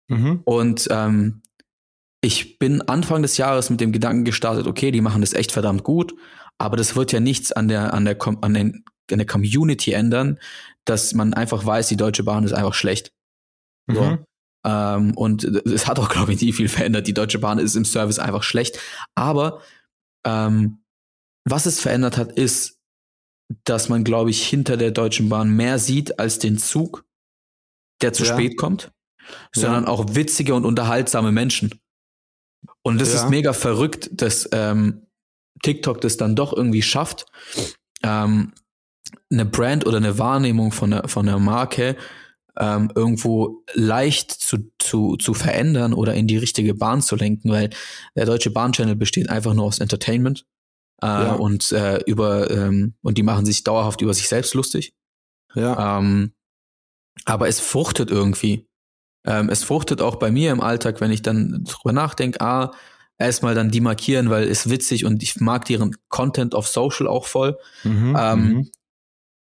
mhm. 0.09 0.41
und 0.43 0.87
ähm, 0.91 1.41
ich 2.23 2.57
bin 2.57 2.81
Anfang 2.81 3.21
des 3.21 3.35
Jahres 3.37 3.69
mit 3.69 3.81
dem 3.81 3.91
Gedanken 3.91 4.23
gestartet, 4.23 4.65
okay, 4.65 4.91
die 4.91 5.01
machen 5.01 5.19
das 5.19 5.33
echt 5.33 5.51
verdammt 5.51 5.83
gut, 5.83 6.15
aber 6.57 6.77
das 6.77 6.95
wird 6.95 7.11
ja 7.11 7.19
nichts 7.19 7.51
an 7.51 7.67
der, 7.67 7.93
an 7.93 8.05
der, 8.05 8.17
an 8.41 8.53
den, 8.53 8.85
an 9.11 9.17
der 9.17 9.27
Community 9.27 9.91
ändern, 9.91 10.39
dass 10.85 11.13
man 11.13 11.33
einfach 11.33 11.65
weiß, 11.65 11.89
die 11.89 11.97
Deutsche 11.97 12.23
Bahn 12.23 12.45
ist 12.45 12.53
einfach 12.53 12.73
schlecht. 12.73 13.11
So. 13.87 14.01
Mhm. 14.01 14.25
Ähm, 14.65 15.17
und 15.17 15.43
es 15.43 15.85
hat 15.85 15.99
auch, 15.99 16.07
glaube 16.07 16.31
ich, 16.31 16.41
nie 16.41 16.53
viel 16.53 16.69
verändert. 16.69 17.07
Die 17.07 17.13
Deutsche 17.13 17.39
Bahn 17.39 17.59
ist 17.59 17.75
im 17.75 17.83
Service 17.83 18.19
einfach 18.19 18.43
schlecht. 18.43 18.79
Aber 19.15 19.61
ähm, 20.25 20.81
was 21.43 21.65
es 21.65 21.81
verändert 21.81 22.15
hat, 22.15 22.31
ist, 22.31 22.79
dass 23.65 23.89
man, 23.89 24.05
glaube 24.05 24.29
ich, 24.29 24.47
hinter 24.47 24.77
der 24.77 24.91
Deutschen 24.91 25.27
Bahn 25.27 25.49
mehr 25.49 25.77
sieht 25.77 26.19
als 26.19 26.39
den 26.39 26.57
Zug, 26.57 27.03
der 28.01 28.13
zu 28.13 28.23
ja. 28.23 28.33
spät 28.33 28.57
kommt, 28.57 28.93
sondern 29.53 29.83
ja. 29.83 29.89
auch 29.89 30.15
witzige 30.15 30.55
und 30.55 30.63
unterhaltsame 30.63 31.33
Menschen. 31.33 31.82
Und 32.83 32.99
das 32.99 33.13
ja. 33.13 33.23
ist 33.23 33.29
mega 33.29 33.53
verrückt, 33.53 34.09
dass 34.11 34.47
ähm, 34.51 35.07
TikTok 35.63 36.01
das 36.01 36.17
dann 36.17 36.35
doch 36.35 36.53
irgendwie 36.53 36.81
schafft, 36.81 37.25
ähm, 38.03 38.53
eine 39.31 39.45
Brand 39.45 39.85
oder 39.85 39.97
eine 39.97 40.19
Wahrnehmung 40.19 40.71
von 40.71 40.91
der, 40.91 41.07
von 41.07 41.25
der 41.25 41.39
Marke 41.39 41.95
ähm, 42.59 42.91
irgendwo 42.93 43.63
leicht 43.73 44.31
zu, 44.31 44.71
zu, 44.79 45.17
zu 45.17 45.33
verändern 45.33 45.93
oder 45.93 46.13
in 46.13 46.27
die 46.27 46.37
richtige 46.37 46.73
Bahn 46.75 47.01
zu 47.01 47.15
lenken, 47.15 47.49
weil 47.49 47.69
der 48.15 48.25
Deutsche 48.25 48.51
Bahn-Channel 48.51 48.95
besteht 48.95 49.29
einfach 49.29 49.53
nur 49.53 49.65
aus 49.65 49.79
Entertainment 49.79 50.45
äh, 51.01 51.07
ja. 51.07 51.33
und 51.33 51.71
äh, 51.71 51.99
über 52.05 52.51
ähm, 52.51 52.93
und 53.01 53.17
die 53.17 53.23
machen 53.23 53.45
sich 53.45 53.63
dauerhaft 53.63 54.01
über 54.01 54.13
sich 54.13 54.27
selbst 54.27 54.53
lustig. 54.53 54.93
Ja. 55.55 55.99
Ähm, 55.99 56.33
aber 57.25 57.47
es 57.47 57.59
fruchtet 57.59 58.11
irgendwie. 58.11 58.67
Ähm, 59.25 59.49
es 59.49 59.63
fruchtet 59.63 60.01
auch 60.01 60.17
bei 60.17 60.31
mir 60.31 60.51
im 60.51 60.61
Alltag, 60.61 61.01
wenn 61.01 61.11
ich 61.11 61.21
dann 61.21 61.65
drüber 61.65 61.93
nachdenke, 61.93 62.41
ah, 62.41 62.71
erstmal 63.17 63.55
dann 63.55 63.71
die 63.71 63.81
markieren, 63.81 64.29
weil 64.29 64.47
es 64.47 64.69
witzig 64.69 65.05
und 65.05 65.23
ich 65.23 65.39
mag 65.39 65.65
deren 65.65 65.95
Content 66.09 66.55
auf 66.55 66.67
Social 66.67 67.07
auch 67.07 67.25
voll. 67.25 67.57
Mhm, 67.83 68.17
ähm, 68.19 68.39
mhm. 68.39 68.71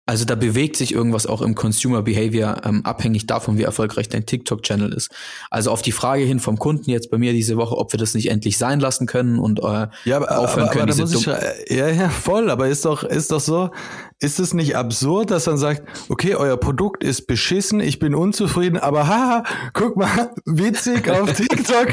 Also 0.08 0.24
da 0.24 0.36
bewegt 0.36 0.78
sich 0.78 0.94
irgendwas 0.94 1.26
auch 1.26 1.42
im 1.42 1.56
Consumer 1.56 2.04
Behavior, 2.04 2.62
ähm, 2.64 2.86
abhängig 2.86 3.26
davon, 3.26 3.58
wie 3.58 3.64
erfolgreich 3.64 4.08
dein 4.08 4.28
TikTok-Channel 4.28 4.94
ist. 4.94 5.10
Also 5.50 5.72
auf 5.72 5.82
die 5.82 5.92
Frage 5.92 6.24
hin 6.24 6.40
vom 6.40 6.60
Kunden 6.60 6.92
jetzt 6.92 7.10
bei 7.10 7.18
mir 7.18 7.34
diese 7.34 7.58
Woche, 7.58 7.76
ob 7.76 7.92
wir 7.92 7.98
das 7.98 8.14
nicht 8.14 8.30
endlich 8.30 8.60
sein 8.60 8.80
lassen 8.80 9.08
können 9.08 9.40
und 9.40 9.60
äh, 9.62 9.88
ja, 10.06 10.18
aber, 10.18 10.38
aufhören 10.38 10.70
aber, 10.70 10.74
können. 10.74 10.92
Aber 10.92 11.12
ich, 11.12 11.76
ja, 11.76 11.90
ja, 11.90 12.10
voll, 12.10 12.52
aber 12.52 12.68
ist 12.68 12.86
doch, 12.86 13.04
ist 13.04 13.32
doch 13.32 13.40
so, 13.40 13.72
ist 14.20 14.40
es 14.40 14.54
nicht 14.54 14.76
absurd, 14.78 15.30
dass 15.32 15.46
man 15.46 15.58
sagt, 15.58 15.84
okay, 16.10 16.36
euer 16.36 16.58
Produkt 16.58 17.04
ist 17.04 17.28
beschissen, 17.28 17.82
ich 17.82 18.00
bin 18.00 18.16
unzufrieden, 18.16 18.78
aber 18.78 19.08
haha, 19.08 19.44
guck 19.74 19.98
mal, 19.98 20.32
witzig 20.46 21.10
auf 21.10 21.34
TikTok, 21.34 21.88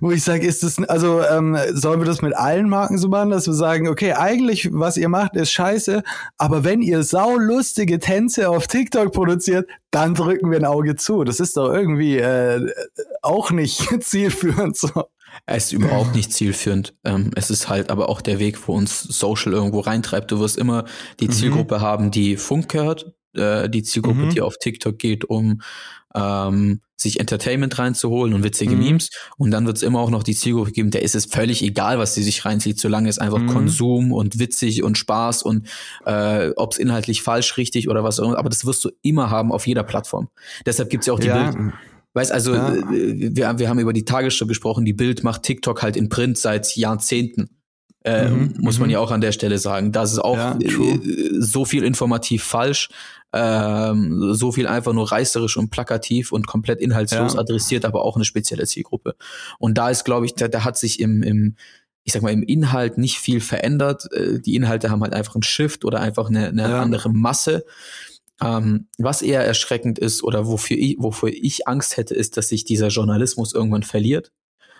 wo 0.00 0.10
ich 0.10 0.22
sage, 0.22 0.46
ist 0.46 0.62
das, 0.62 0.78
also 0.84 1.22
ähm, 1.22 1.56
sollen 1.72 2.00
wir 2.00 2.06
das 2.06 2.20
mit 2.20 2.36
allen 2.36 2.68
Marken 2.68 2.98
so 2.98 3.08
machen, 3.08 3.30
dass 3.30 3.46
wir 3.46 3.54
sagen, 3.54 3.88
okay, 3.88 4.12
eigentlich, 4.12 4.68
was 4.72 4.98
ihr 4.98 5.08
macht, 5.08 5.34
ist 5.34 5.50
scheiße, 5.50 6.02
aber 6.36 6.64
wenn 6.64 6.82
ihr 6.82 7.02
saulustige 7.02 7.98
Tänze 8.00 8.50
auf 8.50 8.66
TikTok 8.66 9.12
produziert, 9.12 9.68
dann 9.90 10.14
drücken 10.14 10.50
wir 10.50 10.58
ein 10.58 10.66
Auge 10.66 10.96
zu. 10.96 11.24
Das 11.24 11.40
ist 11.40 11.56
doch 11.56 11.72
irgendwie 11.72 12.18
äh, 12.18 12.70
auch 13.22 13.50
nicht 13.50 13.88
zielführend 14.04 14.76
so. 14.76 14.90
Es 15.46 15.66
ist 15.66 15.72
überhaupt 15.72 16.14
nicht 16.14 16.32
zielführend. 16.32 16.94
Ähm, 17.04 17.30
es 17.36 17.50
ist 17.50 17.68
halt 17.68 17.90
aber 17.90 18.08
auch 18.08 18.20
der 18.20 18.40
Weg, 18.40 18.66
wo 18.66 18.74
uns 18.74 19.00
Social 19.02 19.52
irgendwo 19.52 19.80
reintreibt. 19.80 20.32
Du 20.32 20.40
wirst 20.40 20.58
immer 20.58 20.84
die 21.20 21.28
mhm. 21.28 21.32
Zielgruppe 21.32 21.80
haben, 21.80 22.10
die 22.10 22.36
Funk 22.36 22.74
hört, 22.74 23.12
äh, 23.34 23.68
die 23.70 23.84
Zielgruppe, 23.84 24.26
mhm. 24.26 24.30
die 24.30 24.40
auf 24.40 24.58
TikTok 24.58 24.98
geht, 24.98 25.24
um 25.24 25.62
ähm, 26.16 26.80
sich 26.96 27.20
Entertainment 27.20 27.78
reinzuholen 27.78 28.34
und 28.34 28.42
witzige 28.42 28.74
mhm. 28.74 28.82
Memes. 28.82 29.10
Und 29.36 29.52
dann 29.52 29.66
wird 29.66 29.76
es 29.76 29.84
immer 29.84 30.00
auch 30.00 30.10
noch 30.10 30.24
die 30.24 30.34
Zielgruppe 30.34 30.72
geben, 30.72 30.90
der 30.90 31.02
ist 31.02 31.14
es 31.14 31.26
völlig 31.26 31.62
egal, 31.62 31.98
was 31.98 32.14
sie 32.14 32.24
sich 32.24 32.44
reinzieht, 32.44 32.80
solange 32.80 33.08
es 33.08 33.18
einfach 33.18 33.38
mhm. 33.38 33.46
Konsum 33.48 34.12
und 34.12 34.40
witzig 34.40 34.82
und 34.82 34.98
Spaß 34.98 35.42
und 35.42 35.68
äh, 36.06 36.50
ob 36.56 36.72
es 36.72 36.78
inhaltlich 36.78 37.22
falsch, 37.22 37.56
richtig 37.56 37.88
oder 37.88 38.02
was 38.02 38.18
auch 38.18 38.28
immer. 38.28 38.38
Aber 38.38 38.48
das 38.48 38.64
wirst 38.64 38.84
du 38.84 38.90
immer 39.02 39.30
haben 39.30 39.52
auf 39.52 39.66
jeder 39.66 39.84
Plattform. 39.84 40.28
Deshalb 40.64 40.90
gibt 40.90 41.02
es 41.02 41.06
ja 41.06 41.12
auch 41.12 41.20
die 41.20 41.28
ja. 41.28 41.50
Bild 41.50 41.72
Weißt 42.16 42.32
also, 42.32 42.54
ja. 42.54 42.74
Äh, 42.74 43.36
wir, 43.36 43.58
wir 43.58 43.68
haben 43.68 43.78
über 43.78 43.92
die 43.92 44.06
Tagesschau 44.06 44.46
gesprochen, 44.46 44.86
die 44.86 44.94
Bild 44.94 45.22
macht 45.22 45.42
TikTok 45.42 45.82
halt 45.82 45.96
in 45.96 46.08
Print 46.08 46.38
seit 46.38 46.74
Jahrzehnten. 46.74 47.50
Äh, 48.04 48.30
mhm, 48.30 48.54
muss 48.58 48.78
man 48.78 48.88
mhm. 48.88 48.94
ja 48.94 49.00
auch 49.00 49.10
an 49.10 49.20
der 49.20 49.32
Stelle 49.32 49.58
sagen. 49.58 49.92
Das 49.92 50.12
ist 50.12 50.20
auch 50.20 50.36
ja, 50.36 50.56
äh, 50.58 50.98
so 51.38 51.66
viel 51.66 51.84
informativ 51.84 52.42
falsch, 52.42 52.88
ähm, 53.34 54.32
so 54.32 54.50
viel 54.50 54.66
einfach 54.66 54.94
nur 54.94 55.12
reißerisch 55.12 55.58
und 55.58 55.70
plakativ 55.70 56.32
und 56.32 56.46
komplett 56.46 56.80
inhaltslos 56.80 57.34
ja. 57.34 57.40
adressiert, 57.40 57.84
aber 57.84 58.02
auch 58.02 58.16
eine 58.16 58.24
spezielle 58.24 58.64
Zielgruppe. 58.64 59.14
Und 59.58 59.76
da 59.76 59.90
ist, 59.90 60.04
glaube 60.04 60.24
ich, 60.24 60.34
da, 60.34 60.48
da 60.48 60.64
hat 60.64 60.78
sich 60.78 61.00
im, 61.00 61.22
im 61.22 61.56
ich 62.04 62.14
sag 62.14 62.22
mal, 62.22 62.32
im 62.32 62.44
Inhalt 62.44 62.96
nicht 62.96 63.18
viel 63.18 63.40
verändert. 63.40 64.10
Äh, 64.14 64.40
die 64.40 64.54
Inhalte 64.54 64.90
haben 64.90 65.02
halt 65.02 65.12
einfach 65.12 65.34
einen 65.34 65.42
Shift 65.42 65.84
oder 65.84 66.00
einfach 66.00 66.30
eine, 66.30 66.48
eine 66.48 66.62
ja. 66.62 66.80
andere 66.80 67.10
Masse. 67.10 67.66
Ähm, 68.42 68.88
was 68.98 69.22
eher 69.22 69.44
erschreckend 69.44 69.98
ist 69.98 70.22
oder 70.22 70.46
wofür 70.46 70.76
ich, 70.76 70.96
wofür 70.98 71.30
ich 71.30 71.66
Angst 71.66 71.96
hätte, 71.96 72.14
ist, 72.14 72.36
dass 72.36 72.48
sich 72.48 72.64
dieser 72.64 72.88
Journalismus 72.88 73.54
irgendwann 73.54 73.82
verliert 73.82 74.30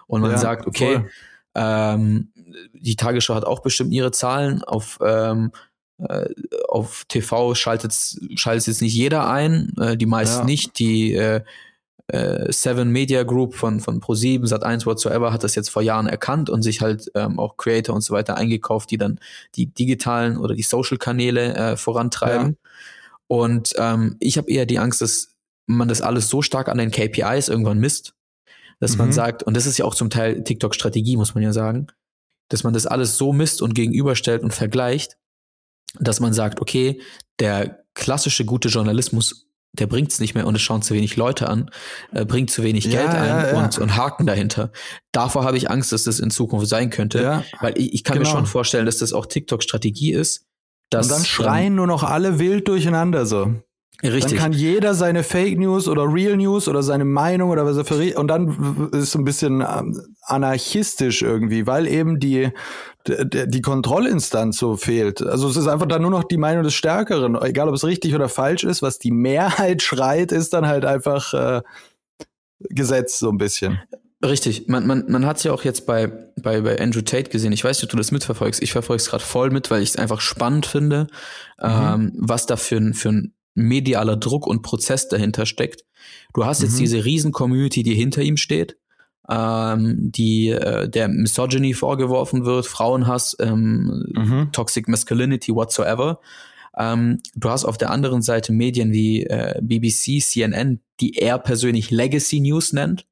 und 0.06 0.20
man 0.20 0.32
ja, 0.32 0.38
sagt, 0.38 0.66
okay, 0.66 1.06
ähm, 1.54 2.32
die 2.74 2.96
Tagesschau 2.96 3.34
hat 3.34 3.44
auch 3.44 3.60
bestimmt 3.60 3.92
ihre 3.92 4.10
Zahlen 4.10 4.62
auf 4.62 4.98
ähm, 5.02 5.52
äh, 5.98 6.28
auf 6.68 7.04
TV 7.08 7.54
schaltet 7.54 7.94
schaltet 8.34 8.66
jetzt 8.66 8.82
nicht 8.82 8.94
jeder 8.94 9.28
ein, 9.28 9.72
äh, 9.80 9.96
die 9.96 10.06
meisten 10.06 10.40
ja. 10.40 10.44
nicht. 10.44 10.78
Die 10.78 11.14
äh, 11.14 11.40
äh, 12.08 12.52
Seven 12.52 12.90
Media 12.90 13.22
Group 13.22 13.54
von 13.54 13.80
von 13.80 14.00
Pro7, 14.00 14.46
Sat1 14.46 14.84
whatsoever 14.84 15.32
hat 15.32 15.42
das 15.42 15.54
jetzt 15.54 15.70
vor 15.70 15.82
Jahren 15.82 16.06
erkannt 16.06 16.50
und 16.50 16.62
sich 16.62 16.82
halt 16.82 17.10
ähm, 17.14 17.38
auch 17.38 17.56
Creator 17.56 17.94
und 17.94 18.02
so 18.02 18.12
weiter 18.12 18.36
eingekauft, 18.36 18.90
die 18.90 18.98
dann 18.98 19.18
die 19.54 19.66
digitalen 19.66 20.36
oder 20.36 20.54
die 20.54 20.62
Social 20.62 20.98
Kanäle 20.98 21.54
äh, 21.54 21.76
vorantreiben. 21.76 22.58
Und 23.28 23.74
ähm, 23.78 24.16
ich 24.20 24.38
habe 24.38 24.50
eher 24.50 24.66
die 24.66 24.78
Angst, 24.78 25.00
dass 25.00 25.36
man 25.66 25.88
das 25.88 26.00
alles 26.00 26.28
so 26.28 26.42
stark 26.42 26.68
an 26.68 26.78
den 26.78 26.90
KPIs 26.90 27.48
irgendwann 27.48 27.78
misst, 27.78 28.14
dass 28.78 28.92
mhm. 28.92 28.98
man 28.98 29.12
sagt, 29.12 29.42
und 29.42 29.56
das 29.56 29.66
ist 29.66 29.78
ja 29.78 29.84
auch 29.84 29.94
zum 29.94 30.10
Teil 30.10 30.44
TikTok-Strategie, 30.44 31.16
muss 31.16 31.34
man 31.34 31.42
ja 31.42 31.52
sagen, 31.52 31.88
dass 32.48 32.62
man 32.62 32.72
das 32.72 32.86
alles 32.86 33.16
so 33.16 33.32
misst 33.32 33.62
und 33.62 33.74
gegenüberstellt 33.74 34.42
und 34.42 34.54
vergleicht, 34.54 35.16
dass 35.98 36.20
man 36.20 36.32
sagt, 36.32 36.60
okay, 36.60 37.00
der 37.40 37.84
klassische 37.94 38.44
gute 38.44 38.68
Journalismus, 38.68 39.48
der 39.72 39.86
bringt 39.86 40.12
es 40.12 40.20
nicht 40.20 40.34
mehr 40.34 40.46
und 40.46 40.54
es 40.54 40.62
schauen 40.62 40.82
zu 40.82 40.94
wenig 40.94 41.16
Leute 41.16 41.48
an, 41.48 41.70
äh, 42.12 42.24
bringt 42.24 42.50
zu 42.50 42.62
wenig 42.62 42.84
ja, 42.84 42.90
Geld 42.92 43.08
ein 43.10 43.26
ja, 43.26 43.52
ja. 43.52 43.64
Und, 43.64 43.78
und 43.78 43.96
Haken 43.96 44.26
dahinter. 44.26 44.70
Davor 45.12 45.44
habe 45.44 45.56
ich 45.56 45.70
Angst, 45.70 45.92
dass 45.92 46.04
das 46.04 46.20
in 46.20 46.30
Zukunft 46.30 46.68
sein 46.68 46.90
könnte, 46.90 47.44
weil 47.60 47.76
ich, 47.76 47.94
ich 47.94 48.04
kann 48.04 48.18
genau. 48.18 48.28
mir 48.28 48.36
schon 48.36 48.46
vorstellen, 48.46 48.86
dass 48.86 48.98
das 48.98 49.12
auch 49.12 49.26
TikTok-Strategie 49.26 50.12
ist, 50.12 50.46
das, 50.90 51.06
und 51.06 51.12
dann 51.12 51.24
schreien 51.24 51.66
ähm, 51.68 51.74
nur 51.76 51.86
noch 51.86 52.02
alle 52.02 52.38
wild 52.38 52.68
durcheinander 52.68 53.26
so. 53.26 53.54
Richtig. 54.02 54.32
Dann 54.32 54.38
kann 54.38 54.52
jeder 54.52 54.94
seine 54.94 55.22
Fake 55.22 55.58
News 55.58 55.88
oder 55.88 56.12
Real 56.12 56.36
News 56.36 56.68
oder 56.68 56.82
seine 56.82 57.06
Meinung 57.06 57.48
oder 57.48 57.64
was 57.64 57.78
er 57.78 57.84
für 57.86 58.18
und 58.18 58.28
dann 58.28 58.90
ist 58.92 59.02
es 59.04 59.14
ein 59.14 59.24
bisschen 59.24 59.62
ähm, 59.62 59.98
anarchistisch 60.22 61.22
irgendwie, 61.22 61.66
weil 61.66 61.86
eben 61.86 62.20
die 62.20 62.50
die, 63.06 63.48
die 63.48 63.62
Kontrollinstanz 63.62 64.58
so 64.58 64.76
fehlt. 64.76 65.22
Also 65.22 65.48
es 65.48 65.56
ist 65.56 65.68
einfach 65.68 65.86
dann 65.86 66.02
nur 66.02 66.10
noch 66.10 66.24
die 66.24 66.36
Meinung 66.36 66.62
des 66.62 66.74
Stärkeren, 66.74 67.40
egal 67.40 67.68
ob 67.68 67.74
es 67.74 67.84
richtig 67.84 68.14
oder 68.14 68.28
falsch 68.28 68.64
ist, 68.64 68.82
was 68.82 68.98
die 68.98 69.12
Mehrheit 69.12 69.82
schreit, 69.82 70.32
ist 70.32 70.52
dann 70.52 70.66
halt 70.66 70.84
einfach 70.84 71.32
äh, 71.32 71.62
Gesetz 72.60 73.18
so 73.18 73.30
ein 73.30 73.38
bisschen. 73.38 73.80
Richtig, 74.28 74.68
man, 74.68 74.86
man, 74.86 75.04
man 75.08 75.26
hat 75.26 75.38
es 75.38 75.44
ja 75.44 75.52
auch 75.52 75.64
jetzt 75.64 75.86
bei, 75.86 76.06
bei, 76.42 76.60
bei 76.60 76.80
Andrew 76.80 77.02
Tate 77.02 77.30
gesehen. 77.30 77.52
Ich 77.52 77.64
weiß 77.64 77.78
nicht, 77.78 77.84
ob 77.84 77.90
du 77.90 77.96
das 77.96 78.12
mitverfolgst. 78.12 78.62
Ich 78.62 78.72
verfolge 78.72 79.00
es 79.00 79.10
gerade 79.10 79.24
voll 79.24 79.50
mit, 79.50 79.70
weil 79.70 79.82
ich 79.82 79.90
es 79.90 79.96
einfach 79.96 80.20
spannend 80.20 80.66
finde, 80.66 81.06
mhm. 81.60 81.64
ähm, 81.68 82.12
was 82.16 82.46
da 82.46 82.56
für 82.56 82.76
ein, 82.76 82.94
für 82.94 83.10
ein 83.10 83.34
medialer 83.54 84.16
Druck 84.16 84.46
und 84.46 84.62
Prozess 84.62 85.08
dahinter 85.08 85.46
steckt. 85.46 85.84
Du 86.34 86.44
hast 86.44 86.60
mhm. 86.60 86.66
jetzt 86.66 86.78
diese 86.78 87.04
riesen 87.04 87.32
Community, 87.32 87.82
die 87.82 87.94
hinter 87.94 88.22
ihm 88.22 88.36
steht, 88.36 88.76
ähm, 89.28 90.12
die 90.12 90.50
äh, 90.50 90.88
der 90.88 91.08
Misogyny 91.08 91.74
vorgeworfen 91.74 92.44
wird, 92.44 92.66
Frauenhass, 92.66 93.36
ähm, 93.40 94.06
mhm. 94.14 94.48
Toxic 94.52 94.88
Masculinity, 94.88 95.54
whatsoever. 95.54 96.20
Ähm, 96.78 97.20
du 97.34 97.48
hast 97.48 97.64
auf 97.64 97.78
der 97.78 97.90
anderen 97.90 98.22
Seite 98.22 98.52
Medien 98.52 98.92
wie 98.92 99.24
äh, 99.24 99.58
BBC, 99.62 100.20
CNN, 100.20 100.80
die 101.00 101.16
er 101.16 101.38
persönlich 101.38 101.90
Legacy 101.90 102.40
News 102.40 102.72
nennt 102.72 103.06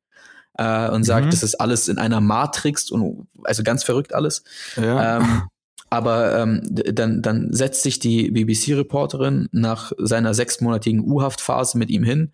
äh, 0.58 0.88
und 0.90 1.04
sagt, 1.04 1.26
mhm. 1.26 1.30
das 1.30 1.42
ist 1.42 1.56
alles 1.56 1.88
in 1.88 1.98
einer 1.98 2.20
Matrix 2.20 2.90
und 2.90 3.26
also 3.44 3.62
ganz 3.62 3.84
verrückt 3.84 4.14
alles. 4.14 4.44
Ja. 4.76 5.18
Ähm, 5.18 5.42
aber 5.90 6.40
ähm, 6.40 6.60
dann, 6.64 7.22
dann 7.22 7.52
setzt 7.52 7.82
sich 7.82 8.00
die 8.00 8.30
BBC-Reporterin 8.30 9.48
nach 9.52 9.92
seiner 9.96 10.34
sechsmonatigen 10.34 11.00
U-Haftphase 11.00 11.78
mit 11.78 11.88
ihm 11.90 12.02
hin 12.02 12.32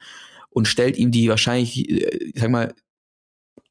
und 0.48 0.66
stellt 0.66 0.96
ihm 0.96 1.10
die 1.10 1.28
wahrscheinlich, 1.28 1.90
ich 1.90 2.40
sag 2.40 2.50
mal, 2.50 2.74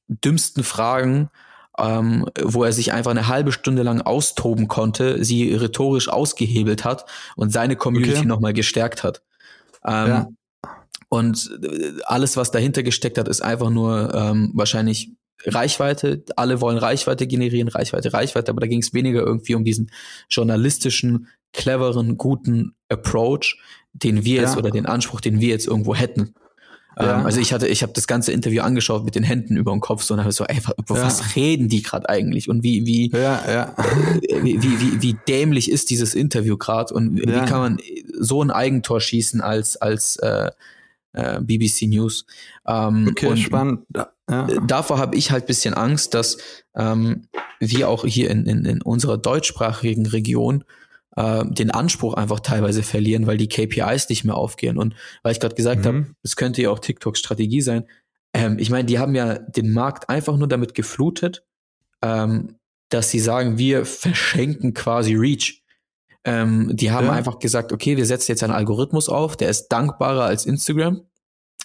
dümmsten 0.07 0.63
Fragen, 0.63 1.29
ähm, 1.77 2.25
wo 2.41 2.63
er 2.63 2.71
sich 2.71 2.93
einfach 2.93 3.11
eine 3.11 3.27
halbe 3.27 3.51
Stunde 3.51 3.83
lang 3.83 4.01
austoben 4.01 4.67
konnte, 4.67 5.23
sie 5.23 5.53
rhetorisch 5.53 6.09
ausgehebelt 6.09 6.83
hat 6.83 7.05
und 7.35 7.51
seine 7.51 7.75
Community 7.75 8.19
okay. 8.19 8.27
nochmal 8.27 8.53
gestärkt 8.53 9.03
hat. 9.03 9.23
Ähm, 9.85 10.07
ja. 10.07 10.27
Und 11.09 11.49
äh, 11.63 12.01
alles, 12.05 12.37
was 12.37 12.51
dahinter 12.51 12.83
gesteckt 12.83 13.17
hat, 13.17 13.27
ist 13.27 13.41
einfach 13.41 13.69
nur 13.69 14.13
ähm, 14.13 14.51
wahrscheinlich 14.53 15.11
Reichweite. 15.45 16.23
Alle 16.35 16.61
wollen 16.61 16.77
Reichweite 16.77 17.27
generieren, 17.27 17.67
Reichweite, 17.67 18.13
Reichweite, 18.13 18.51
aber 18.51 18.61
da 18.61 18.67
ging 18.67 18.81
es 18.81 18.93
weniger 18.93 19.21
irgendwie 19.21 19.55
um 19.55 19.63
diesen 19.63 19.91
journalistischen, 20.29 21.27
cleveren, 21.53 22.17
guten 22.17 22.75
Approach, 22.89 23.57
den 23.93 24.23
wir 24.23 24.41
jetzt 24.41 24.53
ja. 24.53 24.59
oder 24.59 24.71
den 24.71 24.85
Anspruch, 24.85 25.21
den 25.21 25.39
wir 25.39 25.49
jetzt 25.49 25.67
irgendwo 25.67 25.95
hätten. 25.95 26.35
Ja. 26.99 27.19
Ähm, 27.19 27.25
also 27.25 27.39
ich 27.39 27.53
hatte, 27.53 27.67
ich 27.67 27.81
habe 27.81 27.93
das 27.93 28.07
ganze 28.07 28.31
Interview 28.31 28.61
angeschaut 28.61 29.03
mit 29.05 29.15
den 29.15 29.23
Händen 29.23 29.57
über 29.57 29.71
dem 29.71 29.79
Kopf 29.79 30.03
so 30.03 30.13
und 30.13 30.19
habe 30.19 30.31
so, 30.31 30.43
ey, 30.45 30.59
über 30.77 30.97
ja. 30.97 31.05
was 31.05 31.35
reden 31.35 31.69
die 31.69 31.81
gerade 31.81 32.09
eigentlich 32.09 32.49
und 32.49 32.61
wie 32.63 32.85
wie, 32.85 33.09
ja, 33.11 33.41
ja. 33.49 33.75
wie, 34.43 34.61
wie, 34.61 34.81
wie, 34.81 35.01
wie 35.01 35.17
dämlich 35.27 35.71
ist 35.71 35.89
dieses 35.89 36.13
Interview 36.13 36.57
gerade 36.57 36.93
und 36.93 37.17
wie 37.17 37.45
kann 37.45 37.59
man 37.59 37.77
so 38.19 38.43
ein 38.43 38.51
Eigentor 38.51 38.99
schießen 39.01 39.41
als 39.41 39.77
als 39.77 40.17
äh, 40.17 40.51
äh, 41.13 41.39
BBC 41.41 41.83
News. 41.83 42.25
Ähm, 42.67 43.07
okay, 43.11 43.35
spannend. 43.37 43.85
Ja. 43.95 44.47
Davor 44.67 44.99
habe 44.99 45.15
ich 45.15 45.31
halt 45.31 45.47
bisschen 45.47 45.73
Angst, 45.73 46.13
dass 46.13 46.37
ähm, 46.75 47.23
wir 47.59 47.89
auch 47.89 48.05
hier 48.05 48.29
in, 48.29 48.45
in, 48.45 48.65
in 48.65 48.81
unserer 48.81 49.17
deutschsprachigen 49.17 50.05
Region 50.05 50.63
äh, 51.15 51.43
den 51.45 51.71
Anspruch 51.71 52.13
einfach 52.13 52.39
teilweise 52.39 52.83
verlieren, 52.83 53.27
weil 53.27 53.37
die 53.37 53.49
KPIs 53.49 54.09
nicht 54.09 54.23
mehr 54.23 54.35
aufgehen. 54.35 54.77
Und 54.77 54.95
weil 55.23 55.31
ich 55.31 55.39
gerade 55.39 55.55
gesagt 55.55 55.81
mhm. 55.81 55.87
habe, 55.87 56.05
es 56.23 56.35
könnte 56.35 56.61
ja 56.61 56.69
auch 56.69 56.79
TikToks 56.79 57.19
Strategie 57.19 57.61
sein. 57.61 57.85
Ähm, 58.33 58.57
ich 58.59 58.69
meine, 58.69 58.85
die 58.85 58.99
haben 58.99 59.15
ja 59.15 59.39
den 59.39 59.73
Markt 59.73 60.09
einfach 60.09 60.37
nur 60.37 60.47
damit 60.47 60.75
geflutet, 60.75 61.43
ähm, 62.01 62.55
dass 62.89 63.09
sie 63.09 63.19
sagen, 63.19 63.57
wir 63.57 63.85
verschenken 63.85 64.73
quasi 64.73 65.15
Reach. 65.15 65.58
Ähm, 66.29 66.69
die 66.75 66.91
haben 66.91 67.07
ja. 67.07 67.13
einfach 67.13 67.39
gesagt, 67.39 67.73
okay, 67.73 67.97
wir 67.97 68.05
setzen 68.05 68.31
jetzt 68.31 68.43
einen 68.43 68.53
Algorithmus 68.53 69.09
auf, 69.09 69.35
der 69.35 69.49
ist 69.49 69.69
dankbarer 69.69 70.23
als 70.23 70.45
Instagram. 70.45 71.01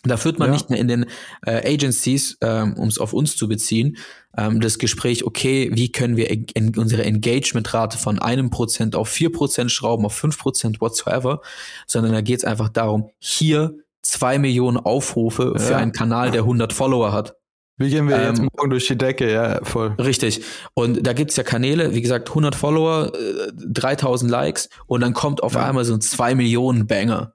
Da 0.06 0.16
führt 0.18 0.38
man 0.38 0.48
ja. 0.48 0.52
nicht 0.54 0.68
mehr 0.68 0.78
in 0.78 0.88
den 0.88 1.06
äh, 1.46 1.72
Agencies, 1.72 2.36
ähm, 2.42 2.74
um 2.74 2.88
es 2.88 2.98
auf 2.98 3.14
uns 3.14 3.36
zu 3.36 3.48
beziehen, 3.48 3.96
ähm, 4.36 4.60
das 4.60 4.78
Gespräch, 4.78 5.24
okay, 5.24 5.70
wie 5.72 5.92
können 5.92 6.16
wir 6.16 6.30
en 6.30 6.76
unsere 6.76 7.04
Engagementrate 7.04 7.96
von 7.96 8.18
einem 8.18 8.50
Prozent 8.50 8.96
auf 8.96 9.08
vier 9.08 9.32
Prozent 9.32 9.70
schrauben, 9.70 10.04
auf 10.04 10.14
fünf 10.14 10.38
Prozent 10.38 10.80
whatsoever, 10.80 11.40
sondern 11.86 12.12
da 12.12 12.20
geht 12.20 12.38
es 12.38 12.44
einfach 12.44 12.68
darum, 12.68 13.10
hier 13.18 13.74
zwei 14.02 14.38
Millionen 14.38 14.76
Aufrufe 14.76 15.54
ja. 15.56 15.58
für 15.58 15.76
einen 15.76 15.92
Kanal, 15.92 16.30
der 16.30 16.42
100 16.42 16.72
Follower 16.72 17.12
hat. 17.12 17.36
Wie 17.76 17.90
gehen 17.90 18.08
wir 18.08 18.16
ähm, 18.16 18.28
jetzt 18.28 18.38
morgen 18.40 18.70
durch 18.70 18.86
die 18.86 18.96
Decke? 18.96 19.32
Ja, 19.32 19.64
voll. 19.64 19.94
Richtig. 19.98 20.42
Und 20.74 21.04
da 21.06 21.12
gibt's 21.12 21.36
ja 21.36 21.42
Kanäle, 21.42 21.94
wie 21.94 22.02
gesagt, 22.02 22.28
100 22.28 22.54
Follower, 22.54 23.12
3000 23.52 24.30
äh, 24.30 24.32
Likes 24.32 24.68
und 24.86 25.00
dann 25.00 25.12
kommt 25.12 25.42
auf 25.42 25.54
ja. 25.54 25.66
einmal 25.66 25.84
so 25.84 25.94
ein 25.94 26.00
2 26.00 26.36
Millionen 26.36 26.86
Banger. 26.86 27.34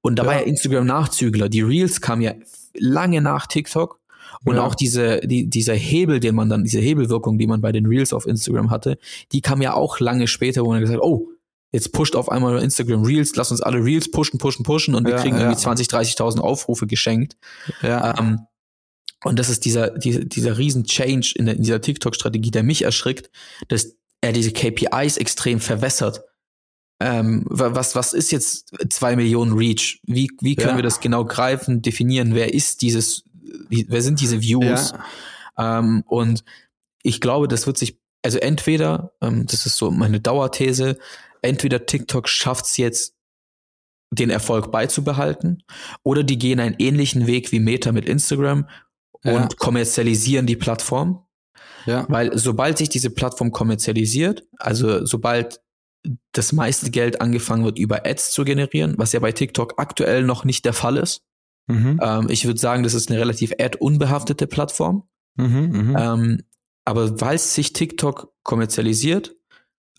Und 0.00 0.18
da 0.18 0.22
ja. 0.22 0.28
war 0.28 0.34
ja 0.36 0.42
Instagram 0.42 0.86
Nachzügler. 0.86 1.48
Die 1.48 1.62
Reels 1.62 2.00
kamen 2.00 2.22
ja 2.22 2.32
lange 2.74 3.20
nach 3.20 3.46
TikTok. 3.46 3.98
Und 4.44 4.56
ja. 4.56 4.62
auch 4.62 4.74
diese, 4.74 5.20
die, 5.20 5.48
dieser 5.48 5.74
Hebel, 5.74 6.18
den 6.18 6.34
man 6.34 6.48
dann, 6.48 6.64
diese 6.64 6.80
Hebelwirkung, 6.80 7.38
die 7.38 7.46
man 7.46 7.60
bei 7.60 7.70
den 7.70 7.86
Reels 7.86 8.12
auf 8.12 8.26
Instagram 8.26 8.70
hatte, 8.70 8.98
die 9.30 9.40
kam 9.40 9.62
ja 9.62 9.74
auch 9.74 10.00
lange 10.00 10.26
später, 10.26 10.64
wo 10.64 10.70
man 10.70 10.80
gesagt 10.80 10.98
hat, 10.98 11.04
oh, 11.04 11.28
jetzt 11.70 11.92
pusht 11.92 12.16
auf 12.16 12.28
einmal 12.28 12.60
Instagram 12.60 13.04
Reels, 13.04 13.36
lass 13.36 13.50
uns 13.50 13.60
alle 13.60 13.84
Reels 13.84 14.10
pushen, 14.10 14.38
pushen, 14.38 14.64
pushen 14.64 14.94
und 14.94 15.06
wir 15.06 15.16
kriegen 15.16 15.36
irgendwie 15.36 15.56
20, 15.56 15.86
30.000 15.86 16.40
Aufrufe 16.40 16.86
geschenkt. 16.86 17.36
Ja. 17.82 18.18
Ähm, 18.18 18.40
und 19.24 19.38
das 19.38 19.48
ist 19.48 19.64
dieser, 19.64 19.90
dieser, 19.90 20.24
dieser 20.24 20.58
riesen 20.58 20.84
Change 20.84 21.34
in, 21.36 21.46
der, 21.46 21.56
in 21.56 21.62
dieser 21.62 21.80
TikTok-Strategie, 21.80 22.50
der 22.50 22.62
mich 22.62 22.82
erschrickt, 22.82 23.30
dass 23.68 23.96
er 24.20 24.32
diese 24.32 24.52
KPIs 24.52 25.16
extrem 25.16 25.60
verwässert. 25.60 26.22
Ähm, 27.00 27.44
was, 27.48 27.94
was 27.94 28.12
ist 28.12 28.30
jetzt 28.30 28.72
zwei 28.90 29.16
Millionen 29.16 29.52
Reach? 29.52 30.00
Wie, 30.04 30.30
wie 30.40 30.54
können 30.54 30.70
ja. 30.70 30.76
wir 30.76 30.82
das 30.82 31.00
genau 31.00 31.24
greifen, 31.24 31.82
definieren? 31.82 32.34
Wer 32.34 32.54
ist 32.54 32.82
dieses, 32.82 33.24
wer 33.68 34.02
sind 34.02 34.20
diese 34.20 34.40
Views? 34.40 34.92
Ja. 35.58 35.78
Ähm, 35.78 36.04
und 36.06 36.44
ich 37.02 37.20
glaube, 37.20 37.48
das 37.48 37.66
wird 37.66 37.78
sich, 37.78 37.98
also 38.22 38.38
entweder, 38.38 39.12
ähm, 39.20 39.46
das 39.46 39.66
ist 39.66 39.76
so 39.76 39.90
meine 39.90 40.20
Dauerthese, 40.20 40.98
entweder 41.42 41.86
TikTok 41.86 42.28
schafft 42.28 42.66
es 42.66 42.76
jetzt, 42.76 43.14
den 44.14 44.28
Erfolg 44.28 44.70
beizubehalten, 44.70 45.62
oder 46.02 46.22
die 46.22 46.38
gehen 46.38 46.60
einen 46.60 46.76
ähnlichen 46.78 47.26
Weg 47.26 47.50
wie 47.50 47.60
Meta 47.60 47.92
mit 47.92 48.04
Instagram 48.04 48.68
und 49.24 49.34
ja. 49.34 49.48
kommerzialisieren 49.56 50.46
die 50.46 50.56
Plattform. 50.56 51.24
Ja. 51.86 52.06
Weil 52.08 52.36
sobald 52.38 52.78
sich 52.78 52.88
diese 52.88 53.10
Plattform 53.10 53.50
kommerzialisiert, 53.50 54.44
also 54.58 55.04
sobald 55.04 55.60
das 56.32 56.52
meiste 56.52 56.90
Geld 56.90 57.20
angefangen 57.20 57.64
wird, 57.64 57.78
über 57.78 58.06
Ads 58.06 58.32
zu 58.32 58.44
generieren, 58.44 58.94
was 58.98 59.12
ja 59.12 59.20
bei 59.20 59.32
TikTok 59.32 59.74
aktuell 59.76 60.24
noch 60.24 60.44
nicht 60.44 60.64
der 60.64 60.72
Fall 60.72 60.96
ist. 60.96 61.22
Mhm. 61.68 62.00
Ähm, 62.02 62.26
ich 62.28 62.44
würde 62.44 62.58
sagen, 62.58 62.82
das 62.82 62.94
ist 62.94 63.10
eine 63.10 63.20
relativ 63.20 63.52
ad-unbehaftete 63.58 64.46
Plattform. 64.46 65.04
Mhm, 65.36 65.92
mh. 65.92 66.14
ähm, 66.14 66.42
aber 66.84 67.20
weil 67.20 67.38
sich 67.38 67.72
TikTok 67.72 68.32
kommerzialisiert, 68.42 69.34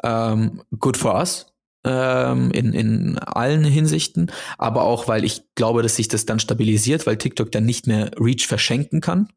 ähm, 0.04 0.62
good 0.78 0.98
for 0.98 1.16
us, 1.16 1.53
ähm, 1.84 2.52
in, 2.52 2.74
in 2.74 3.20
allen 3.20 3.64
Hinsichten, 3.64 4.32
aber 4.58 4.84
auch, 4.84 5.08
weil 5.08 5.24
ich 5.24 5.44
glaube, 5.56 5.84
dass 5.84 5.96
sich 5.96 6.08
das 6.08 6.26
dann 6.26 6.40
stabilisiert, 6.40 7.06
weil 7.06 7.18
TikTok 7.18 7.52
dann 7.52 7.66
nicht 7.66 7.88
mehr 7.88 8.12
Reach 8.20 8.48
verschenken 8.48 9.02
kann. 9.02 9.30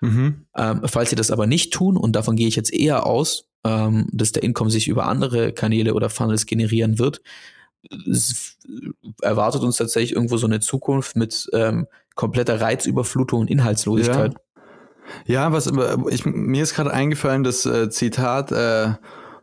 Mhm. 0.00 0.46
Ähm, 0.56 0.82
falls 0.84 1.10
sie 1.10 1.16
das 1.16 1.30
aber 1.30 1.46
nicht 1.46 1.72
tun, 1.72 1.96
und 1.96 2.12
davon 2.14 2.36
gehe 2.36 2.46
ich 2.46 2.56
jetzt 2.56 2.72
eher 2.72 3.04
aus, 3.06 3.48
ähm, 3.64 4.08
dass 4.12 4.32
der 4.32 4.44
Income 4.44 4.70
sich 4.70 4.88
über 4.88 5.06
andere 5.06 5.52
Kanäle 5.52 5.94
oder 5.94 6.10
Funnels 6.10 6.46
generieren 6.46 6.98
wird, 6.98 7.20
erwartet 9.22 9.62
uns 9.62 9.76
tatsächlich 9.76 10.12
irgendwo 10.12 10.36
so 10.36 10.46
eine 10.46 10.60
Zukunft 10.60 11.16
mit 11.16 11.48
ähm, 11.52 11.86
kompletter 12.14 12.60
Reizüberflutung 12.60 13.40
und 13.40 13.50
Inhaltslosigkeit. 13.50 14.34
Ja, 15.26 15.34
ja 15.34 15.52
was 15.52 15.70
ich, 16.10 16.24
mir 16.24 16.62
ist 16.62 16.74
gerade 16.74 16.92
eingefallen, 16.92 17.44
das 17.44 17.66
äh, 17.66 17.88
Zitat 17.90 18.52
äh, 18.52 18.94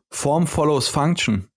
Form 0.09 0.47
follows 0.47 0.87
Function. 0.87 1.47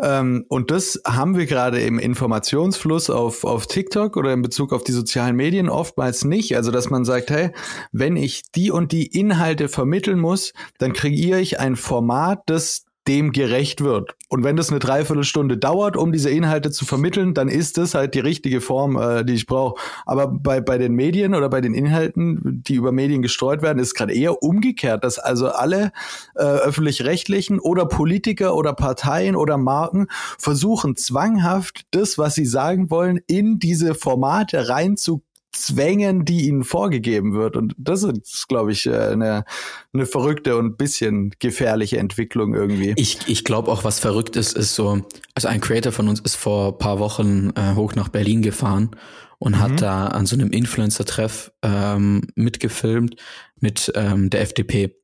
Ähm, 0.00 0.44
und 0.48 0.70
das 0.70 1.00
haben 1.06 1.36
wir 1.36 1.46
gerade 1.46 1.80
im 1.80 1.98
Informationsfluss 1.98 3.10
auf, 3.10 3.44
auf 3.44 3.66
TikTok 3.66 4.16
oder 4.16 4.32
in 4.32 4.42
Bezug 4.42 4.72
auf 4.72 4.84
die 4.84 4.92
sozialen 4.92 5.36
Medien 5.36 5.68
oftmals 5.68 6.24
nicht. 6.24 6.56
Also, 6.56 6.70
dass 6.70 6.90
man 6.90 7.04
sagt, 7.04 7.30
hey, 7.30 7.50
wenn 7.92 8.16
ich 8.16 8.50
die 8.52 8.70
und 8.70 8.92
die 8.92 9.06
Inhalte 9.06 9.68
vermitteln 9.68 10.18
muss, 10.18 10.52
dann 10.78 10.92
kreiere 10.92 11.40
ich 11.40 11.60
ein 11.60 11.76
Format, 11.76 12.42
das 12.46 12.87
dem 13.08 13.32
gerecht 13.32 13.82
wird. 13.82 14.14
Und 14.28 14.44
wenn 14.44 14.56
das 14.56 14.68
eine 14.68 14.78
Dreiviertelstunde 14.78 15.56
dauert, 15.56 15.96
um 15.96 16.12
diese 16.12 16.28
Inhalte 16.28 16.70
zu 16.70 16.84
vermitteln, 16.84 17.32
dann 17.32 17.48
ist 17.48 17.78
das 17.78 17.94
halt 17.94 18.14
die 18.14 18.20
richtige 18.20 18.60
Form, 18.60 18.96
äh, 18.96 19.24
die 19.24 19.32
ich 19.32 19.46
brauche. 19.46 19.80
Aber 20.04 20.28
bei, 20.28 20.60
bei 20.60 20.76
den 20.76 20.92
Medien 20.92 21.34
oder 21.34 21.48
bei 21.48 21.62
den 21.62 21.72
Inhalten, 21.72 22.62
die 22.66 22.74
über 22.74 22.92
Medien 22.92 23.22
gestreut 23.22 23.62
werden, 23.62 23.78
ist 23.78 23.94
gerade 23.94 24.12
eher 24.12 24.42
umgekehrt, 24.42 25.02
dass 25.02 25.18
also 25.18 25.48
alle 25.48 25.92
äh, 26.34 26.42
öffentlich-rechtlichen 26.42 27.58
oder 27.58 27.86
Politiker 27.86 28.54
oder 28.54 28.74
Parteien 28.74 29.34
oder 29.34 29.56
Marken 29.56 30.08
versuchen 30.38 30.94
zwanghaft 30.94 31.86
das, 31.90 32.18
was 32.18 32.34
sie 32.34 32.46
sagen 32.46 32.90
wollen, 32.90 33.20
in 33.26 33.58
diese 33.58 33.94
Formate 33.94 34.68
reinzu 34.68 35.22
Zwängen, 35.52 36.24
die 36.24 36.46
ihnen 36.46 36.62
vorgegeben 36.62 37.32
wird. 37.32 37.56
Und 37.56 37.74
das 37.78 38.02
ist, 38.02 38.48
glaube 38.48 38.72
ich, 38.72 38.86
äh, 38.86 38.96
eine, 38.96 39.44
eine 39.92 40.06
verrückte 40.06 40.56
und 40.56 40.76
bisschen 40.76 41.32
gefährliche 41.38 41.98
Entwicklung 41.98 42.54
irgendwie. 42.54 42.92
Ich, 42.96 43.18
ich 43.26 43.44
glaube 43.44 43.70
auch, 43.70 43.84
was 43.84 43.98
verrückt 43.98 44.36
ist, 44.36 44.56
ist 44.56 44.74
so, 44.74 45.02
also 45.34 45.48
ein 45.48 45.60
Creator 45.60 45.92
von 45.92 46.08
uns 46.08 46.20
ist 46.20 46.36
vor 46.36 46.78
paar 46.78 46.98
Wochen 46.98 47.50
äh, 47.56 47.74
hoch 47.74 47.94
nach 47.94 48.08
Berlin 48.08 48.42
gefahren 48.42 48.90
und 49.38 49.56
mhm. 49.56 49.60
hat 49.60 49.82
da 49.82 50.06
an 50.08 50.26
so 50.26 50.36
einem 50.36 50.50
Influencer-Treff 50.50 51.52
ähm, 51.62 52.22
mitgefilmt 52.34 53.16
mit 53.58 53.90
ähm, 53.94 54.30
der 54.30 54.42
FDP. 54.42 54.96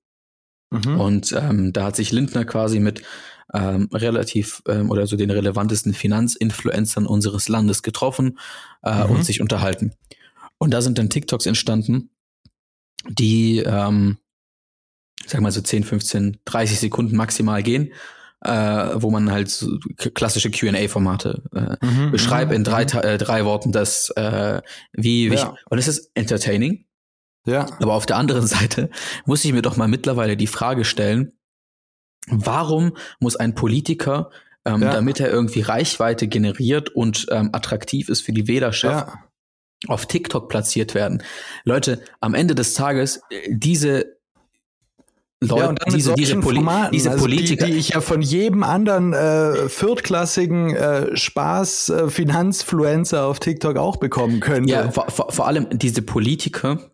Mhm. 0.70 1.00
Und 1.00 1.32
ähm, 1.32 1.72
da 1.72 1.86
hat 1.86 1.96
sich 1.96 2.12
Lindner 2.12 2.44
quasi 2.44 2.80
mit 2.80 3.02
ähm, 3.54 3.88
relativ 3.92 4.62
ähm, 4.68 4.90
oder 4.90 5.06
so 5.06 5.16
den 5.16 5.30
relevantesten 5.30 5.94
Finanzinfluencern 5.94 7.06
unseres 7.06 7.48
Landes 7.48 7.82
getroffen 7.82 8.38
äh, 8.82 9.04
mhm. 9.04 9.10
und 9.10 9.24
sich 9.24 9.40
unterhalten. 9.40 9.92
Und 10.64 10.70
da 10.70 10.80
sind 10.80 10.96
dann 10.96 11.10
TikToks 11.10 11.44
entstanden, 11.44 12.08
die, 13.06 13.58
ähm, 13.58 14.16
sag 15.26 15.42
mal 15.42 15.52
so 15.52 15.60
10, 15.60 15.84
15, 15.84 16.38
30 16.46 16.80
Sekunden 16.80 17.16
maximal 17.16 17.62
gehen, 17.62 17.92
äh, 18.40 18.50
wo 18.94 19.10
man 19.10 19.30
halt 19.30 19.50
so 19.50 19.78
klassische 20.14 20.50
QA-Formate 20.50 21.42
äh, 21.54 21.84
mhm, 21.84 22.12
beschreibt 22.12 22.50
in 22.52 22.64
drei, 22.64 22.84
mhm. 22.84 23.00
äh, 23.02 23.18
drei 23.18 23.44
Worten 23.44 23.72
das, 23.72 24.08
äh, 24.16 24.62
wie, 24.94 25.30
wie 25.30 25.34
ja. 25.34 25.54
ich, 25.54 25.66
und 25.70 25.76
es 25.76 25.86
ist 25.86 26.10
entertaining. 26.14 26.86
Ja. 27.46 27.66
Aber 27.82 27.92
auf 27.92 28.06
der 28.06 28.16
anderen 28.16 28.46
Seite 28.46 28.88
muss 29.26 29.44
ich 29.44 29.52
mir 29.52 29.60
doch 29.60 29.76
mal 29.76 29.86
mittlerweile 29.86 30.34
die 30.34 30.46
Frage 30.46 30.86
stellen, 30.86 31.32
warum 32.28 32.96
muss 33.20 33.36
ein 33.36 33.54
Politiker, 33.54 34.30
ähm, 34.64 34.80
ja. 34.80 34.94
damit 34.94 35.20
er 35.20 35.28
irgendwie 35.28 35.60
Reichweite 35.60 36.26
generiert 36.26 36.88
und 36.88 37.26
ähm, 37.30 37.50
attraktiv 37.52 38.08
ist 38.08 38.22
für 38.22 38.32
die 38.32 38.48
Wählerschaft, 38.48 39.08
ja 39.08 39.23
auf 39.88 40.06
TikTok 40.06 40.48
platziert 40.48 40.94
werden. 40.94 41.22
Leute, 41.64 42.02
am 42.20 42.34
Ende 42.34 42.54
des 42.54 42.74
Tages, 42.74 43.20
äh, 43.30 43.48
diese 43.50 44.14
Leute, 45.40 45.74
ja, 45.86 45.90
diese, 45.92 46.14
diese, 46.14 46.40
Poli 46.40 46.56
Formaten, 46.56 46.92
diese 46.92 47.10
also 47.10 47.24
Politiker. 47.24 47.66
Die, 47.66 47.72
die, 47.72 47.78
ich 47.78 47.90
ja 47.90 48.00
von 48.00 48.22
jedem 48.22 48.62
anderen 48.62 49.12
äh, 49.12 49.68
viertklassigen 49.68 50.74
äh, 50.74 51.16
Spaß 51.16 51.90
äh, 51.90 52.08
auf 53.20 53.40
TikTok 53.40 53.76
auch 53.76 53.96
bekommen 53.96 54.40
könnte. 54.40 54.72
Ja, 54.72 54.90
vor, 54.90 55.10
vor, 55.10 55.32
vor 55.32 55.46
allem 55.46 55.66
diese 55.70 56.02
Politiker 56.02 56.90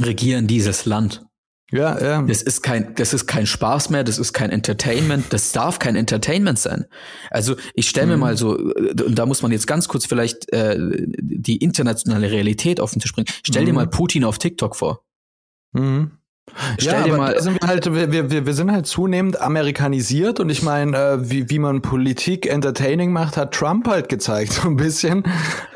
regieren 0.00 0.46
dieses 0.46 0.86
Land. 0.86 1.27
Ja, 1.70 2.00
ja. 2.00 2.22
Das 2.22 2.40
ist 2.40 2.62
kein, 2.62 2.94
das 2.94 3.12
ist 3.12 3.26
kein 3.26 3.46
Spaß 3.46 3.90
mehr, 3.90 4.02
das 4.02 4.18
ist 4.18 4.32
kein 4.32 4.50
Entertainment, 4.50 5.26
das 5.30 5.52
darf 5.52 5.78
kein 5.78 5.96
Entertainment 5.96 6.58
sein. 6.58 6.86
Also 7.30 7.56
ich 7.74 7.88
stelle 7.88 8.06
mir 8.06 8.14
mhm. 8.14 8.20
mal 8.20 8.36
so, 8.38 8.52
und 8.56 9.14
da 9.14 9.26
muss 9.26 9.42
man 9.42 9.52
jetzt 9.52 9.66
ganz 9.66 9.86
kurz 9.86 10.06
vielleicht 10.06 10.50
äh, 10.52 10.78
die 10.78 11.58
internationale 11.58 12.30
Realität 12.30 12.80
auf 12.80 12.92
den 12.92 13.00
Tisch 13.00 13.12
bringen. 13.12 13.28
Stell 13.42 13.62
mhm. 13.62 13.66
dir 13.66 13.72
mal 13.74 13.86
Putin 13.86 14.24
auf 14.24 14.38
TikTok 14.38 14.76
vor. 14.76 15.04
Mhm. 15.72 16.17
Stell 16.78 16.92
ja, 16.92 17.02
dir 17.04 17.16
mal, 17.16 17.40
sind 17.40 17.60
wir, 17.60 17.68
halt, 17.68 17.92
wir, 17.92 18.30
wir, 18.30 18.46
wir 18.46 18.54
sind 18.54 18.72
halt 18.72 18.86
zunehmend 18.86 19.40
amerikanisiert 19.40 20.40
und 20.40 20.50
ich 20.50 20.62
meine, 20.62 20.96
äh, 20.96 21.30
wie, 21.30 21.50
wie 21.50 21.58
man 21.58 21.82
Politik 21.82 22.46
entertaining 22.46 23.12
macht, 23.12 23.36
hat 23.36 23.54
Trump 23.54 23.86
halt 23.88 24.08
gezeigt, 24.08 24.52
so 24.62 24.68
ein 24.68 24.76
bisschen. 24.76 25.24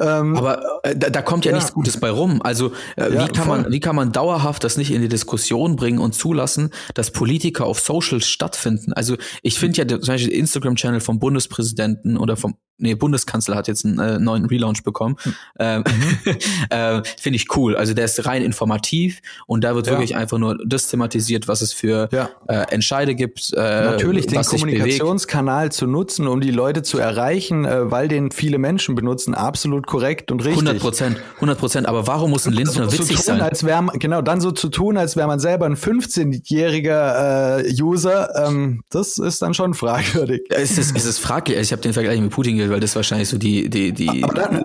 Ähm, 0.01 0.37
aber 0.37 0.63
äh, 0.83 0.97
da, 0.97 1.11
da 1.11 1.23
kommt 1.23 1.45
ja, 1.45 1.53
ja, 1.53 1.57
nichts 1.57 1.73
Gutes 1.73 1.99
bei 1.99 2.11
rum. 2.11 2.41
Also 2.43 2.73
äh, 2.97 3.13
ja, 3.13 3.25
wie, 3.25 3.33
kann 3.33 3.49
man, 3.49 3.71
wie 3.71 3.81
kann 3.81 3.97
man 3.97 4.13
dauerhaft 4.13 4.65
das 4.65 4.77
nicht 4.77 4.93
in 4.93 5.03
die 5.03 5.09
Diskussion 5.09 5.77
bringen 5.77 5.99
und 5.99 6.15
zulassen, 6.15 6.71
dass 6.95 7.11
Politiker 7.11 7.67
auf 7.67 7.81
Socials 7.81 8.27
stattfinden? 8.27 8.93
Also 8.93 9.17
ich 9.43 9.59
finde 9.59 9.83
ja 9.83 9.89
zum 9.89 10.01
Beispiel 10.01 10.33
Instagram-Channel 10.33 11.01
vom 11.01 11.19
Bundespräsidenten 11.19 12.17
oder 12.17 12.37
vom 12.37 12.57
nee, 12.83 12.95
Bundeskanzler 12.95 13.57
hat 13.57 13.69
jetzt 13.69 13.85
einen 13.85 13.99
äh, 13.99 14.19
neuen 14.19 14.45
Relaunch 14.45 14.83
bekommen. 14.83 15.17
Hm. 15.23 15.35
Ähm, 15.59 15.85
mhm. 15.87 16.37
äh, 16.71 17.03
Finde 17.19 17.37
ich 17.37 17.57
cool. 17.57 17.77
Also 17.77 17.95
der 17.95 18.05
ist 18.05 18.27
rein 18.27 18.43
informativ 18.43 19.21
und 19.47 19.65
da 19.65 19.75
wird 19.75 19.87
ja. 19.87 19.93
wirklich 19.93 20.17
einfach 20.17 20.39
nur 20.39 20.59
das 20.67 20.89
thematisiert, 20.89 21.49
was 21.49 21.63
es 21.63 21.73
für 21.73 22.09
ja. 22.13 22.29
äh, 22.49 22.67
Entscheide 22.73 23.15
gibt. 23.15 23.53
Äh, 23.55 23.61
Natürlich 23.85 24.27
den 24.27 24.43
Kommunikationskanal 24.43 25.73
zu 25.73 25.87
nutzen, 25.87 26.27
um 26.27 26.41
die 26.41 26.51
Leute 26.51 26.83
zu 26.83 26.99
erreichen, 26.99 27.65
äh, 27.65 27.91
weil 27.91 28.09
den 28.09 28.31
viele 28.31 28.59
Menschen 28.59 28.95
benutzen, 28.95 29.35
absolut 29.35 29.87
korrekt 29.87 30.31
und 30.33 30.41
richtig. 30.41 30.67
100 30.67 30.81
Prozent, 30.81 31.17
100 31.37 31.59
Prozent. 31.59 31.87
Aber 31.87 32.07
warum 32.07 32.31
muss 32.31 32.47
ein 32.47 32.53
Lindner 32.53 32.91
so 32.91 32.93
witzig 32.99 33.17
tun, 33.17 33.25
sein? 33.25 33.41
Als 33.41 33.65
wär, 33.65 33.87
genau, 33.95 34.23
dann 34.23 34.41
so 34.41 34.51
zu 34.51 34.69
tun, 34.69 34.97
als 34.97 35.17
wäre 35.17 35.29
man 35.29 35.39
selber 35.41 35.67
ein 35.67 35.77
15-jähriger 35.77 37.61
äh, 37.61 37.83
User, 37.83 38.47
ähm, 38.47 38.83
das 38.91 39.19
ist 39.19 39.43
dann 39.43 39.55
schon 39.55 39.75
fragwürdig. 39.75 40.43
Es 40.51 40.79
ist, 40.79 40.97
es 40.97 41.05
ist 41.05 41.19
fraglich. 41.19 41.59
Ich 41.59 41.73
habe 41.73 41.83
den 41.83 41.93
Vergleich 41.93 42.21
mit 42.21 42.31
Putin 42.31 42.57
weil 42.73 42.81
das 42.81 42.97
wahrscheinlich 42.97 43.29
so 43.29 43.39
die, 43.39 43.71
die, 43.71 43.93
die. 43.93 44.25
Aber 44.25 44.35
dann, 44.35 44.65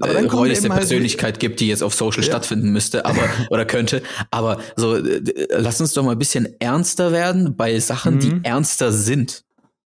aber 0.00 0.12
dann 0.12 0.26
äh, 0.26 0.28
räudigste 0.28 0.68
halt 0.68 0.80
Persönlichkeit 0.80 1.24
halt 1.24 1.40
gibt, 1.40 1.60
die 1.60 1.68
jetzt 1.68 1.82
auf 1.82 1.94
Social 1.94 2.22
ja. 2.22 2.28
stattfinden 2.28 2.70
müsste, 2.70 3.04
aber 3.04 3.22
oder 3.50 3.64
könnte. 3.64 4.02
Aber 4.30 4.58
so, 4.76 4.96
äh, 4.96 5.22
lass 5.50 5.80
uns 5.80 5.92
doch 5.92 6.04
mal 6.04 6.12
ein 6.12 6.18
bisschen 6.18 6.48
ernster 6.60 7.12
werden 7.12 7.56
bei 7.56 7.78
Sachen, 7.80 8.16
mhm. 8.16 8.20
die 8.20 8.40
ernster 8.44 8.92
sind. 8.92 9.44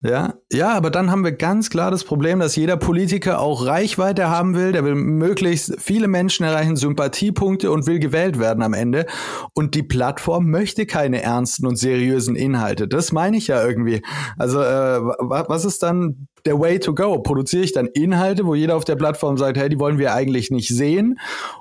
Ja, 0.05 0.35
ja, 0.53 0.73
aber 0.73 0.91
dann 0.91 1.13
haben 1.13 1.23
wir 1.23 1.31
ganz 1.31 1.71
klar 1.71 1.93
das 1.93 2.03
Problem, 2.03 2.41
dass 2.41 2.57
jeder 2.57 2.77
Politiker 2.77 3.39
auch 3.39 3.67
Reichweite 3.67 4.29
haben 4.29 4.57
will, 4.57 4.73
der 4.73 4.85
will 4.85 4.97
möglichst 4.97 5.81
viele 5.81 6.09
Menschen 6.09 6.45
erreichen, 6.45 6.75
Sympathiepunkte 6.75 7.71
und 7.71 7.87
will 7.87 8.01
gewählt 8.01 8.41
werden 8.41 8.65
am 8.65 8.75
Ende. 8.75 9.07
Und 9.55 9.77
die 9.77 9.85
Plattform 9.85 10.51
möchte 10.51 10.87
keine 10.87 11.23
ernsten 11.23 11.69
und 11.69 11.77
seriösen 11.77 12.35
Inhalte. 12.35 12.89
Das 12.89 13.13
meine 13.13 13.37
ich 13.37 13.47
ja 13.47 13.65
irgendwie. 13.65 14.03
Also 14.37 14.61
äh, 14.61 15.01
was 15.01 15.65
ist 15.65 15.85
dann 15.85 16.27
der 16.45 16.59
Way 16.59 16.81
to 16.81 16.95
go? 16.95 17.19
Produziere 17.21 17.65
ich 17.65 17.73
dann 17.73 17.87
Inhalte, 17.87 18.47
wo 18.47 18.55
jeder 18.55 18.77
auf 18.77 18.85
der 18.85 18.97
Plattform 18.97 19.37
sagt, 19.37 19.57
hey, 19.57 19.69
die 19.69 19.79
wollen 19.79 19.99
wir 19.99 20.15
eigentlich 20.15 20.51
nicht 20.51 20.69
sehen? 20.69 21.19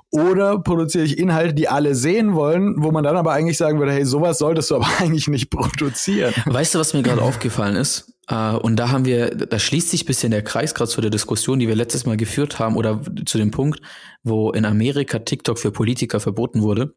Oder 0.10 0.60
produziere 0.60 1.06
ich 1.06 1.18
Inhalte, 1.18 1.54
die 1.54 1.68
alle 1.68 1.96
sehen 1.96 2.36
wollen, 2.36 2.76
wo 2.78 2.92
man 2.92 3.04
dann 3.04 3.16
aber 3.16 3.32
eigentlich 3.32 3.58
sagen 3.58 3.80
würde, 3.80 3.94
hey, 3.94 4.06
sowas 4.06 4.40
solltest 4.40 4.72
du 4.72 4.76
aber 4.76 4.88
eigentlich 5.00 5.28
nicht 5.28 5.50
produzieren. 5.50 6.34
Weißt 6.46 6.76
du, 6.76 6.80
was 6.80 6.94
mir 6.94 7.04
gerade 7.04 7.22
aufgefallen 7.22 7.76
ist? 7.76 8.14
Uh, 8.32 8.58
und 8.62 8.78
da 8.78 8.92
haben 8.92 9.04
wir, 9.04 9.32
da 9.32 9.60
schließt 9.60 9.90
sich 9.90 10.06
bisschen 10.06 10.32
der 10.32 10.44
Kreis 10.44 10.74
gerade 10.74 10.90
zu 10.90 11.02
der 11.02 11.10
Diskussion, 11.10 11.60
die 11.60 11.68
wir 11.68 11.76
letztes 11.76 12.06
Mal 12.06 12.16
geführt 12.16 12.60
haben, 12.60 12.78
oder 12.78 13.02
zu 13.26 13.38
dem 13.38 13.52
Punkt, 13.52 13.82
wo 14.24 14.52
in 14.52 14.64
Amerika 14.64 15.20
TikTok 15.20 15.60
für 15.60 15.72
Politiker 15.72 16.20
verboten 16.20 16.62
wurde. 16.62 16.94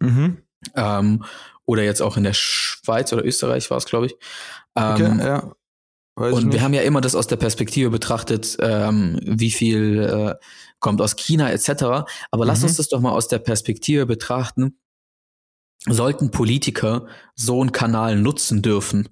Mhm. 0.00 0.38
Um, 0.74 0.82
ähm, 0.82 1.24
oder 1.66 1.82
jetzt 1.82 2.00
auch 2.00 2.16
in 2.16 2.24
der 2.24 2.32
Schweiz 2.32 3.12
oder 3.12 3.24
Österreich 3.24 3.70
war 3.70 3.76
es, 3.76 3.84
glaube 3.84 4.06
ich. 4.06 4.16
Um, 4.74 4.84
okay, 4.84 5.04
ähm, 5.04 5.20
ja. 5.20 5.52
Weiß 6.18 6.34
und 6.34 6.52
wir 6.52 6.62
haben 6.62 6.74
ja 6.74 6.82
immer 6.82 7.00
das 7.00 7.14
aus 7.14 7.28
der 7.28 7.36
Perspektive 7.36 7.90
betrachtet, 7.90 8.56
ähm, 8.60 9.20
wie 9.22 9.52
viel 9.52 10.00
äh, 10.00 10.34
kommt 10.80 11.00
aus 11.00 11.14
China 11.16 11.50
etc. 11.50 11.68
Aber 12.30 12.44
mhm. 12.44 12.48
lass 12.48 12.62
uns 12.62 12.76
das 12.76 12.88
doch 12.88 13.00
mal 13.00 13.12
aus 13.12 13.28
der 13.28 13.38
Perspektive 13.38 14.04
betrachten. 14.04 14.78
Sollten 15.86 16.32
Politiker 16.32 17.06
so 17.36 17.60
einen 17.60 17.70
Kanal 17.70 18.16
nutzen 18.16 18.62
dürfen? 18.62 19.08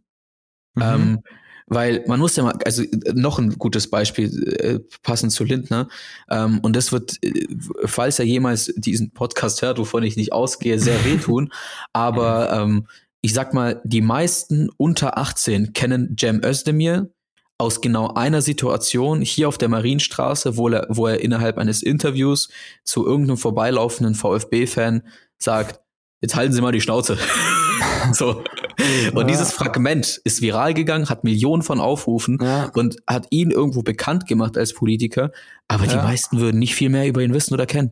Mhm. 0.75 0.83
Ähm, 0.83 1.23
weil 1.69 2.05
man 2.07 2.21
muss 2.21 2.37
ja 2.37 2.45
mal, 2.45 2.59
also 2.65 2.83
noch 3.15 3.39
ein 3.39 3.59
gutes 3.59 3.91
Beispiel 3.91 4.55
äh, 4.61 4.79
passend 5.03 5.33
zu 5.33 5.45
Lindner. 5.45 5.89
Ähm, 6.31 6.61
und 6.63 6.75
das 6.75 6.93
wird, 6.93 7.23
äh, 7.23 7.47
falls 7.85 8.19
er 8.19 8.25
jemals 8.25 8.73
diesen 8.77 9.13
Podcast 9.13 9.63
hört, 9.63 9.79
wovon 9.79 10.03
ich 10.03 10.17
nicht 10.17 10.33
ausgehe, 10.33 10.79
sehr 10.79 11.05
wehtun. 11.05 11.53
Aber 11.93 12.53
ähm, 12.53 12.87
ich 13.27 13.35
sag 13.35 13.53
mal, 13.55 13.81
die 13.83 14.03
meisten 14.03 14.71
unter 14.77 15.19
18 15.19 15.73
kennen 15.73 16.17
Cem 16.17 16.45
Özdemir 16.45 17.11
aus 17.59 17.81
genau 17.81 18.15
einer 18.15 18.41
Situation 18.41 19.21
hier 19.21 19.49
auf 19.49 19.59
der 19.59 19.69
Marienstraße, 19.69 20.57
wo 20.57 20.69
er, 20.69 20.87
wo 20.91 21.09
er 21.09 21.21
innerhalb 21.21 21.59
eines 21.59 21.83
Interviews 21.83 22.51
zu 22.85 23.05
irgendeinem 23.05 23.37
vorbeilaufenden 23.37 24.15
VfB-Fan 24.15 25.03
sagt, 25.39 25.81
jetzt 26.21 26.37
halten 26.37 26.53
Sie 26.53 26.61
mal 26.61 26.71
die 26.71 26.81
Schnauze. 26.81 27.19
so. 28.13 28.45
Und 29.13 29.19
ja. 29.19 29.25
dieses 29.25 29.51
Fragment 29.51 30.21
ist 30.23 30.41
viral 30.41 30.73
gegangen, 30.73 31.09
hat 31.09 31.25
Millionen 31.25 31.63
von 31.63 31.81
Aufrufen 31.81 32.39
ja. 32.41 32.71
und 32.75 32.99
hat 33.09 33.27
ihn 33.31 33.51
irgendwo 33.51 33.83
bekannt 33.83 34.29
gemacht 34.29 34.57
als 34.57 34.73
Politiker. 34.73 35.33
Aber 35.67 35.87
ja. 35.87 35.97
die 35.97 35.97
meisten 35.97 36.39
würden 36.39 36.61
nicht 36.61 36.77
viel 36.77 36.91
mehr 36.91 37.09
über 37.09 37.23
ihn 37.23 37.35
wissen 37.35 37.55
oder 37.55 37.67
kennen. 37.67 37.91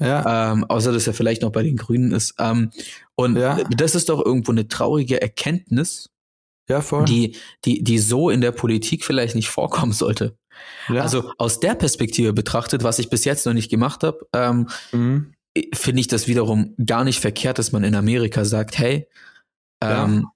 Ja. 0.00 0.52
Ähm, 0.52 0.64
außer 0.64 0.92
dass 0.92 1.06
er 1.06 1.14
vielleicht 1.14 1.42
noch 1.42 1.52
bei 1.52 1.62
den 1.62 1.76
Grünen 1.76 2.12
ist. 2.12 2.34
Ähm, 2.38 2.70
und 3.14 3.34
das 3.34 3.94
ist 3.94 4.08
doch 4.08 4.24
irgendwo 4.24 4.50
eine 4.50 4.66
traurige 4.66 5.20
Erkenntnis, 5.20 6.10
ja, 6.68 6.80
voll. 6.80 7.04
die, 7.04 7.36
die, 7.64 7.84
die 7.84 7.98
so 7.98 8.30
in 8.30 8.40
der 8.40 8.52
Politik 8.52 9.04
vielleicht 9.04 9.34
nicht 9.34 9.50
vorkommen 9.50 9.92
sollte. 9.92 10.36
Ja. 10.88 11.02
Also 11.02 11.32
aus 11.38 11.60
der 11.60 11.74
Perspektive 11.74 12.32
betrachtet, 12.32 12.82
was 12.82 12.98
ich 12.98 13.10
bis 13.10 13.24
jetzt 13.24 13.46
noch 13.46 13.52
nicht 13.52 13.70
gemacht 13.70 14.02
habe, 14.02 14.26
ähm, 14.32 14.68
mhm. 14.92 15.32
finde 15.74 16.00
ich 16.00 16.08
das 16.08 16.28
wiederum 16.28 16.74
gar 16.84 17.04
nicht 17.04 17.20
verkehrt, 17.20 17.58
dass 17.58 17.72
man 17.72 17.84
in 17.84 17.94
Amerika 17.94 18.44
sagt, 18.44 18.78
hey, 18.78 19.08
ähm, 19.82 20.22
ja. 20.22 20.32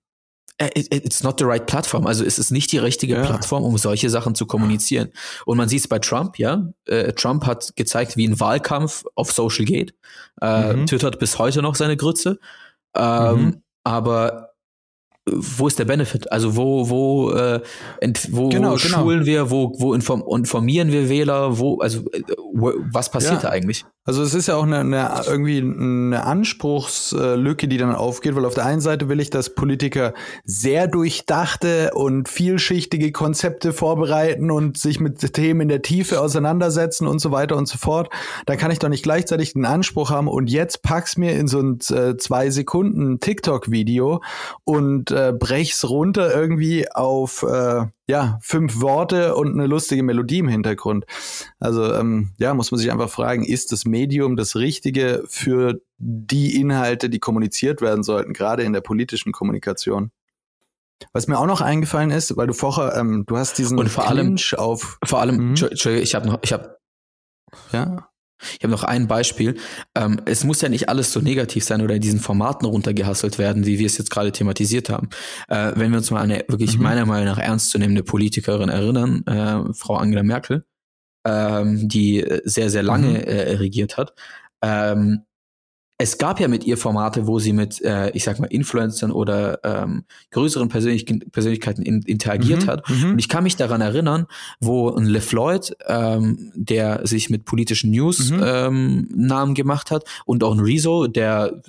It's 0.58 1.22
not 1.22 1.38
the 1.38 1.44
right 1.44 1.66
platform. 1.66 2.06
Also 2.06 2.24
es 2.24 2.38
ist 2.38 2.50
nicht 2.50 2.70
die 2.70 2.78
richtige 2.78 3.14
ja. 3.14 3.24
Plattform, 3.24 3.64
um 3.64 3.76
solche 3.76 4.08
Sachen 4.08 4.34
zu 4.34 4.46
kommunizieren. 4.46 5.10
Und 5.46 5.56
man 5.56 5.68
sieht 5.68 5.80
es 5.80 5.88
bei 5.88 5.98
Trump, 5.98 6.38
ja. 6.38 6.68
Äh, 6.86 7.12
Trump 7.12 7.44
hat 7.46 7.74
gezeigt, 7.76 8.16
wie 8.16 8.26
ein 8.26 8.38
Wahlkampf 8.38 9.04
auf 9.16 9.32
Social 9.32 9.64
geht. 9.64 9.94
Äh, 10.40 10.74
mhm. 10.74 10.86
twittert 10.86 11.18
bis 11.18 11.38
heute 11.38 11.60
noch 11.60 11.74
seine 11.74 11.96
Grütze. 11.96 12.38
Ähm, 12.94 13.36
mhm. 13.36 13.62
Aber 13.82 14.54
wo 15.26 15.66
ist 15.66 15.78
der 15.78 15.86
Benefit? 15.86 16.30
Also 16.30 16.54
wo 16.54 16.88
wo 16.88 17.32
äh, 17.32 17.60
wo 18.30 18.48
genau, 18.50 18.76
genau. 18.76 18.78
schulen 18.78 19.24
genau. 19.24 19.26
wir, 19.26 19.50
wo 19.50 19.72
wo 19.78 19.94
inform 19.94 20.22
informieren 20.28 20.92
wir 20.92 21.08
Wähler, 21.08 21.58
wo 21.58 21.80
also 21.80 22.00
äh, 22.12 22.22
was 22.92 23.10
passiert 23.10 23.36
ja. 23.36 23.40
da 23.40 23.48
eigentlich? 23.50 23.84
Also 24.06 24.22
es 24.22 24.34
ist 24.34 24.48
ja 24.48 24.56
auch 24.56 24.64
eine, 24.64 24.80
eine 24.80 25.22
irgendwie 25.26 25.60
eine 25.60 26.24
Anspruchslücke, 26.24 27.68
die 27.68 27.78
dann 27.78 27.94
aufgeht, 27.94 28.36
weil 28.36 28.44
auf 28.44 28.52
der 28.52 28.66
einen 28.66 28.82
Seite 28.82 29.08
will 29.08 29.18
ich, 29.18 29.30
dass 29.30 29.54
Politiker 29.54 30.12
sehr 30.44 30.88
durchdachte 30.88 31.92
und 31.94 32.28
vielschichtige 32.28 33.12
Konzepte 33.12 33.72
vorbereiten 33.72 34.50
und 34.50 34.76
sich 34.76 35.00
mit 35.00 35.32
Themen 35.32 35.62
in 35.62 35.68
der 35.68 35.80
Tiefe 35.80 36.20
auseinandersetzen 36.20 37.06
und 37.06 37.18
so 37.18 37.30
weiter 37.30 37.56
und 37.56 37.66
so 37.66 37.78
fort. 37.78 38.10
Da 38.44 38.56
kann 38.56 38.70
ich 38.70 38.78
doch 38.78 38.90
nicht 38.90 39.04
gleichzeitig 39.04 39.54
den 39.54 39.64
Anspruch 39.64 40.10
haben 40.10 40.28
und 40.28 40.50
jetzt 40.50 40.82
pack's 40.82 41.16
mir 41.16 41.32
in 41.32 41.48
so 41.48 41.60
ein 41.60 41.78
äh, 41.90 42.18
zwei 42.18 42.50
Sekunden 42.50 43.20
TikTok-Video 43.20 44.22
und 44.64 45.12
äh, 45.12 45.32
brech's 45.32 45.88
runter 45.88 46.34
irgendwie 46.34 46.90
auf 46.92 47.42
äh, 47.42 47.86
ja, 48.06 48.38
fünf 48.42 48.80
Worte 48.80 49.34
und 49.34 49.52
eine 49.52 49.66
lustige 49.66 50.02
Melodie 50.02 50.38
im 50.38 50.48
Hintergrund. 50.48 51.06
Also 51.58 51.94
ähm, 51.94 52.32
ja, 52.38 52.52
muss 52.54 52.70
man 52.70 52.78
sich 52.78 52.92
einfach 52.92 53.08
fragen, 53.08 53.44
ist 53.44 53.72
das 53.72 53.84
Medium 53.86 54.36
das 54.36 54.56
Richtige 54.56 55.24
für 55.26 55.80
die 55.96 56.60
Inhalte, 56.60 57.08
die 57.08 57.18
kommuniziert 57.18 57.80
werden 57.80 58.02
sollten, 58.02 58.34
gerade 58.34 58.62
in 58.62 58.72
der 58.72 58.82
politischen 58.82 59.32
Kommunikation? 59.32 60.10
Was 61.12 61.26
mir 61.26 61.38
auch 61.38 61.46
noch 61.46 61.60
eingefallen 61.60 62.10
ist, 62.10 62.36
weil 62.36 62.46
du 62.46 62.52
vorher, 62.52 62.94
ähm, 62.96 63.24
du 63.26 63.36
hast 63.36 63.58
diesen 63.58 63.78
und 63.78 63.88
vor 63.88 64.04
Clinch 64.04 64.54
allem 64.58 64.64
auf 64.64 64.98
vor 65.04 65.20
allem, 65.20 65.50
mhm. 65.50 65.54
ich 65.54 66.14
habe 66.14 66.28
noch, 66.28 66.38
ich 66.42 66.52
habe 66.52 66.78
ja 67.72 68.08
ich 68.40 68.62
habe 68.62 68.72
noch 68.72 68.84
ein 68.84 69.06
Beispiel. 69.06 69.56
Ähm, 69.94 70.20
es 70.24 70.44
muss 70.44 70.60
ja 70.60 70.68
nicht 70.68 70.88
alles 70.88 71.12
so 71.12 71.20
negativ 71.20 71.64
sein 71.64 71.82
oder 71.82 71.94
in 71.94 72.00
diesen 72.00 72.20
Formaten 72.20 72.66
runtergehasselt 72.66 73.38
werden, 73.38 73.66
wie 73.66 73.78
wir 73.78 73.86
es 73.86 73.98
jetzt 73.98 74.10
gerade 74.10 74.32
thematisiert 74.32 74.90
haben. 74.90 75.08
Äh, 75.48 75.72
wenn 75.76 75.90
wir 75.90 75.98
uns 75.98 76.10
mal 76.10 76.22
eine 76.22 76.44
wirklich 76.48 76.76
mhm. 76.76 76.82
meiner 76.82 77.06
Meinung 77.06 77.26
nach 77.26 77.38
ernstzunehmende 77.38 78.02
Politikerin 78.02 78.68
erinnern, 78.68 79.24
äh, 79.26 79.72
Frau 79.74 79.96
Angela 79.96 80.22
Merkel, 80.22 80.64
ähm, 81.24 81.88
die 81.88 82.24
sehr, 82.44 82.70
sehr 82.70 82.82
lange 82.82 83.10
mhm. 83.10 83.24
äh, 83.24 83.52
regiert 83.54 83.96
hat, 83.96 84.14
ähm, 84.62 85.22
es 85.96 86.18
gab 86.18 86.40
ja 86.40 86.48
mit 86.48 86.64
ihr 86.64 86.76
Formate, 86.76 87.28
wo 87.28 87.38
sie 87.38 87.52
mit, 87.52 87.80
äh, 87.82 88.10
ich 88.10 88.24
sag 88.24 88.40
mal, 88.40 88.46
Influencern 88.46 89.12
oder 89.12 89.60
ähm, 89.62 90.04
größeren 90.32 90.68
Persönlich 90.68 91.06
Persönlichkeiten 91.30 91.82
in, 91.82 92.02
interagiert 92.02 92.64
mhm, 92.64 92.66
hat. 92.66 92.90
Mhm. 92.90 93.10
Und 93.12 93.18
ich 93.20 93.28
kann 93.28 93.44
mich 93.44 93.54
daran 93.54 93.80
erinnern, 93.80 94.26
wo 94.58 94.90
ein 94.90 95.06
LeFloid, 95.06 95.76
ähm, 95.86 96.50
der 96.56 97.06
sich 97.06 97.30
mit 97.30 97.44
politischen 97.44 97.92
News 97.92 98.30
mhm. 98.30 98.42
ähm, 98.44 99.08
Namen 99.14 99.54
gemacht 99.54 99.92
hat, 99.92 100.04
und 100.24 100.42
auch 100.42 100.52
ein 100.52 100.60
Rezo, 100.60 101.06
der 101.06 101.62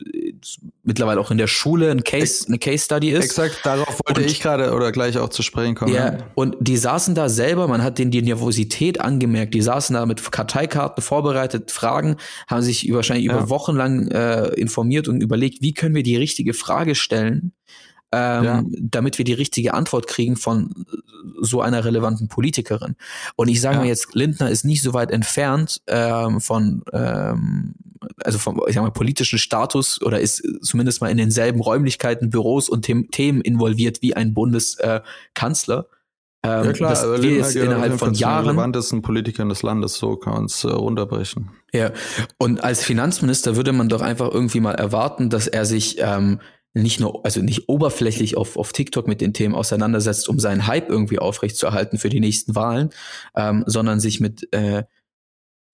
mittlerweile 0.84 1.19
auch 1.19 1.32
in 1.32 1.38
der 1.38 1.48
Schule 1.48 1.91
ein 1.91 2.04
Case, 2.04 2.45
eine 2.48 2.60
Case 2.60 2.86
Study 2.86 3.10
ist. 3.10 3.26
Exakt, 3.26 3.60
darauf 3.63 4.00
wollte 4.06 4.21
und, 4.21 4.28
ich 4.28 4.41
gerade 4.41 4.74
oder 4.74 4.91
gleich 4.91 5.17
auch 5.17 5.30
zu 5.30 5.41
sprechen 5.41 5.76
kommen. 5.76 5.93
Ja, 5.93 6.17
und 6.36 6.56
die 6.60 6.78
saßen 6.78 7.15
da 7.15 7.30
selber, 7.30 7.67
man 7.67 7.84
hat 7.84 7.98
denen 7.98 8.12
die 8.12 8.21
Nervosität 8.21 9.02
angemerkt, 9.02 9.54
die 9.54 9.62
saßen 9.62 9.93
da 9.93 10.06
mit 10.06 10.32
Karteikarten 10.32 11.02
vorbereitet, 11.02 11.71
Fragen, 11.71 12.17
haben 12.48 12.62
sich 12.62 12.91
wahrscheinlich 12.93 13.26
ja. 13.26 13.34
über 13.34 13.50
Wochen 13.50 13.76
lang 13.76 14.08
äh, 14.10 14.48
informiert 14.56 15.08
und 15.08 15.21
überlegt, 15.21 15.62
wie 15.62 15.74
können 15.74 15.95
wir 15.95 16.04
die 16.04 16.17
richtige 16.17 16.54
Frage 16.54 16.95
stellen, 16.95 17.54
ähm, 18.12 18.43
ja. 18.43 18.63
damit 18.80 19.17
wir 19.17 19.26
die 19.26 19.34
richtige 19.34 19.74
Antwort 19.74 20.08
kriegen 20.08 20.36
von 20.36 20.86
so 21.41 21.62
einer 21.62 21.84
relevanten 21.84 22.28
Politikerin. 22.28 22.95
Und 23.36 23.48
ich 23.50 23.62
sage 23.62 23.76
ja. 23.76 23.82
mal 23.82 23.88
jetzt, 23.88 24.13
Lindner 24.13 24.50
ist 24.50 24.63
nicht 24.63 24.82
so 24.82 24.93
weit 24.93 25.12
entfernt 25.12 25.82
ähm, 25.88 26.39
von, 26.39 26.84
ähm, 26.93 27.76
also 28.23 28.37
vom, 28.37 28.61
ich 28.67 28.75
sag 28.75 28.83
mal, 28.83 28.91
politischen 28.91 29.39
Status 29.39 30.01
oder 30.01 30.19
ist 30.19 30.43
zumindest 30.61 31.01
mal 31.01 31.09
in 31.09 31.17
denselben 31.17 31.61
Räumlichkeiten, 31.61 32.29
Büros 32.29 32.69
und 32.69 32.85
The 32.85 33.07
Themen 33.07 33.41
involviert 33.41 34.01
wie 34.01 34.15
ein 34.15 34.33
Bundeskanzler. 34.33 35.87
Ähm, 36.43 36.65
ja 36.65 36.73
klar, 36.73 36.89
dass 36.91 37.03
also 37.03 37.23
wir 37.23 37.31
jetzt 37.31 37.55
innerhalb 37.55 37.97
von 37.97 38.13
Jahren 38.13 38.45
relevantesten 38.45 39.01
Politikern 39.01 39.49
des 39.49 39.63
Landes, 39.63 39.95
so 39.95 40.15
kann 40.15 40.33
man 40.33 40.45
es 40.45 40.63
äh, 40.63 40.67
runterbrechen. 40.67 41.51
Ja, 41.73 41.91
und 42.37 42.63
als 42.63 42.83
Finanzminister 42.83 43.55
würde 43.55 43.73
man 43.73 43.89
doch 43.89 44.01
einfach 44.01 44.29
irgendwie 44.31 44.59
mal 44.59 44.75
erwarten, 44.75 45.29
dass 45.29 45.47
er 45.47 45.65
sich 45.65 45.97
ähm, 45.99 46.39
nicht 46.75 46.99
nur, 46.99 47.25
also 47.25 47.41
nicht 47.41 47.69
oberflächlich 47.69 48.37
auf, 48.37 48.57
auf 48.57 48.73
TikTok 48.73 49.07
mit 49.07 49.21
den 49.21 49.33
Themen 49.33 49.55
auseinandersetzt, 49.55 50.27
um 50.29 50.39
seinen 50.39 50.67
Hype 50.67 50.89
irgendwie 50.89 51.19
aufrechtzuerhalten 51.19 51.97
für 51.97 52.09
die 52.09 52.19
nächsten 52.19 52.53
Wahlen, 52.53 52.89
ähm, 53.35 53.63
sondern 53.65 53.99
sich 53.99 54.19
mit 54.19 54.51
äh, 54.53 54.83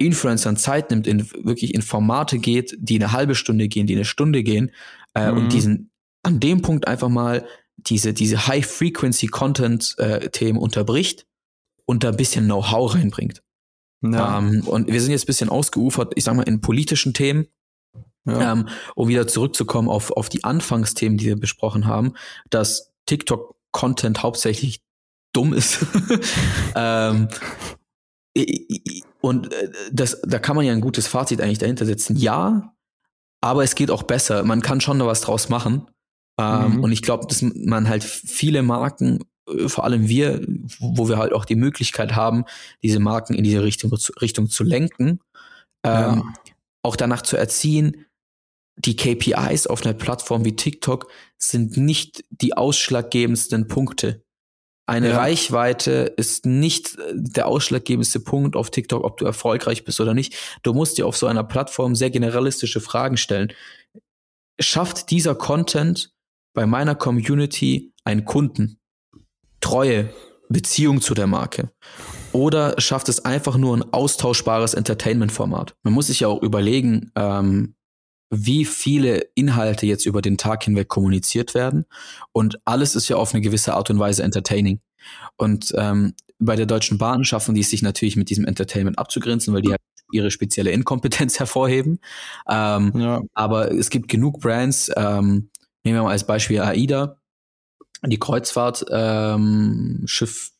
Influencern 0.05 0.57
Zeit 0.57 0.91
nimmt, 0.91 1.07
in 1.07 1.29
wirklich 1.43 1.73
in 1.73 1.81
Formate 1.81 2.39
geht, 2.39 2.77
die 2.79 2.95
eine 2.95 3.11
halbe 3.11 3.35
Stunde 3.35 3.67
gehen, 3.67 3.87
die 3.87 3.95
eine 3.95 4.05
Stunde 4.05 4.43
gehen 4.43 4.71
äh, 5.13 5.31
mhm. 5.31 5.37
und 5.37 5.51
diesen 5.53 5.91
an 6.23 6.39
dem 6.39 6.61
Punkt 6.61 6.87
einfach 6.87 7.09
mal 7.09 7.45
diese, 7.77 8.13
diese 8.13 8.47
High-Frequency-Content-Themen 8.47 10.57
äh, 10.57 10.61
unterbricht 10.61 11.25
und 11.85 12.03
da 12.03 12.09
ein 12.09 12.17
bisschen 12.17 12.45
Know-how 12.45 12.93
reinbringt. 12.93 13.41
Ja. 14.03 14.39
Ähm, 14.39 14.63
und 14.67 14.87
wir 14.87 15.01
sind 15.01 15.11
jetzt 15.11 15.23
ein 15.23 15.27
bisschen 15.27 15.49
ausgeufert, 15.49 16.13
ich 16.15 16.23
sag 16.23 16.35
mal, 16.35 16.43
in 16.43 16.61
politischen 16.61 17.13
Themen. 17.13 17.47
Ja. 18.25 18.53
Ähm, 18.53 18.69
um 18.93 19.07
wieder 19.07 19.27
zurückzukommen 19.27 19.89
auf, 19.89 20.11
auf 20.11 20.29
die 20.29 20.43
Anfangsthemen, 20.43 21.17
die 21.17 21.25
wir 21.25 21.39
besprochen 21.39 21.87
haben, 21.87 22.13
dass 22.51 22.91
TikTok-Content 23.07 24.21
hauptsächlich 24.21 24.83
dumm 25.33 25.53
ist. 25.53 25.83
ähm, 26.75 27.29
und 29.21 29.53
äh, 29.53 29.69
das, 29.91 30.21
da 30.23 30.39
kann 30.39 30.55
man 30.55 30.65
ja 30.65 30.71
ein 30.71 30.81
gutes 30.81 31.07
Fazit 31.07 31.41
eigentlich 31.41 31.59
dahinter 31.59 31.85
setzen. 31.85 32.15
Ja, 32.15 32.73
aber 33.41 33.63
es 33.63 33.75
geht 33.75 33.91
auch 33.91 34.03
besser. 34.03 34.43
Man 34.43 34.61
kann 34.61 34.81
schon 34.81 34.97
noch 34.97 35.07
was 35.07 35.21
draus 35.21 35.49
machen. 35.49 35.87
Ähm, 36.39 36.77
mhm. 36.77 36.83
Und 36.83 36.91
ich 36.91 37.01
glaube, 37.01 37.27
dass 37.27 37.41
man 37.41 37.89
halt 37.89 38.03
viele 38.03 38.61
Marken, 38.63 39.19
äh, 39.49 39.67
vor 39.67 39.83
allem 39.83 40.07
wir, 40.07 40.41
wo 40.79 41.09
wir 41.09 41.17
halt 41.17 41.33
auch 41.33 41.45
die 41.45 41.55
Möglichkeit 41.55 42.15
haben, 42.15 42.45
diese 42.83 42.99
Marken 42.99 43.33
in 43.33 43.43
diese 43.43 43.63
Richtung, 43.63 43.91
Richtung 44.21 44.49
zu 44.49 44.63
lenken, 44.63 45.19
ähm, 45.83 46.23
ja. 46.23 46.23
auch 46.83 46.95
danach 46.95 47.23
zu 47.23 47.35
erziehen, 47.35 48.05
die 48.77 48.95
KPIs 48.95 49.67
auf 49.67 49.85
einer 49.85 49.93
Plattform 49.93 50.45
wie 50.45 50.55
TikTok 50.55 51.11
sind 51.37 51.77
nicht 51.77 52.23
die 52.29 52.55
ausschlaggebendsten 52.55 53.67
Punkte. 53.67 54.23
Eine 54.85 55.09
ja. 55.09 55.17
Reichweite 55.17 56.13
ist 56.17 56.45
nicht 56.45 56.97
äh, 56.97 57.13
der 57.13 57.47
ausschlaggebendste 57.47 58.19
Punkt 58.19 58.55
auf 58.55 58.71
TikTok, 58.71 59.03
ob 59.03 59.17
du 59.17 59.25
erfolgreich 59.25 59.83
bist 59.83 59.99
oder 59.99 60.13
nicht. 60.13 60.35
Du 60.63 60.73
musst 60.73 60.97
dir 60.97 61.05
auf 61.05 61.17
so 61.17 61.27
einer 61.27 61.43
Plattform 61.43 61.95
sehr 61.95 62.09
generalistische 62.09 62.81
Fragen 62.81 63.17
stellen. 63.17 63.53
Schafft 64.59 65.11
dieser 65.11 65.35
Content 65.35 66.13
bei 66.53 66.65
meiner 66.65 66.95
Community 66.95 67.93
einen 68.03 68.25
Kunden? 68.25 68.79
Treue, 69.61 70.09
Beziehung 70.49 71.01
zu 71.01 71.13
der 71.13 71.27
Marke? 71.27 71.71
Oder 72.33 72.79
schafft 72.79 73.09
es 73.09 73.23
einfach 73.25 73.57
nur 73.57 73.77
ein 73.77 73.93
austauschbares 73.93 74.73
Entertainment-Format? 74.73 75.75
Man 75.83 75.93
muss 75.93 76.07
sich 76.07 76.21
ja 76.21 76.27
auch 76.27 76.41
überlegen, 76.41 77.11
ähm, 77.15 77.75
wie 78.31 78.63
viele 78.63 79.27
Inhalte 79.35 79.85
jetzt 79.85 80.05
über 80.05 80.21
den 80.21 80.37
Tag 80.37 80.63
hinweg 80.63 80.87
kommuniziert 80.87 81.53
werden. 81.53 81.85
Und 82.31 82.59
alles 82.63 82.95
ist 82.95 83.09
ja 83.09 83.17
auf 83.17 83.33
eine 83.33 83.41
gewisse 83.41 83.73
Art 83.73 83.89
und 83.89 83.99
Weise 83.99 84.23
entertaining. 84.23 84.79
Und 85.35 85.73
ähm, 85.75 86.13
bei 86.39 86.55
der 86.55 86.65
Deutschen 86.65 86.97
Bahn 86.97 87.25
schaffen 87.25 87.53
die 87.53 87.61
es 87.61 87.69
sich 87.69 87.81
natürlich 87.81 88.15
mit 88.15 88.29
diesem 88.29 88.45
Entertainment 88.45 88.97
abzugrenzen, 88.97 89.53
weil 89.53 89.61
die 89.61 89.71
halt 89.71 89.81
ihre 90.11 90.31
spezielle 90.31 90.71
Inkompetenz 90.71 91.39
hervorheben. 91.39 91.99
Ähm, 92.49 92.93
ja. 92.95 93.21
Aber 93.33 93.71
es 93.71 93.89
gibt 93.89 94.07
genug 94.07 94.39
Brands, 94.39 94.89
ähm, 94.95 95.49
nehmen 95.83 95.97
wir 95.97 96.03
mal 96.03 96.11
als 96.11 96.25
Beispiel 96.25 96.61
AIDA, 96.61 97.17
die 98.05 98.19
Kreuzfahrt, 98.19 98.85
ähm, 98.89 100.03
Schiff 100.05 100.51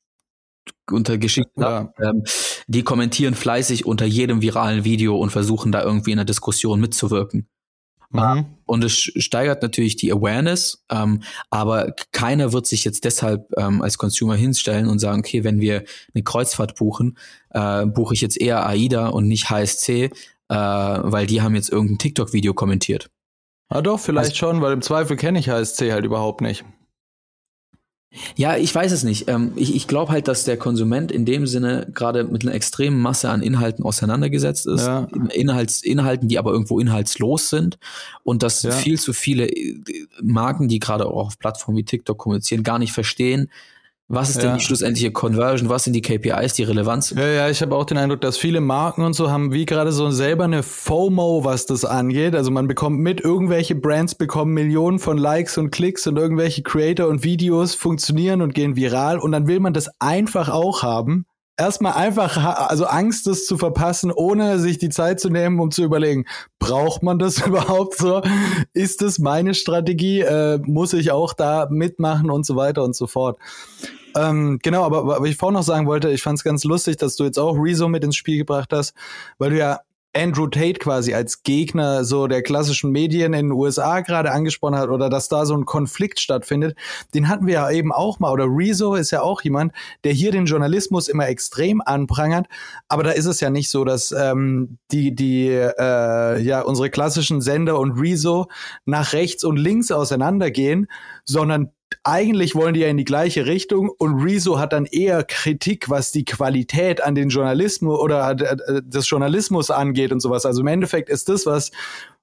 unter 0.92 1.18
Geschichten, 1.18 1.62
ja. 1.62 1.94
ähm, 2.00 2.24
die 2.68 2.84
kommentieren 2.84 3.34
fleißig 3.34 3.86
unter 3.86 4.06
jedem 4.06 4.42
viralen 4.42 4.84
Video 4.84 5.18
und 5.18 5.32
versuchen 5.32 5.72
da 5.72 5.82
irgendwie 5.84 6.12
in 6.12 6.18
der 6.18 6.26
Diskussion 6.26 6.82
mitzuwirken. 6.82 7.48
Mhm. 8.12 8.46
Und 8.66 8.84
es 8.84 8.94
steigert 8.94 9.62
natürlich 9.62 9.96
die 9.96 10.12
Awareness, 10.12 10.84
ähm, 10.90 11.24
aber 11.50 11.94
keiner 12.12 12.54
wird 12.54 12.68
sich 12.68 12.84
jetzt 12.84 13.04
deshalb 13.04 13.48
ähm, 13.58 13.82
als 13.82 13.98
Consumer 13.98 14.36
hinstellen 14.36 14.88
und 14.88 15.00
sagen, 15.00 15.20
okay, 15.20 15.44
wenn 15.44 15.60
wir 15.60 15.84
eine 16.14 16.24
Kreuzfahrt 16.24 16.76
buchen, 16.76 17.18
äh, 17.52 17.86
buche 17.86 18.14
ich 18.14 18.22
jetzt 18.22 18.40
eher 18.40 18.66
AIDA 18.66 19.08
und 19.08 19.28
nicht 19.28 19.50
HSC, 19.50 20.06
äh, 20.06 20.10
weil 20.50 21.28
die 21.28 21.42
haben 21.42 21.56
jetzt 21.56 21.70
irgendein 21.70 21.98
TikTok-Video 21.98 22.54
kommentiert. 22.54 23.10
Ah 23.70 23.82
doch, 23.82 24.00
vielleicht 24.00 24.32
also, 24.32 24.36
schon, 24.36 24.62
weil 24.62 24.74
im 24.74 24.82
Zweifel 24.82 25.16
kenne 25.16 25.40
ich 25.40 25.50
HSC 25.50 25.94
halt 25.94 26.06
überhaupt 26.06 26.42
nicht. 26.42 26.66
Ja, 28.36 28.58
ich 28.58 28.76
weiß 28.76 28.92
es 28.92 29.04
nicht. 29.04 29.30
Ähm, 29.30 29.54
ich 29.56 29.74
ich 29.74 29.88
glaube 29.88 30.12
halt, 30.12 30.28
dass 30.28 30.44
der 30.44 30.58
Konsument 30.58 31.12
in 31.12 31.26
dem 31.26 31.48
Sinne 31.48 31.88
gerade 31.94 32.26
mit 32.26 32.44
einer 32.44 32.54
extremen 32.54 33.00
Masse 33.00 33.30
an 33.30 33.42
Inhalten 33.42 33.86
auseinandergesetzt 33.86 34.68
ist. 34.68 34.86
Ja. 34.86 35.08
Inhalts, 35.34 35.82
Inhalten, 35.82 36.28
die 36.28 36.38
aber 36.38 36.52
irgendwo 36.52 36.80
inhaltslos 36.80 37.50
sind. 37.50 37.78
Und 38.24 38.44
dass 38.44 38.64
ja. 38.64 38.72
viel 38.72 39.00
zu 39.00 39.14
viele 39.14 39.48
äh, 39.48 39.80
Marken, 40.22 40.68
die 40.68 40.80
gerade 40.80 41.06
auch 41.06 41.28
auf 41.28 41.40
Plattformen 41.40 41.78
wie 41.78 41.86
TikTok 41.86 42.18
kommunizieren, 42.18 42.64
gar 42.64 42.80
nicht 42.80 42.92
verstehen, 42.92 43.50
was 44.14 44.30
ist 44.30 44.44
denn 44.44 44.56
die 44.56 44.64
schlussendliche 44.64 45.12
Conversion? 45.12 45.70
Was 45.70 45.86
sind 45.86 45.94
die 45.94 46.02
KPIs, 46.02 46.54
die 46.54 46.64
relevant 46.64 47.06
sind? 47.06 47.20
Ja, 47.20 47.28
ja, 47.28 47.50
ich 47.50 47.62
habe 47.62 47.76
auch 47.76 47.86
den 47.86 47.98
Eindruck, 47.98 48.22
dass 48.22 48.38
viele 48.38 48.62
Marken 48.62 49.04
und 49.04 49.14
so 49.14 49.32
haben 49.32 49.54
wie 49.54 49.66
gerade 49.66 49.92
so 49.92 50.12
selber 50.12 50.44
eine 50.44 50.64
FOMO, 50.64 51.44
was 51.44 51.66
das 51.66 51.86
angeht. 51.86 52.36
Also 52.36 52.52
man 52.52 52.68
bekommt 52.68 53.00
mit, 53.00 53.22
irgendwelche 53.22 53.76
Brands 53.76 54.16
bekommen 54.16 54.54
Millionen 54.54 55.00
von 55.00 55.18
Likes 55.18 55.58
und 55.58 55.72
Klicks 55.72 56.08
und 56.08 56.18
irgendwelche 56.18 56.62
Creator 56.62 57.08
und 57.08 57.24
Videos 57.24 57.74
funktionieren 57.74 58.42
und 58.42 58.54
gehen 58.54 58.76
viral 58.76 59.18
und 59.18 59.32
dann 59.32 59.48
will 59.48 59.60
man 59.60 59.74
das 59.74 59.90
einfach 60.00 60.50
auch 60.50 60.84
haben 60.84 61.26
erstmal 61.58 61.94
einfach, 61.94 62.38
also 62.70 62.86
Angst, 62.86 63.28
das 63.28 63.46
zu 63.46 63.58
verpassen, 63.58 64.12
ohne 64.12 64.60
sich 64.60 64.78
die 64.78 64.90
Zeit 64.90 65.20
zu 65.20 65.30
nehmen, 65.30 65.60
um 65.60 65.72
zu 65.72 65.84
überlegen, 65.84 66.26
braucht 66.60 67.04
man 67.04 67.20
das 67.20 67.40
überhaupt 67.46 67.98
so? 67.98 68.22
Ist 68.74 69.02
das 69.02 69.20
meine 69.20 69.54
Strategie? 69.54 70.22
Äh, 70.22 70.60
muss 70.64 70.94
ich 70.94 71.12
auch 71.12 71.34
da 71.34 71.68
mitmachen 71.70 72.30
und 72.30 72.46
so 72.46 72.56
weiter 72.56 72.84
und 72.84 72.96
so 72.96 73.08
fort? 73.08 73.38
Ähm, 74.16 74.60
genau, 74.62 74.84
aber 74.84 75.08
was 75.08 75.30
ich 75.30 75.38
vorhin 75.38 75.56
noch 75.56 75.64
sagen 75.64 75.88
wollte, 75.88 76.10
ich 76.10 76.22
fand 76.22 76.38
es 76.38 76.44
ganz 76.44 76.64
lustig, 76.64 76.98
dass 76.98 77.16
du 77.16 77.24
jetzt 77.24 77.40
auch 77.40 77.54
Rezo 77.54 77.88
mit 77.88 78.04
ins 78.04 78.16
Spiel 78.16 78.38
gebracht 78.38 78.74
hast, 78.74 78.94
weil 79.38 79.52
du 79.52 79.58
ja 79.58 79.80
Andrew 80.14 80.48
Tate 80.48 80.80
quasi 80.80 81.14
als 81.14 81.44
Gegner 81.44 82.04
so 82.04 82.28
der 82.28 82.42
klassischen 82.42 82.92
Medien 82.92 83.34
in 83.34 83.48
den 83.48 83.52
USA 83.52 84.02
gerade 84.02 84.32
angesprochen 84.32 84.76
hat 84.76 84.90
oder 84.90 85.10
dass 85.10 85.30
da 85.30 85.46
so 85.46 85.56
ein 85.56 85.66
Konflikt 85.66 86.20
stattfindet, 86.20 86.78
den 87.14 87.30
hatten 87.30 87.48
wir 87.48 87.54
ja 87.54 87.72
eben 87.72 87.92
auch 87.92 88.20
mal. 88.20 88.32
Oder 88.32 88.46
Rezo 88.48 88.96
ist 88.96 89.12
ja 89.12 89.22
auch 89.22 89.42
jemand, 89.42 89.74
der 90.04 90.14
hier 90.14 90.32
den 90.32 90.46
Journalismus 90.46 91.08
immer 91.08 91.28
extrem 91.28 91.82
anprangert. 91.82 92.48
Aber 92.88 93.04
da 93.04 93.12
ist 93.12 93.26
es 93.26 93.40
ja 93.40 93.50
nicht 93.50 93.70
so, 93.70 93.86
dass 93.86 94.12
ähm, 94.12 94.78
die, 94.92 95.16
die 95.16 95.48
äh, 95.48 96.42
ja 96.42 96.62
unsere 96.62 96.90
klassischen 96.90 97.42
Sender 97.42 97.80
und 97.80 98.00
Rezo 98.00 98.48
nach 98.86 99.14
rechts 99.14 99.44
und 99.44 99.58
links 99.58 99.92
auseinandergehen, 99.92 100.88
sondern 101.26 101.72
eigentlich 102.04 102.56
wollen 102.56 102.74
die 102.74 102.80
ja 102.80 102.88
in 102.88 102.98
die 102.98 103.06
gleiche 103.06 103.46
Richtung 103.46 103.90
und 103.90 104.24
Rezo 104.24 104.58
hat 104.58 104.74
dann 104.74 104.86
eher 104.86 105.24
Kritik, 105.24 105.90
was 105.90 106.12
die 106.12 106.26
Qualität 106.26 107.04
an 107.04 107.14
den 107.14 107.30
Journalismus 107.30 108.00
oder 108.00 108.32
äh, 108.32 108.82
des 108.84 109.10
Journalismus 109.10 109.70
angeht 109.70 110.12
und 110.12 110.20
sowas. 110.20 110.46
Also 110.46 110.62
im 110.62 110.68
Endeffekt 110.68 111.10
ist 111.10 111.30
das 111.30 111.46
was, 111.46 111.72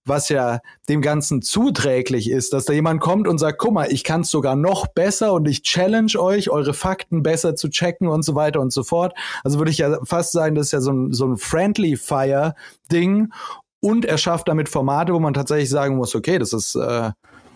was 0.04 0.30
ja 0.30 0.60
dem 0.88 1.00
Ganzen 1.00 1.42
zuträglich 1.42 2.30
ist, 2.30 2.52
dass 2.52 2.64
da 2.64 2.72
jemand 2.72 3.00
kommt 3.00 3.28
und 3.28 3.38
sagt, 3.38 3.58
guck 3.58 3.72
mal, 3.72 3.92
ich 3.92 4.02
kann 4.02 4.22
es 4.22 4.30
sogar 4.30 4.56
noch 4.56 4.88
besser 4.88 5.32
und 5.32 5.46
ich 5.46 5.62
challenge 5.62 6.18
euch, 6.18 6.50
eure 6.50 6.74
Fakten 6.74 7.22
besser 7.22 7.54
zu 7.54 7.68
checken 7.68 8.08
und 8.08 8.22
so 8.22 8.34
weiter 8.34 8.60
und 8.60 8.72
so 8.72 8.82
fort. 8.82 9.14
Also 9.44 9.58
würde 9.58 9.70
ich 9.70 9.78
ja 9.78 9.98
fast 10.04 10.32
sagen, 10.32 10.54
das 10.54 10.66
ist 10.66 10.72
ja 10.72 10.80
so 10.80 10.92
ein, 10.92 11.12
so 11.12 11.26
ein 11.26 11.36
Friendly 11.36 11.96
Fire 11.96 12.54
Ding 12.90 13.32
und 13.80 14.04
er 14.04 14.18
schafft 14.18 14.48
damit 14.48 14.68
Formate, 14.68 15.12
wo 15.14 15.20
man 15.20 15.34
tatsächlich 15.34 15.70
sagen 15.70 15.96
muss, 15.96 16.14
okay, 16.14 16.38
das 16.38 16.52
ist 16.52 16.74
äh, 16.74 17.10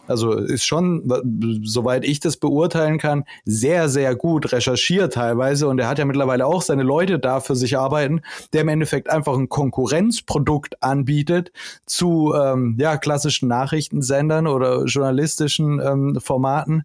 also 0.07 0.33
ist 0.33 0.65
schon, 0.65 1.61
soweit 1.63 2.05
ich 2.05 2.21
das 2.21 2.37
beurteilen 2.37 2.99
kann, 2.99 3.25
sehr, 3.45 3.89
sehr 3.89 4.15
gut 4.15 4.53
recherchiert 4.53 5.15
teilweise. 5.15 5.69
Und 5.69 5.79
er 5.79 5.89
hat 5.89 5.99
ja 5.99 6.05
mittlerweile 6.05 6.47
auch 6.47 6.63
seine 6.63 6.83
Leute 6.83 7.19
da 7.19 7.41
für 7.41 7.57
sich 7.57 7.79
arbeiten, 7.79 8.23
der 8.53 8.63
im 8.63 8.69
Endeffekt 8.69 9.11
einfach 9.11 9.37
ein 9.37 9.49
Konkurrenzprodukt 9.49 10.83
anbietet 10.83 11.53
zu 11.87 12.35
ähm, 12.35 12.77
ja, 12.79 12.97
klassischen 12.97 13.49
Nachrichtensendern 13.49 14.47
oder 14.47 14.85
journalistischen 14.85 15.81
ähm, 15.81 16.19
Formaten 16.21 16.85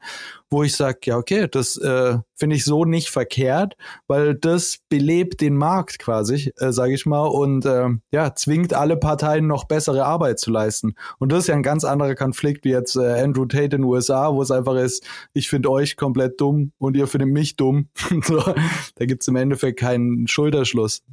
wo 0.50 0.64
ich 0.64 0.76
sage, 0.76 1.00
ja, 1.06 1.18
okay, 1.18 1.48
das 1.50 1.78
äh, 1.78 2.18
finde 2.36 2.56
ich 2.56 2.64
so 2.64 2.86
nicht 2.86 3.10
verkehrt, 3.10 3.76
weil 4.08 4.36
das 4.36 4.78
belebt 4.90 5.42
den 5.42 5.56
Markt 5.56 6.00
quasi, 6.00 6.54
äh, 6.58 6.72
sage 6.72 6.94
ich 6.94 7.06
mal, 7.06 7.26
und 7.26 7.66
äh, 7.66 7.90
ja, 8.12 8.34
zwingt 8.36 8.74
alle 8.74 8.98
Parteien 8.98 9.48
noch 9.48 9.66
bessere 9.66 10.06
Arbeit 10.06 10.40
zu 10.40 10.52
leisten. 10.52 10.96
Und 11.20 11.32
das 11.32 11.40
ist 11.42 11.48
ja 11.48 11.56
ein 11.56 11.64
ganz 11.64 11.84
anderer 11.84 12.16
Konflikt 12.16 12.64
wie 12.66 12.72
jetzt 12.72 12.96
äh, 12.96 13.22
Andrew 13.22 13.46
Tate 13.46 13.76
in 13.76 13.82
den 13.82 13.84
USA, 13.84 14.34
wo 14.34 14.42
es 14.42 14.52
einfach 14.52 14.76
ist, 14.76 15.06
ich 15.34 15.50
finde 15.50 15.70
euch 15.70 15.98
komplett 15.98 16.40
dumm 16.40 16.72
und 16.78 16.96
ihr 16.96 17.08
findet 17.08 17.30
mich 17.30 17.56
dumm. 17.56 17.90
so, 18.24 18.40
da 18.40 19.06
gibt's 19.06 19.28
im 19.28 19.36
Endeffekt 19.36 19.80
keinen 19.80 20.28
Schulterschluss. 20.28 21.04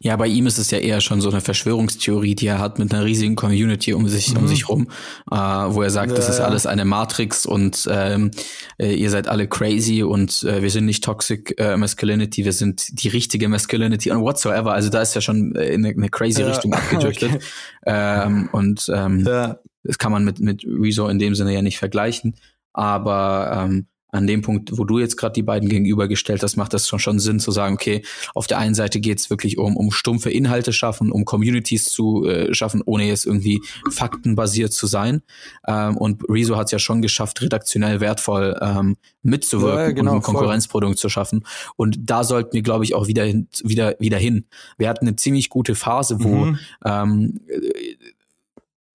Ja, 0.00 0.16
bei 0.16 0.26
ihm 0.26 0.46
ist 0.46 0.58
es 0.58 0.70
ja 0.70 0.78
eher 0.78 1.00
schon 1.00 1.20
so 1.20 1.30
eine 1.30 1.40
Verschwörungstheorie, 1.40 2.34
die 2.34 2.46
er 2.46 2.58
hat 2.58 2.78
mit 2.78 2.92
einer 2.92 3.04
riesigen 3.04 3.36
Community 3.36 3.94
um 3.94 4.08
sich, 4.08 4.32
mhm. 4.32 4.40
um 4.40 4.48
sich 4.48 4.68
rum, 4.68 4.88
äh, 5.30 5.36
wo 5.36 5.82
er 5.82 5.90
sagt, 5.90 6.10
ja, 6.10 6.16
das 6.16 6.28
ist 6.28 6.40
alles 6.40 6.66
eine 6.66 6.84
Matrix 6.84 7.46
und 7.46 7.88
ähm, 7.90 8.30
äh, 8.78 8.94
ihr 8.94 9.10
seid 9.10 9.28
alle 9.28 9.46
crazy 9.46 10.02
und 10.02 10.42
äh, 10.42 10.62
wir 10.62 10.70
sind 10.70 10.86
nicht 10.86 11.04
toxic 11.04 11.54
äh, 11.58 11.76
Masculinity, 11.76 12.44
wir 12.44 12.52
sind 12.52 13.02
die 13.02 13.08
richtige 13.08 13.48
Masculinity 13.48 14.10
und 14.10 14.22
whatsoever. 14.22 14.72
Also 14.72 14.90
da 14.90 15.02
ist 15.02 15.14
ja 15.14 15.20
schon 15.20 15.54
äh, 15.54 15.68
in 15.68 15.84
eine, 15.84 15.94
eine 15.94 16.08
crazy 16.08 16.40
ja. 16.40 16.48
Richtung 16.48 16.74
abgedriftet. 16.74 17.34
Okay. 17.34 17.44
Ähm, 17.86 18.48
und 18.52 18.90
ähm, 18.92 19.24
ja. 19.26 19.58
das 19.84 19.98
kann 19.98 20.12
man 20.12 20.24
mit, 20.24 20.40
mit 20.40 20.64
Rezo 20.64 21.08
in 21.08 21.18
dem 21.18 21.34
Sinne 21.34 21.54
ja 21.54 21.62
nicht 21.62 21.78
vergleichen. 21.78 22.34
Aber 22.72 23.66
ähm, 23.66 23.86
an 24.12 24.26
dem 24.26 24.42
Punkt, 24.42 24.76
wo 24.76 24.84
du 24.84 24.98
jetzt 24.98 25.16
gerade 25.16 25.32
die 25.32 25.42
beiden 25.42 25.68
gegenübergestellt 25.68 26.42
hast, 26.42 26.56
macht 26.56 26.74
das 26.74 26.88
schon, 26.88 26.98
schon 26.98 27.18
Sinn 27.18 27.40
zu 27.40 27.50
sagen, 27.50 27.74
okay, 27.74 28.02
auf 28.34 28.46
der 28.46 28.58
einen 28.58 28.74
Seite 28.74 29.00
geht 29.00 29.18
es 29.18 29.30
wirklich 29.30 29.58
um, 29.58 29.76
um 29.76 29.90
stumpfe 29.90 30.30
Inhalte 30.30 30.72
schaffen, 30.72 31.12
um 31.12 31.24
Communities 31.24 31.84
zu 31.84 32.26
äh, 32.26 32.52
schaffen, 32.54 32.82
ohne 32.84 33.04
jetzt 33.04 33.26
irgendwie 33.26 33.60
faktenbasiert 33.90 34.72
zu 34.72 34.86
sein. 34.86 35.22
Ähm, 35.66 35.96
und 35.96 36.22
Rezo 36.28 36.56
hat 36.56 36.66
es 36.66 36.72
ja 36.72 36.78
schon 36.78 37.02
geschafft, 37.02 37.40
redaktionell 37.42 38.00
wertvoll 38.00 38.58
ähm, 38.60 38.96
mitzuwirken 39.22 39.80
ja, 39.80 39.90
genau, 39.90 40.12
und 40.12 40.18
ein 40.18 40.22
Konkurrenzprodukt 40.22 40.98
zu 40.98 41.08
schaffen. 41.08 41.44
Und 41.76 41.98
da 42.00 42.24
sollten 42.24 42.52
wir, 42.52 42.62
glaube 42.62 42.84
ich, 42.84 42.94
auch 42.94 43.06
wieder, 43.06 43.24
hin, 43.24 43.48
wieder, 43.62 43.96
wieder 43.98 44.18
hin. 44.18 44.46
Wir 44.78 44.88
hatten 44.88 45.06
eine 45.06 45.16
ziemlich 45.16 45.48
gute 45.48 45.74
Phase, 45.74 46.22
wo 46.22 46.46
mhm. 46.46 46.58
ähm, 46.84 47.40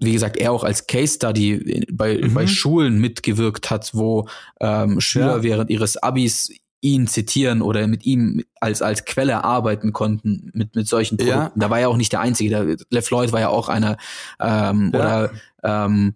wie 0.06 0.14
gesagt, 0.14 0.38
er 0.38 0.52
auch 0.52 0.64
als 0.64 0.88
Case 0.88 1.16
Study 1.16 1.86
bei, 1.92 2.18
mhm. 2.18 2.34
bei 2.34 2.48
Schulen 2.48 3.00
mitgewirkt 3.00 3.70
hat, 3.70 3.92
wo 3.94 4.28
ähm, 4.60 5.02
Schüler 5.02 5.38
ja. 5.38 5.44
während 5.44 5.70
ihres 5.70 5.98
Abis 5.98 6.52
ihn 6.82 7.08
zitieren 7.08 7.62
oder 7.62 7.88
mit 7.88 8.06
ihm 8.06 8.44
als, 8.60 8.82
als 8.82 9.06
Quelle 9.06 9.44
arbeiten 9.44 9.92
konnten 9.92 10.52
mit, 10.54 10.76
mit 10.76 10.88
solchen 10.88 11.18
Produkten. 11.18 11.40
Ja. 11.40 11.52
Da 11.56 11.70
war 11.70 11.80
er 11.80 11.90
auch 11.90 11.98
nicht 11.98 12.12
der 12.12 12.20
Einzige. 12.20 12.50
Der, 12.50 12.78
Lev 12.92 13.10
Lloyd 13.10 13.32
war 13.32 13.40
ja 13.40 13.50
auch 13.50 13.70
einer, 13.70 13.98
ähm, 14.40 14.92
ja. 14.94 15.00
oder, 15.00 15.32
ähm, 15.64 16.16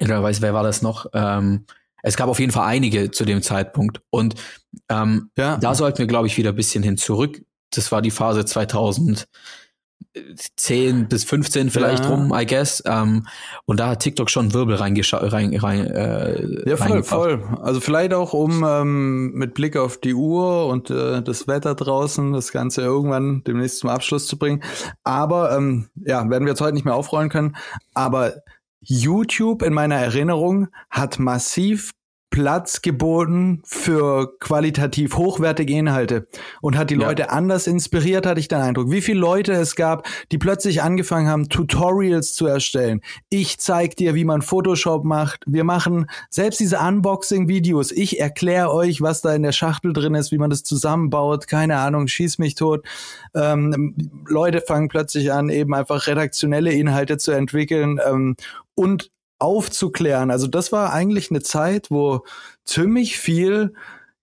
oder 0.00 0.22
weiß, 0.22 0.40
wer 0.42 0.54
war 0.54 0.62
das 0.62 0.80
noch? 0.82 1.06
Ähm, 1.12 1.66
es 2.04 2.16
gab 2.16 2.28
auf 2.28 2.38
jeden 2.38 2.52
Fall 2.52 2.66
einige 2.66 3.10
zu 3.10 3.24
dem 3.24 3.42
Zeitpunkt. 3.42 4.00
Und 4.10 4.36
ähm, 4.88 5.30
ja. 5.36 5.56
da 5.56 5.74
sollten 5.74 5.98
wir, 5.98 6.06
glaube 6.06 6.28
ich, 6.28 6.36
wieder 6.36 6.50
ein 6.50 6.56
bisschen 6.56 6.84
hin 6.84 6.96
zurück. 6.96 7.42
Das 7.70 7.90
war 7.90 8.02
die 8.02 8.10
Phase 8.10 8.44
2000. 8.44 9.26
10 10.56 11.08
bis 11.08 11.24
15 11.24 11.70
vielleicht 11.70 12.04
ja. 12.04 12.10
rum, 12.10 12.32
I 12.34 12.46
guess. 12.46 12.82
Ähm, 12.86 13.26
und 13.64 13.80
da 13.80 13.88
hat 13.88 14.00
TikTok 14.00 14.30
schon 14.30 14.52
Wirbel 14.52 14.76
reingeschaut. 14.76 15.32
Rein, 15.32 15.56
rein, 15.56 15.86
äh, 15.86 16.68
ja, 16.68 16.76
voll, 16.76 17.02
voll. 17.02 17.42
Also 17.62 17.80
vielleicht 17.80 18.14
auch, 18.14 18.32
um 18.32 18.64
ähm, 18.64 19.32
mit 19.34 19.54
Blick 19.54 19.76
auf 19.76 19.98
die 19.98 20.14
Uhr 20.14 20.66
und 20.68 20.90
äh, 20.90 21.22
das 21.22 21.48
Wetter 21.48 21.74
draußen 21.74 22.32
das 22.32 22.52
Ganze 22.52 22.82
irgendwann 22.82 23.42
demnächst 23.44 23.78
zum 23.78 23.90
Abschluss 23.90 24.26
zu 24.26 24.38
bringen. 24.38 24.62
Aber 25.02 25.56
ähm, 25.56 25.88
ja, 25.96 26.28
werden 26.30 26.44
wir 26.44 26.52
jetzt 26.52 26.60
heute 26.60 26.74
nicht 26.74 26.84
mehr 26.84 26.94
aufrollen 26.94 27.28
können. 27.28 27.56
Aber 27.94 28.34
YouTube 28.80 29.62
in 29.62 29.72
meiner 29.72 29.96
Erinnerung 29.96 30.68
hat 30.90 31.18
massiv 31.18 31.92
Platz 32.34 32.82
geboten 32.82 33.62
für 33.64 34.36
qualitativ 34.40 35.16
hochwertige 35.16 35.72
Inhalte 35.72 36.26
und 36.60 36.76
hat 36.76 36.90
die 36.90 36.96
ja. 36.96 37.06
Leute 37.06 37.30
anders 37.30 37.68
inspiriert, 37.68 38.26
hatte 38.26 38.40
ich 38.40 38.48
den 38.48 38.58
Eindruck. 38.58 38.90
Wie 38.90 39.02
viele 39.02 39.20
Leute 39.20 39.52
es 39.52 39.76
gab, 39.76 40.08
die 40.32 40.38
plötzlich 40.38 40.82
angefangen 40.82 41.28
haben, 41.28 41.48
Tutorials 41.48 42.34
zu 42.34 42.48
erstellen. 42.48 43.02
Ich 43.28 43.58
zeig 43.58 43.94
dir, 43.94 44.16
wie 44.16 44.24
man 44.24 44.42
Photoshop 44.42 45.04
macht. 45.04 45.44
Wir 45.46 45.62
machen 45.62 46.06
selbst 46.28 46.58
diese 46.58 46.80
Unboxing-Videos. 46.80 47.92
Ich 47.92 48.18
erkläre 48.18 48.72
euch, 48.72 49.00
was 49.00 49.20
da 49.20 49.32
in 49.32 49.44
der 49.44 49.52
Schachtel 49.52 49.92
drin 49.92 50.16
ist, 50.16 50.32
wie 50.32 50.38
man 50.38 50.50
das 50.50 50.64
zusammenbaut. 50.64 51.46
Keine 51.46 51.76
Ahnung, 51.76 52.08
schieß 52.08 52.38
mich 52.38 52.56
tot. 52.56 52.84
Ähm, 53.36 53.94
Leute 54.26 54.60
fangen 54.60 54.88
plötzlich 54.88 55.30
an, 55.30 55.50
eben 55.50 55.72
einfach 55.72 56.08
redaktionelle 56.08 56.72
Inhalte 56.72 57.16
zu 57.16 57.30
entwickeln 57.30 58.00
ähm, 58.04 58.34
und 58.74 59.12
aufzuklären. 59.44 60.30
Also 60.30 60.46
das 60.46 60.72
war 60.72 60.92
eigentlich 60.92 61.30
eine 61.30 61.42
Zeit, 61.42 61.90
wo 61.90 62.24
ziemlich 62.64 63.18
viel 63.18 63.72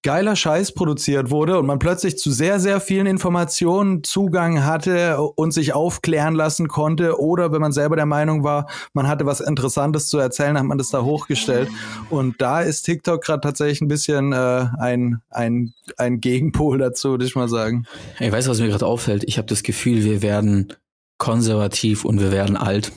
geiler 0.04 0.36
Scheiß 0.36 0.74
produziert 0.74 1.30
wurde 1.30 1.60
und 1.60 1.68
man 1.68 1.78
plötzlich 1.78 2.18
zu 2.18 2.32
sehr, 2.32 2.60
sehr 2.60 2.80
vielen 2.82 3.06
Informationen 3.06 4.04
Zugang 4.04 4.66
hatte 4.66 5.22
und 5.22 5.52
sich 5.52 5.74
aufklären 5.74 6.34
lassen 6.34 6.68
konnte. 6.68 7.20
Oder 7.20 7.52
wenn 7.52 7.62
man 7.62 7.72
selber 7.72 7.96
der 7.96 8.08
Meinung 8.08 8.44
war, 8.44 8.68
man 8.94 9.08
hatte 9.08 9.26
was 9.26 9.42
Interessantes 9.42 10.08
zu 10.08 10.18
erzählen, 10.18 10.58
hat 10.58 10.66
man 10.66 10.80
das 10.80 10.90
da 10.90 11.04
hochgestellt. 11.04 11.70
Und 12.10 12.42
da 12.42 12.62
ist 12.62 12.84
TikTok 12.84 13.24
gerade 13.24 13.42
tatsächlich 13.42 13.82
ein 13.82 13.88
bisschen 13.88 14.34
äh, 14.34 14.66
ein, 14.80 15.22
ein, 15.30 15.74
ein 15.98 16.20
Gegenpol 16.20 16.80
dazu, 16.80 17.12
würde 17.12 17.26
ich 17.26 17.36
mal 17.36 17.48
sagen. 17.48 17.86
Ich 18.20 18.32
weiß, 18.32 18.50
was 18.50 18.60
mir 18.60 18.70
gerade 18.70 18.88
auffällt. 18.88 19.24
Ich 19.26 19.38
habe 19.38 19.48
das 19.48 19.62
Gefühl, 19.62 20.04
wir 20.04 20.24
werden 20.24 20.74
konservativ 21.20 22.06
und 22.06 22.20
wir 22.20 22.32
werden 22.32 22.58
alt. 22.58 22.92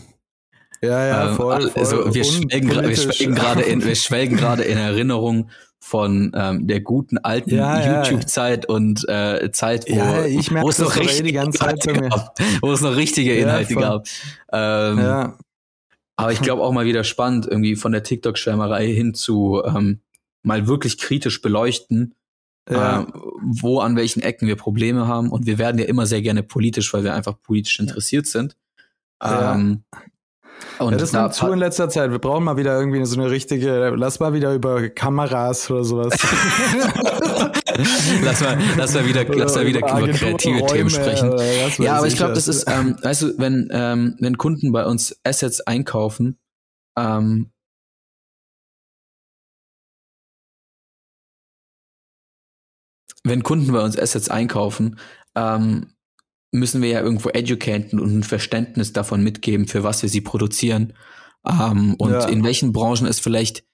Ja, 0.84 1.06
ja, 1.06 1.30
ähm, 1.30 1.36
voll. 1.36 1.70
Also 1.74 2.14
wir 2.14 2.24
schwelgen, 2.24 2.70
wir 2.70 2.96
schwelgen 2.96 3.34
gerade 3.34 3.62
in, 3.62 3.84
wir 3.84 3.94
schwelgen 3.94 4.36
gerade 4.36 4.64
in 4.64 4.78
Erinnerung 4.78 5.50
von 5.80 6.32
ähm, 6.34 6.66
der 6.66 6.80
guten 6.80 7.18
alten 7.18 7.54
ja, 7.54 8.02
YouTube-Zeit 8.04 8.64
ja. 8.68 8.74
und 8.74 9.06
äh, 9.08 9.50
Zeit, 9.52 9.84
wo, 9.88 9.94
ja, 9.94 10.24
ich 10.24 10.50
wo 10.50 10.68
es 10.68 10.78
noch 10.78 10.96
richtige 10.96 11.24
die 11.24 11.32
ganze 11.32 11.58
Zeit 11.58 11.82
gab, 11.84 12.38
wo 12.62 12.72
es 12.72 12.80
noch 12.80 12.96
richtige 12.96 13.36
Inhalte 13.36 13.74
gab. 13.74 14.06
Ähm, 14.50 14.98
ja. 14.98 15.38
Aber 16.16 16.32
ich 16.32 16.40
glaube 16.40 16.62
auch 16.62 16.72
mal 16.72 16.86
wieder 16.86 17.04
spannend, 17.04 17.46
irgendwie 17.46 17.76
von 17.76 17.92
der 17.92 18.02
TikTok-Schwärmerei 18.02 18.86
hin 18.86 19.14
zu 19.14 19.62
ähm, 19.64 20.00
mal 20.42 20.66
wirklich 20.68 20.98
kritisch 20.98 21.42
beleuchten, 21.42 22.14
ja. 22.70 23.02
äh, 23.02 23.06
wo 23.42 23.80
an 23.80 23.96
welchen 23.96 24.22
Ecken 24.22 24.46
wir 24.46 24.56
Probleme 24.56 25.06
haben. 25.06 25.30
Und 25.30 25.46
wir 25.46 25.58
werden 25.58 25.78
ja 25.78 25.86
immer 25.86 26.06
sehr 26.06 26.22
gerne 26.22 26.42
politisch, 26.42 26.94
weil 26.94 27.04
wir 27.04 27.14
einfach 27.14 27.40
politisch 27.42 27.80
interessiert 27.80 28.26
sind. 28.26 28.56
Ähm, 29.22 29.84
und 30.78 30.92
ja, 30.92 30.98
das 30.98 31.12
nimmt 31.12 31.34
zu 31.34 31.52
in 31.52 31.58
letzter 31.58 31.88
Zeit. 31.88 32.10
Wir 32.10 32.18
brauchen 32.18 32.44
mal 32.44 32.56
wieder 32.56 32.78
irgendwie 32.78 33.04
so 33.04 33.20
eine 33.20 33.30
richtige, 33.30 33.90
lass 33.96 34.18
mal 34.20 34.32
wieder 34.32 34.54
über 34.54 34.88
Kameras 34.88 35.70
oder 35.70 35.84
sowas. 35.84 36.14
lass 38.22 38.40
mal, 38.40 38.58
lass 38.76 38.94
mal 38.94 39.06
wieder, 39.06 39.24
lass 39.24 39.54
mal 39.54 39.66
wieder 39.66 39.78
über 39.80 40.08
kreative 40.08 40.58
Räume, 40.58 40.66
Themen 40.66 40.90
sprechen. 40.90 41.34
Ja, 41.78 41.98
aber 41.98 42.06
ich 42.06 42.16
glaube, 42.16 42.32
das 42.32 42.48
ist, 42.48 42.68
ähm, 42.68 42.96
weißt 43.02 43.22
du, 43.22 43.38
wenn, 43.38 43.68
ähm, 43.72 44.16
wenn 44.18 44.36
Kunden 44.36 44.72
bei 44.72 44.84
uns 44.84 45.16
Assets 45.24 45.60
einkaufen, 45.60 46.38
ähm, 46.98 47.50
wenn 53.22 53.42
Kunden 53.42 53.72
bei 53.72 53.80
uns 53.80 53.98
Assets 53.98 54.28
einkaufen, 54.28 54.98
ähm, 55.36 55.93
müssen 56.54 56.82
wir 56.82 56.88
ja 56.88 57.00
irgendwo 57.00 57.30
educaten 57.30 57.98
und 57.98 58.16
ein 58.16 58.22
Verständnis 58.22 58.92
davon 58.92 59.22
mitgeben, 59.22 59.66
für 59.66 59.82
was 59.82 60.02
wir 60.02 60.08
sie 60.08 60.20
produzieren. 60.20 60.94
Ähm, 61.46 61.94
und 61.98 62.12
ja. 62.12 62.26
in 62.26 62.44
welchen 62.44 62.72
Branchen 62.72 63.06
es 63.06 63.20
vielleicht 63.20 63.64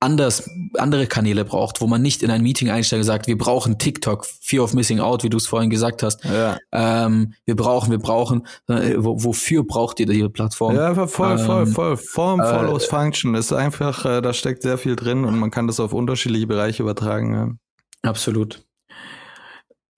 anders, 0.00 0.50
andere 0.74 1.06
Kanäle 1.06 1.44
braucht, 1.44 1.80
wo 1.80 1.86
man 1.86 2.02
nicht 2.02 2.22
in 2.22 2.30
ein 2.30 2.42
Meeting 2.42 2.70
einsteigt 2.70 3.00
und 3.00 3.06
sagt, 3.06 3.26
wir 3.26 3.38
brauchen 3.38 3.78
TikTok, 3.78 4.26
Fear 4.26 4.64
of 4.64 4.74
Missing 4.74 5.00
Out, 5.00 5.22
wie 5.22 5.30
du 5.30 5.36
es 5.36 5.46
vorhin 5.46 5.70
gesagt 5.70 6.02
hast. 6.02 6.24
Ja. 6.24 6.58
Ähm, 6.72 7.34
wir 7.44 7.56
brauchen, 7.56 7.90
wir 7.90 7.98
brauchen, 7.98 8.46
äh, 8.68 8.94
wo, 8.98 9.22
wofür 9.22 9.64
braucht 9.64 10.00
ihr 10.00 10.06
diese 10.06 10.28
Plattform? 10.30 10.74
Ja, 10.74 10.94
voll, 11.06 11.38
voll, 11.38 11.62
ähm, 11.62 11.66
voll. 11.68 11.96
Form 11.96 12.40
äh, 12.40 12.50
follows 12.50 12.86
Function. 12.86 13.34
ist 13.34 13.52
einfach, 13.52 14.04
äh, 14.04 14.20
da 14.20 14.32
steckt 14.32 14.62
sehr 14.62 14.78
viel 14.78 14.96
drin 14.96 15.24
und 15.24 15.38
man 15.38 15.50
kann 15.50 15.66
das 15.66 15.80
auf 15.80 15.92
unterschiedliche 15.92 16.46
Bereiche 16.46 16.82
übertragen. 16.82 17.34
Ja. 17.34 18.10
Absolut. 18.10 18.64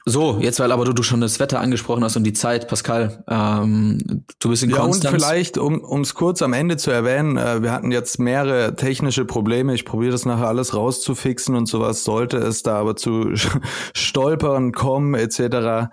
So, 0.08 0.38
jetzt 0.40 0.60
weil 0.60 0.70
aber 0.70 0.84
du, 0.84 0.92
du 0.92 1.02
schon 1.02 1.20
das 1.20 1.40
Wetter 1.40 1.58
angesprochen 1.58 2.04
hast 2.04 2.16
und 2.16 2.22
die 2.22 2.32
Zeit, 2.32 2.68
Pascal, 2.68 3.24
ähm, 3.28 4.24
du 4.38 4.50
bist 4.50 4.62
in 4.62 4.70
ja, 4.70 4.76
Konstanz. 4.76 5.02
Ja, 5.02 5.10
und 5.10 5.20
vielleicht, 5.20 5.58
um 5.58 6.00
es 6.00 6.14
kurz 6.14 6.42
am 6.42 6.52
Ende 6.52 6.76
zu 6.76 6.92
erwähnen, 6.92 7.36
äh, 7.36 7.60
wir 7.60 7.72
hatten 7.72 7.90
jetzt 7.90 8.20
mehrere 8.20 8.76
technische 8.76 9.24
Probleme. 9.24 9.74
Ich 9.74 9.84
probiere 9.84 10.12
das 10.12 10.24
nachher 10.24 10.46
alles 10.46 10.74
rauszufixen 10.76 11.56
und 11.56 11.66
sowas. 11.66 12.04
Sollte 12.04 12.36
es 12.36 12.62
da 12.62 12.78
aber 12.78 12.94
zu 12.94 13.32
Stolpern 13.94 14.70
kommen 14.70 15.14
etc., 15.14 15.90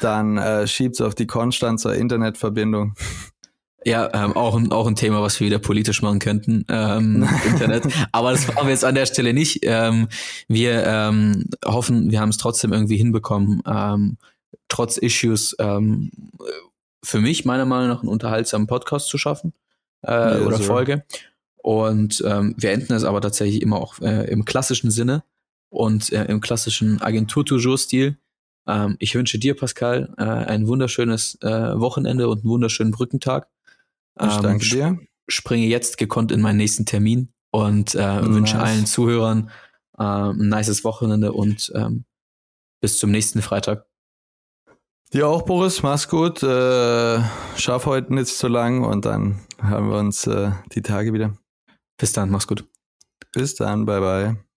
dann 0.00 0.38
äh, 0.38 0.66
schiebt's 0.66 1.00
auf 1.00 1.14
die 1.14 1.28
Konstanzer 1.28 1.94
Internetverbindung. 1.94 2.94
Ja, 3.84 4.10
ähm, 4.12 4.36
auch, 4.36 4.54
ein, 4.54 4.70
auch 4.70 4.86
ein 4.86 4.94
Thema, 4.94 5.22
was 5.22 5.40
wir 5.40 5.46
wieder 5.46 5.58
politisch 5.58 6.02
machen 6.02 6.18
könnten, 6.18 6.64
ähm, 6.68 7.28
Internet. 7.46 7.84
Aber 8.12 8.32
das 8.32 8.46
machen 8.46 8.66
wir 8.66 8.70
jetzt 8.70 8.84
an 8.84 8.94
der 8.94 9.06
Stelle 9.06 9.32
nicht. 9.32 9.60
Ähm, 9.62 10.08
wir 10.48 10.84
ähm, 10.86 11.46
hoffen, 11.64 12.10
wir 12.10 12.20
haben 12.20 12.28
es 12.28 12.36
trotzdem 12.36 12.72
irgendwie 12.72 12.96
hinbekommen, 12.96 13.62
ähm, 13.66 14.18
trotz 14.68 14.96
Issues 14.98 15.56
ähm, 15.58 16.10
für 17.04 17.20
mich 17.20 17.44
meiner 17.44 17.66
Meinung 17.66 17.88
nach 17.88 18.00
einen 18.00 18.08
unterhaltsamen 18.08 18.66
Podcast 18.66 19.08
zu 19.08 19.18
schaffen 19.18 19.52
äh, 20.02 20.12
ja, 20.12 20.46
oder 20.46 20.58
so. 20.58 20.64
Folge. 20.64 21.04
Und 21.56 22.22
ähm, 22.26 22.54
wir 22.56 22.72
enden 22.72 22.92
es 22.92 23.04
aber 23.04 23.20
tatsächlich 23.20 23.62
immer 23.62 23.76
auch 23.76 24.00
äh, 24.00 24.28
im 24.30 24.44
klassischen 24.44 24.90
Sinne 24.90 25.22
und 25.68 26.12
äh, 26.12 26.24
im 26.24 26.40
klassischen 26.40 27.00
Agentur-Toujours-Stil. 27.00 28.16
Ähm, 28.66 28.96
ich 28.98 29.14
wünsche 29.14 29.38
dir, 29.38 29.56
Pascal, 29.56 30.12
äh, 30.18 30.22
ein 30.22 30.66
wunderschönes 30.66 31.38
äh, 31.42 31.48
Wochenende 31.78 32.28
und 32.28 32.40
einen 32.40 32.50
wunderschönen 32.50 32.90
Brückentag. 32.90 33.48
Ich 34.20 34.36
ähm, 34.36 34.42
danke 34.42 34.64
dir. 34.64 34.98
Springe 35.28 35.66
jetzt 35.66 35.98
gekonnt 35.98 36.32
in 36.32 36.40
meinen 36.40 36.56
nächsten 36.56 36.84
Termin 36.84 37.32
und 37.50 37.94
äh, 37.94 37.98
nice. 37.98 38.28
wünsche 38.28 38.58
allen 38.58 38.86
Zuhörern 38.86 39.50
äh, 39.98 40.02
ein 40.02 40.48
nices 40.48 40.84
Wochenende 40.84 41.32
und 41.32 41.72
ähm, 41.74 42.04
bis 42.80 42.98
zum 42.98 43.10
nächsten 43.10 43.42
Freitag. 43.42 43.86
Dir 45.12 45.28
auch, 45.28 45.42
Boris. 45.42 45.82
Mach's 45.82 46.08
gut. 46.08 46.42
Äh, 46.42 47.22
schaff 47.56 47.86
heute 47.86 48.14
nicht 48.14 48.28
zu 48.28 48.48
lang 48.48 48.82
und 48.82 49.04
dann 49.04 49.40
haben 49.60 49.90
wir 49.90 49.98
uns 49.98 50.26
äh, 50.26 50.52
die 50.72 50.82
Tage 50.82 51.12
wieder. 51.12 51.36
Bis 51.98 52.12
dann. 52.12 52.30
Mach's 52.30 52.46
gut. 52.46 52.64
Bis 53.32 53.54
dann. 53.54 53.84
Bye, 53.84 54.00
bye. 54.00 54.51